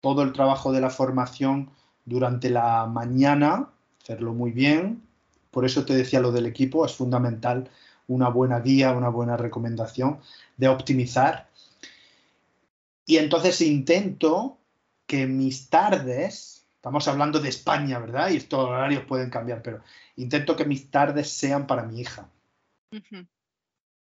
todo 0.00 0.22
el 0.22 0.32
trabajo 0.32 0.72
de 0.72 0.80
la 0.80 0.90
formación 0.90 1.70
durante 2.04 2.50
la 2.50 2.86
mañana, 2.86 3.70
hacerlo 4.02 4.34
muy 4.34 4.50
bien. 4.50 5.02
Por 5.50 5.64
eso 5.64 5.84
te 5.84 5.94
decía 5.94 6.20
lo 6.20 6.32
del 6.32 6.46
equipo, 6.46 6.84
es 6.86 6.94
fundamental 6.94 7.70
una 8.08 8.28
buena 8.28 8.60
guía, 8.60 8.92
una 8.92 9.08
buena 9.08 9.36
recomendación 9.36 10.20
de 10.56 10.68
optimizar. 10.68 11.48
Y 13.06 13.18
entonces 13.18 13.60
intento 13.60 14.58
que 15.06 15.26
mis 15.26 15.68
tardes 15.68 16.61
Estamos 16.82 17.06
hablando 17.06 17.38
de 17.38 17.48
España, 17.48 18.00
¿verdad? 18.00 18.30
Y 18.30 18.38
estos 18.38 18.58
horarios 18.58 19.04
pueden 19.04 19.30
cambiar, 19.30 19.62
pero 19.62 19.82
intento 20.16 20.56
que 20.56 20.64
mis 20.64 20.90
tardes 20.90 21.30
sean 21.30 21.68
para 21.68 21.84
mi 21.84 22.00
hija. 22.00 22.28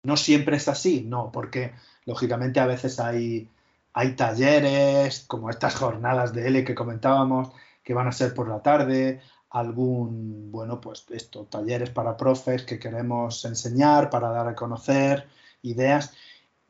No 0.03 0.15
siempre 0.15 0.57
es 0.57 0.67
así, 0.67 1.01
no, 1.01 1.31
porque 1.31 1.73
lógicamente 2.05 2.59
a 2.59 2.67
veces 2.67 2.99
hay, 2.99 3.49
hay 3.93 4.15
talleres, 4.15 5.21
como 5.21 5.49
estas 5.49 5.73
jornadas 5.73 6.33
de 6.33 6.49
L 6.49 6.63
que 6.63 6.75
comentábamos, 6.75 7.49
que 7.83 7.95
van 7.95 8.09
a 8.09 8.11
ser 8.11 8.35
por 8.35 8.47
la 8.47 8.61
tarde, 8.61 9.21
algún, 9.49 10.51
bueno, 10.51 10.79
pues 10.79 11.03
esto, 11.09 11.45
talleres 11.45 11.89
para 11.89 12.15
profes 12.15 12.61
que 12.61 12.77
queremos 12.77 13.43
enseñar, 13.45 14.11
para 14.11 14.29
dar 14.29 14.47
a 14.49 14.55
conocer 14.55 15.27
ideas. 15.63 16.13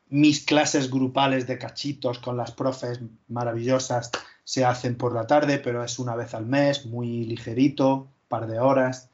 Mis 0.08 0.46
clases 0.46 0.90
grupales 0.90 1.48
de 1.48 1.58
cachitos 1.58 2.20
con 2.20 2.38
las 2.38 2.52
profes 2.54 3.02
maravillosas 3.28 4.10
se 4.48 4.64
hacen 4.64 4.96
por 4.96 5.14
la 5.14 5.28
tarde, 5.28 5.60
pero 5.60 5.84
es 5.84 6.00
una 6.00 6.16
vez 6.16 6.34
al 6.34 6.46
mes, 6.46 6.86
muy 6.86 7.26
ligerito, 7.26 8.08
par 8.30 8.48
de 8.48 8.62
horas. 8.62 9.10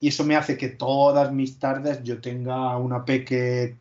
Y 0.00 0.08
eso 0.08 0.24
me 0.24 0.34
hace 0.34 0.56
que 0.56 0.70
todas 0.70 1.30
mis 1.30 1.58
tardes 1.58 2.02
yo 2.04 2.22
tenga 2.22 2.74
una 2.78 3.04
peque 3.04 3.76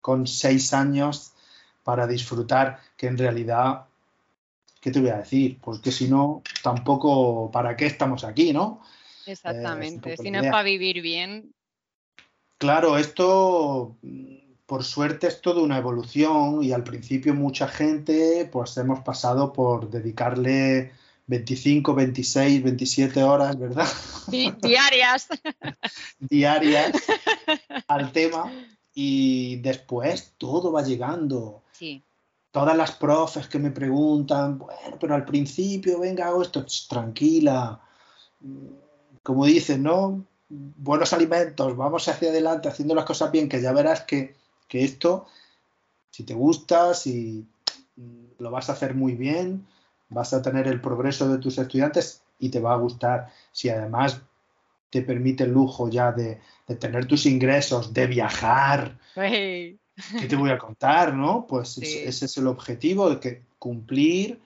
con 0.00 0.26
seis 0.26 0.72
años 0.72 1.34
para 1.82 2.06
disfrutar, 2.06 2.80
que 2.96 3.06
en 3.06 3.18
realidad, 3.18 3.84
¿qué 4.80 4.90
te 4.90 4.98
voy 4.98 5.10
a 5.10 5.18
decir? 5.18 5.58
Pues 5.60 5.80
que 5.80 5.92
si 5.92 6.08
no, 6.08 6.42
tampoco, 6.62 7.50
¿para 7.50 7.76
qué 7.76 7.84
estamos 7.84 8.24
aquí, 8.24 8.54
no? 8.54 8.80
Exactamente, 9.26 10.16
si 10.16 10.30
no 10.30 10.40
es 10.40 10.50
para 10.50 10.62
vivir 10.62 11.02
bien. 11.02 11.52
Claro, 12.56 12.96
esto 12.96 13.94
por 14.66 14.84
suerte 14.84 15.26
es 15.26 15.40
toda 15.40 15.62
una 15.62 15.78
evolución 15.78 16.62
y 16.62 16.72
al 16.72 16.84
principio 16.84 17.34
mucha 17.34 17.68
gente 17.68 18.48
pues 18.50 18.76
hemos 18.76 19.00
pasado 19.00 19.52
por 19.52 19.90
dedicarle 19.90 20.92
25, 21.26 21.94
26, 21.94 22.62
27 22.62 23.22
horas, 23.22 23.58
¿verdad? 23.58 23.88
diarias. 24.28 25.28
diarias 26.18 26.92
al 27.88 28.12
tema 28.12 28.50
y 28.94 29.56
después 29.56 30.34
todo 30.38 30.72
va 30.72 30.82
llegando. 30.82 31.62
Sí. 31.72 32.02
Todas 32.50 32.76
las 32.76 32.92
profes 32.92 33.48
que 33.48 33.58
me 33.58 33.72
preguntan, 33.72 34.58
bueno, 34.58 34.96
pero 35.00 35.14
al 35.14 35.24
principio, 35.24 35.98
venga, 35.98 36.28
hago 36.28 36.42
esto, 36.42 36.64
tranquila. 36.88 37.80
Como 39.24 39.44
dicen, 39.44 39.82
¿no? 39.82 40.24
Buenos 40.48 41.12
alimentos, 41.12 41.76
vamos 41.76 42.06
hacia 42.06 42.28
adelante 42.28 42.68
haciendo 42.68 42.94
las 42.94 43.06
cosas 43.06 43.32
bien, 43.32 43.48
que 43.48 43.60
ya 43.60 43.72
verás 43.72 44.02
que 44.02 44.36
que 44.68 44.84
esto, 44.84 45.26
si 46.10 46.24
te 46.24 46.34
gusta, 46.34 46.94
si 46.94 47.46
lo 48.38 48.50
vas 48.50 48.68
a 48.68 48.72
hacer 48.72 48.94
muy 48.94 49.14
bien, 49.14 49.66
vas 50.08 50.32
a 50.32 50.42
tener 50.42 50.66
el 50.66 50.80
progreso 50.80 51.28
de 51.28 51.38
tus 51.38 51.58
estudiantes 51.58 52.22
y 52.38 52.48
te 52.48 52.60
va 52.60 52.72
a 52.72 52.78
gustar. 52.78 53.30
Si 53.52 53.68
además 53.68 54.20
te 54.90 55.02
permite 55.02 55.44
el 55.44 55.52
lujo 55.52 55.88
ya 55.88 56.12
de, 56.12 56.40
tener 56.78 57.06
tus 57.06 57.26
ingresos, 57.26 57.92
de 57.92 58.06
viajar, 58.06 58.98
¿qué 59.14 60.26
te 60.28 60.36
voy 60.36 60.50
a 60.50 60.58
contar, 60.58 61.14
no? 61.14 61.46
Pues 61.48 61.78
ese 61.78 62.24
es 62.24 62.36
el 62.36 62.46
objetivo, 62.46 63.10
de 63.10 63.20
que 63.20 63.42
cumplir, 63.58 64.40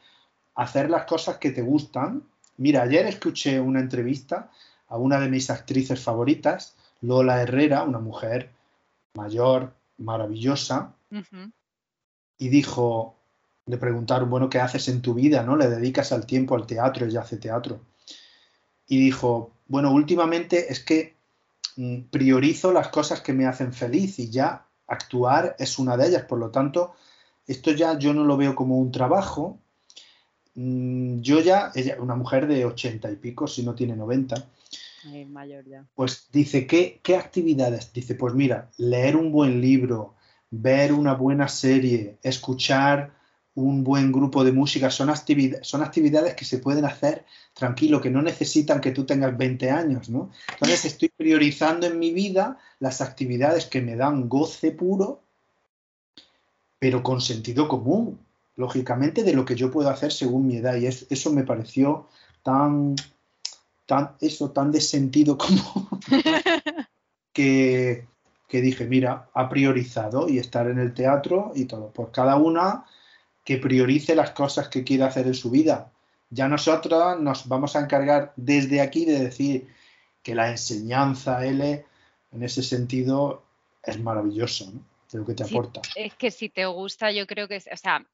hacer 0.54 0.90
las 0.90 1.04
cosas 1.04 1.36
que 1.38 1.50
te 1.50 1.62
gustan. 1.62 2.22
Mira, 2.56 2.82
ayer 2.82 3.06
escuché 3.06 3.60
una 3.60 3.80
entrevista 3.80 4.50
a 4.88 4.96
una 4.96 5.20
de 5.20 5.28
mis 5.28 5.50
actrices 5.50 6.00
favoritas, 6.00 6.76
Lola 7.00 7.42
Herrera, 7.42 7.82
una 7.82 7.98
mujer 7.98 8.50
mayor, 9.14 9.74
maravillosa 9.98 10.94
y 12.38 12.48
dijo, 12.48 13.16
le 13.66 13.76
preguntaron, 13.76 14.30
bueno, 14.30 14.48
¿qué 14.48 14.58
haces 14.58 14.88
en 14.88 15.02
tu 15.02 15.14
vida? 15.14 15.42
¿No? 15.42 15.56
¿Le 15.56 15.68
dedicas 15.68 16.12
al 16.12 16.26
tiempo 16.26 16.54
al 16.54 16.66
teatro? 16.66 17.06
Ella 17.06 17.20
hace 17.20 17.36
teatro. 17.36 17.80
Y 18.86 18.98
dijo, 18.98 19.52
bueno, 19.66 19.92
últimamente 19.92 20.72
es 20.72 20.80
que 20.80 21.16
mm, 21.76 22.02
priorizo 22.10 22.72
las 22.72 22.88
cosas 22.88 23.20
que 23.20 23.32
me 23.32 23.46
hacen 23.46 23.72
feliz 23.72 24.18
y 24.18 24.30
ya 24.30 24.66
actuar 24.86 25.56
es 25.58 25.78
una 25.78 25.96
de 25.96 26.08
ellas. 26.08 26.22
Por 26.22 26.38
lo 26.38 26.50
tanto, 26.50 26.94
esto 27.46 27.72
ya 27.72 27.98
yo 27.98 28.14
no 28.14 28.24
lo 28.24 28.36
veo 28.36 28.54
como 28.54 28.78
un 28.78 28.90
trabajo. 28.92 29.58
Mm, 30.54 31.20
yo 31.20 31.40
ya, 31.40 31.70
ella, 31.74 31.96
una 32.00 32.14
mujer 32.14 32.46
de 32.46 32.64
ochenta 32.64 33.10
y 33.10 33.16
pico, 33.16 33.46
si 33.46 33.62
no 33.62 33.74
tiene 33.74 33.96
noventa, 33.96 34.48
mayor 35.28 35.64
ya. 35.64 35.86
Pues 35.94 36.28
dice, 36.32 36.66
¿qué, 36.66 37.00
¿qué 37.02 37.16
actividades? 37.16 37.92
Dice, 37.92 38.14
pues 38.14 38.34
mira, 38.34 38.70
leer 38.76 39.16
un 39.16 39.32
buen 39.32 39.60
libro, 39.60 40.14
ver 40.50 40.92
una 40.92 41.14
buena 41.14 41.48
serie, 41.48 42.18
escuchar 42.22 43.18
un 43.58 43.82
buen 43.82 44.12
grupo 44.12 44.44
de 44.44 44.52
música, 44.52 44.88
son, 44.88 45.10
son 45.62 45.82
actividades 45.82 46.34
que 46.34 46.44
se 46.44 46.58
pueden 46.58 46.84
hacer 46.84 47.24
tranquilo, 47.54 48.00
que 48.00 48.10
no 48.10 48.22
necesitan 48.22 48.80
que 48.80 48.92
tú 48.92 49.04
tengas 49.04 49.36
20 49.36 49.70
años, 49.70 50.08
¿no? 50.08 50.30
Entonces 50.52 50.84
estoy 50.84 51.08
priorizando 51.08 51.86
en 51.88 51.98
mi 51.98 52.12
vida 52.12 52.58
las 52.78 53.00
actividades 53.00 53.66
que 53.66 53.82
me 53.82 53.96
dan 53.96 54.28
goce 54.28 54.70
puro, 54.70 55.22
pero 56.78 57.02
con 57.02 57.20
sentido 57.20 57.66
común, 57.66 58.20
lógicamente, 58.54 59.24
de 59.24 59.32
lo 59.32 59.44
que 59.44 59.56
yo 59.56 59.72
puedo 59.72 59.90
hacer 59.90 60.12
según 60.12 60.46
mi 60.46 60.58
edad. 60.58 60.76
Y 60.76 60.86
eso 60.86 61.32
me 61.32 61.42
pareció 61.42 62.06
tan, 62.44 62.94
tan, 63.88 64.16
eso, 64.20 64.50
tan 64.50 64.70
de 64.70 64.82
sentido 64.82 65.38
como 65.38 65.88
que, 67.32 68.06
dije, 68.50 68.84
mira, 68.84 69.30
ha 69.32 69.48
priorizado 69.48 70.28
y 70.28 70.38
estar 70.38 70.68
en 70.68 70.78
el 70.78 70.92
teatro 70.92 71.52
y 71.54 71.64
todo. 71.64 71.90
Pues 71.90 72.10
cada 72.12 72.36
una 72.36 72.84
que 73.42 73.56
priorice 73.56 74.14
las 74.14 74.32
cosas 74.32 74.68
que 74.68 74.84
quiere 74.84 75.04
hacer 75.04 75.26
en 75.26 75.32
su 75.32 75.50
vida. 75.50 75.90
Ya 76.28 76.48
nosotros 76.48 77.18
nos 77.18 77.48
vamos 77.48 77.76
a 77.76 77.80
encargar 77.80 78.34
desde 78.36 78.82
aquí 78.82 79.06
de 79.06 79.20
decir 79.20 79.68
que 80.22 80.34
la 80.34 80.50
enseñanza 80.50 81.46
L, 81.46 81.86
en 82.32 82.42
ese 82.42 82.62
sentido, 82.62 83.42
es 83.82 83.98
maravilloso, 83.98 84.70
¿no? 84.70 84.82
De 85.10 85.18
lo 85.18 85.24
que 85.24 85.32
te 85.32 85.44
aporta. 85.44 85.80
Es 85.96 86.12
que 86.12 86.30
si 86.30 86.50
te 86.50 86.66
gusta, 86.66 87.10
yo 87.10 87.26
creo 87.26 87.48
que, 87.48 87.56
o 87.56 87.76
sea, 87.78 88.04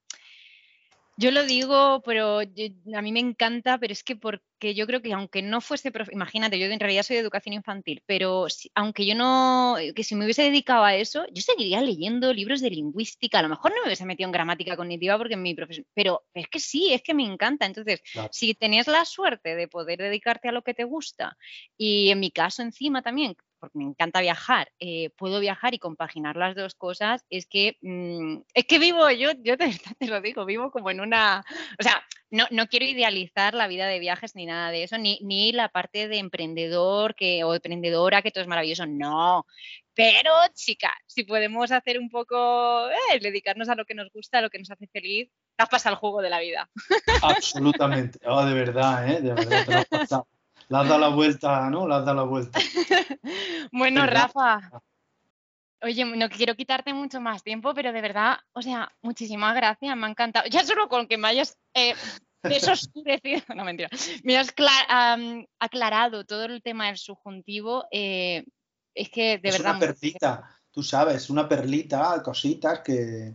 yo 1.17 1.31
lo 1.31 1.45
digo, 1.45 2.03
pero 2.05 2.41
a 2.41 3.03
mí 3.03 3.13
me 3.13 3.21
encanta, 3.21 3.79
pero 3.79 3.93
es 3.93 4.03
que 4.03 4.17
porque 4.17 4.75
yo 4.75 4.87
creo 4.87 5.01
que 5.01 5.13
aunque 5.13 5.43
no 5.43 5.61
fuese, 5.61 5.93
imagínate, 6.11 6.59
yo 6.59 6.67
en 6.67 6.81
realidad 6.81 7.03
soy 7.03 7.17
de 7.17 7.23
educación 7.23 7.53
infantil, 7.53 8.03
pero 8.07 8.47
aunque 8.75 9.07
yo 9.07 9.15
no, 9.15 9.77
que 9.95 10.03
si 10.03 10.15
me 10.17 10.25
hubiese 10.25 10.43
dedicado 10.43 10.85
a 10.85 10.97
eso, 10.97 11.25
yo 11.33 11.43
seguiría 11.43 11.81
leyendo 11.81 12.33
libros 12.33 12.61
de 12.61 12.71
lingüística, 12.71 13.39
a 13.39 13.43
lo 13.43 13.49
mejor 13.49 13.73
no 13.73 13.81
me 13.83 13.87
hubiese 13.87 14.07
metido 14.07 14.29
en 14.29 14.33
gramática 14.33 14.77
cognitiva 14.77 15.17
porque 15.17 15.35
en 15.35 15.43
mi 15.43 15.55
profesión, 15.55 15.87
pero 15.95 16.25
es 16.35 16.49
que 16.49 16.59
sí, 16.61 16.93
es 16.93 17.03
que 17.03 17.15
me 17.15 17.25
encanta. 17.25 17.67
Entonces, 17.67 18.01
si 18.31 18.55
tenías 18.55 18.89
la 18.89 19.05
suerte 19.05 19.55
de 19.55 19.69
poder 19.69 19.99
dedicarte 19.99 20.49
a 20.49 20.53
lo 20.53 20.63
que 20.63 20.75
te 20.75 20.85
gusta 20.85 21.37
y 21.77 22.11
en 22.11 22.21
mi 22.21 22.31
caso 22.31 22.63
encima 22.63 23.03
también, 23.03 23.37
porque 23.65 23.79
me 23.79 23.85
encanta 23.85 24.21
viajar, 24.21 24.71
eh, 24.79 25.11
puedo 25.17 25.41
viajar 25.41 25.73
y 25.73 25.79
compaginar 25.79 26.37
las 26.37 26.55
dos 26.55 26.75
cosas, 26.75 27.25
es 27.31 27.47
que, 27.47 27.79
mm, 27.81 28.43
es 28.53 28.65
que 28.67 28.79
vivo, 28.79 29.11
yo, 29.11 29.31
yo 29.43 29.57
te, 29.57 29.71
te, 29.99 30.07
lo 30.07 30.21
digo, 30.21 30.45
vivo 30.45 30.71
como 30.71 30.91
en 30.91 31.01
una, 31.01 31.43
o 31.79 31.83
sea, 31.83 32.05
no, 32.31 32.45
no, 32.51 32.67
quiero 32.67 32.85
idealizar 32.85 33.55
la 33.55 33.69
vida 33.69 33.87
de 33.87 34.01
viajes 34.01 34.35
ni 34.35 34.45
nada 34.45 34.71
de 34.71 34.83
eso, 34.83 34.99
ni, 34.99 35.19
ni 35.23 35.53
la 35.53 35.69
parte 35.69 36.09
de 36.09 36.19
emprendedor 36.19 37.15
que, 37.15 37.43
o 37.45 37.55
emprendedora, 37.55 38.23
que 38.23 38.31
todo 38.31 38.43
es 38.43 38.49
maravilloso, 38.49 38.87
no. 38.87 39.47
Pero, 39.95 40.33
chica, 40.53 40.93
si 41.07 41.25
podemos 41.25 41.71
hacer 41.71 41.99
un 41.99 42.11
poco, 42.11 42.91
eh, 42.91 43.21
dedicarnos 43.21 43.69
a 43.69 43.77
lo 43.77 43.85
que 43.85 43.95
nos 43.95 44.11
gusta, 44.13 44.39
a 44.39 44.43
lo 44.43 44.51
que 44.51 44.59
nos 44.59 44.71
hace 44.71 44.89
feliz, 44.89 45.31
tapas 45.57 45.87
al 45.87 45.95
juego 45.95 46.21
de 46.21 46.31
la 46.31 46.41
vida. 46.41 46.69
Absolutamente, 47.23 48.19
oh, 48.27 48.45
de 48.45 48.55
verdad, 48.55 49.09
¿eh? 49.09 49.21
de 49.23 49.33
verdad, 49.33 49.65
te 49.65 49.73
lo 49.73 49.79
has 49.79 49.87
pasado. 49.87 50.27
Le 50.69 50.79
has 50.79 50.89
dado 50.89 51.01
la 51.01 51.09
vuelta, 51.09 51.71
¿no? 51.71 51.87
Le 51.87 51.95
has 51.95 52.05
dado 52.05 52.17
la 52.17 52.23
vuelta. 52.23 52.59
bueno, 53.73 54.03
¿verdad? 54.03 54.31
Rafa. 54.35 54.83
Oye, 55.83 56.05
no 56.05 56.31
quiero 56.31 56.55
quitarte 56.55 56.95
mucho 56.95 57.21
más 57.21 57.43
tiempo, 57.43 57.75
pero 57.75 57.93
de 57.93 58.01
verdad, 58.01 58.39
o 58.55 58.63
sea, 58.63 58.91
muchísimas 59.03 59.55
gracias, 59.55 59.95
me 59.97 60.07
ha 60.07 60.11
encantado. 60.11 60.49
Ya 60.49 60.65
solo 60.65 60.89
con 60.89 61.07
que 61.07 61.19
me 61.19 61.29
hayas 61.29 61.59
eh, 61.75 61.95
desoscurecido, 62.43 63.43
no 63.55 63.65
mentira, 63.65 63.91
me 64.23 64.39
has 64.39 64.55
um, 64.59 65.45
aclarado 65.59 66.25
todo 66.25 66.45
el 66.45 66.63
tema 66.63 66.87
del 66.87 66.97
subjuntivo, 66.97 67.85
eh, 67.91 68.45
es 68.95 69.11
que 69.11 69.39
de 69.39 69.51
es 69.51 69.59
verdad... 69.59 69.77
Una 69.77 69.81
perlita, 69.81 70.61
tú 70.71 70.83
sabes, 70.83 71.29
una 71.29 71.47
perlita, 71.47 72.23
cositas 72.23 72.81
que, 72.81 73.35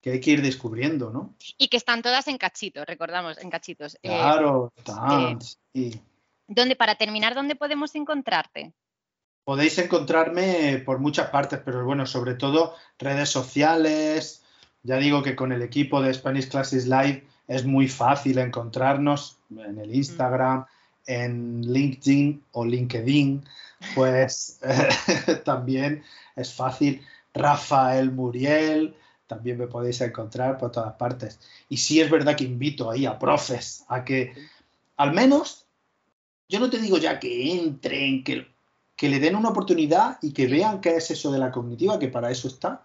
que 0.00 0.10
hay 0.12 0.20
que 0.20 0.30
ir 0.30 0.42
descubriendo, 0.42 1.10
¿no? 1.10 1.34
Y 1.58 1.66
que 1.66 1.78
están 1.78 2.02
todas 2.02 2.28
en 2.28 2.38
cachitos, 2.38 2.86
recordamos, 2.86 3.38
en 3.38 3.50
cachitos. 3.50 3.96
Eh, 4.02 4.08
claro, 4.08 4.72
están, 4.76 5.40
sí. 5.40 6.00
¿Dónde, 6.54 6.76
para 6.76 6.96
terminar, 6.96 7.34
dónde 7.34 7.56
podemos 7.56 7.94
encontrarte? 7.94 8.72
Podéis 9.44 9.78
encontrarme 9.78 10.82
por 10.84 10.98
muchas 10.98 11.30
partes, 11.30 11.60
pero 11.64 11.84
bueno, 11.84 12.06
sobre 12.06 12.34
todo 12.34 12.74
redes 12.98 13.30
sociales. 13.30 14.42
Ya 14.82 14.96
digo 14.96 15.22
que 15.22 15.34
con 15.34 15.52
el 15.52 15.62
equipo 15.62 16.02
de 16.02 16.12
Spanish 16.12 16.48
Classes 16.48 16.86
Live 16.86 17.26
es 17.48 17.64
muy 17.64 17.88
fácil 17.88 18.38
encontrarnos 18.38 19.38
en 19.50 19.78
el 19.78 19.94
Instagram, 19.94 20.66
en 21.06 21.62
LinkedIn 21.62 22.44
o 22.52 22.64
LinkedIn, 22.64 23.44
pues 23.94 24.60
también 25.44 26.04
es 26.36 26.52
fácil. 26.52 27.02
Rafael 27.34 28.12
Muriel, 28.12 28.94
también 29.26 29.56
me 29.56 29.66
podéis 29.66 30.02
encontrar 30.02 30.58
por 30.58 30.70
todas 30.70 30.92
partes. 30.94 31.40
Y 31.70 31.78
sí 31.78 32.00
es 32.00 32.10
verdad 32.10 32.36
que 32.36 32.44
invito 32.44 32.90
ahí 32.90 33.06
a 33.06 33.18
profes 33.18 33.84
a 33.88 34.04
que 34.04 34.34
al 34.96 35.12
menos, 35.12 35.61
yo 36.48 36.60
no 36.60 36.70
te 36.70 36.78
digo 36.78 36.98
ya 36.98 37.18
que 37.18 37.52
entren, 37.52 38.24
que, 38.24 38.46
que 38.96 39.08
le 39.08 39.20
den 39.20 39.36
una 39.36 39.50
oportunidad 39.50 40.18
y 40.22 40.32
que 40.32 40.46
vean 40.46 40.80
qué 40.80 40.96
es 40.96 41.10
eso 41.10 41.32
de 41.32 41.38
la 41.38 41.50
cognitiva, 41.50 41.98
que 41.98 42.08
para 42.08 42.30
eso 42.30 42.48
está, 42.48 42.84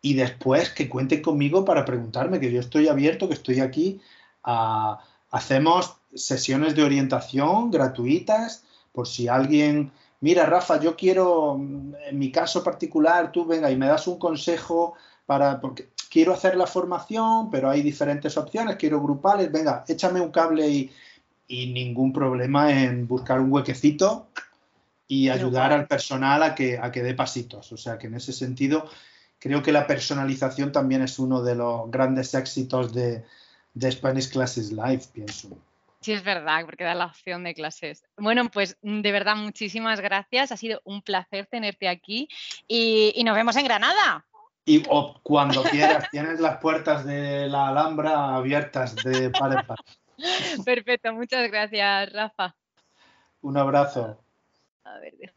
y 0.00 0.14
después 0.14 0.70
que 0.70 0.88
cuenten 0.88 1.22
conmigo 1.22 1.64
para 1.64 1.84
preguntarme, 1.84 2.40
que 2.40 2.52
yo 2.52 2.60
estoy 2.60 2.88
abierto, 2.88 3.28
que 3.28 3.34
estoy 3.34 3.60
aquí. 3.60 4.00
hacemos 5.30 5.96
sesiones 6.14 6.74
de 6.76 6.82
orientación 6.82 7.70
gratuitas 7.70 8.64
por 8.92 9.08
si 9.08 9.28
alguien, 9.28 9.90
mira 10.20 10.46
Rafa, 10.46 10.78
yo 10.78 10.94
quiero, 10.94 11.54
en 11.56 12.18
mi 12.18 12.30
caso 12.30 12.62
particular, 12.62 13.32
tú 13.32 13.44
venga 13.44 13.70
y 13.70 13.76
me 13.76 13.86
das 13.86 14.06
un 14.06 14.18
consejo 14.18 14.94
para, 15.26 15.60
porque 15.60 15.88
quiero 16.10 16.32
hacer 16.32 16.56
la 16.56 16.66
formación, 16.66 17.50
pero 17.50 17.70
hay 17.70 17.82
diferentes 17.82 18.36
opciones, 18.36 18.76
quiero 18.76 19.00
grupales, 19.00 19.50
venga, 19.50 19.84
échame 19.88 20.20
un 20.20 20.30
cable 20.30 20.68
y, 20.68 20.90
y 21.46 21.72
ningún 21.72 22.12
problema 22.12 22.72
en 22.72 23.06
buscar 23.06 23.40
un 23.40 23.52
huequecito 23.52 24.28
y 25.06 25.28
ayudar 25.28 25.72
al 25.72 25.86
personal 25.86 26.42
a 26.42 26.54
que, 26.54 26.78
a 26.78 26.90
que 26.90 27.02
dé 27.02 27.14
pasitos. 27.14 27.72
O 27.72 27.76
sea 27.76 27.98
que 27.98 28.06
en 28.06 28.14
ese 28.14 28.32
sentido 28.32 28.88
creo 29.38 29.62
que 29.62 29.72
la 29.72 29.86
personalización 29.86 30.72
también 30.72 31.02
es 31.02 31.18
uno 31.18 31.42
de 31.42 31.54
los 31.54 31.90
grandes 31.90 32.34
éxitos 32.34 32.94
de, 32.94 33.24
de 33.74 33.92
Spanish 33.92 34.30
Classes 34.30 34.72
Live, 34.72 35.02
pienso. 35.12 35.50
Sí, 36.00 36.12
es 36.12 36.22
verdad, 36.22 36.64
porque 36.66 36.84
da 36.84 36.94
la 36.94 37.06
opción 37.06 37.44
de 37.44 37.54
clases. 37.54 38.04
Bueno, 38.18 38.50
pues 38.50 38.76
de 38.82 39.12
verdad, 39.12 39.36
muchísimas 39.36 40.00
gracias. 40.00 40.52
Ha 40.52 40.56
sido 40.56 40.80
un 40.84 41.00
placer 41.00 41.46
tenerte 41.46 41.88
aquí 41.88 42.28
y, 42.68 43.12
y 43.16 43.24
nos 43.24 43.34
vemos 43.34 43.56
en 43.56 43.64
Granada. 43.64 44.24
Y 44.66 44.82
o 44.88 45.18
cuando 45.22 45.62
quieras, 45.62 46.08
tienes 46.10 46.40
las 46.40 46.58
puertas 46.58 47.04
de 47.04 47.48
la 47.48 47.68
Alhambra 47.68 48.34
abiertas 48.34 48.96
de 48.96 49.30
par 49.30 49.58
en 49.58 49.66
par. 49.66 49.78
Perfecto, 50.64 51.12
muchas 51.12 51.50
gracias, 51.50 52.12
Rafa. 52.12 52.56
Un 53.42 53.56
abrazo. 53.56 54.24
A 54.84 54.98
ver, 54.98 55.34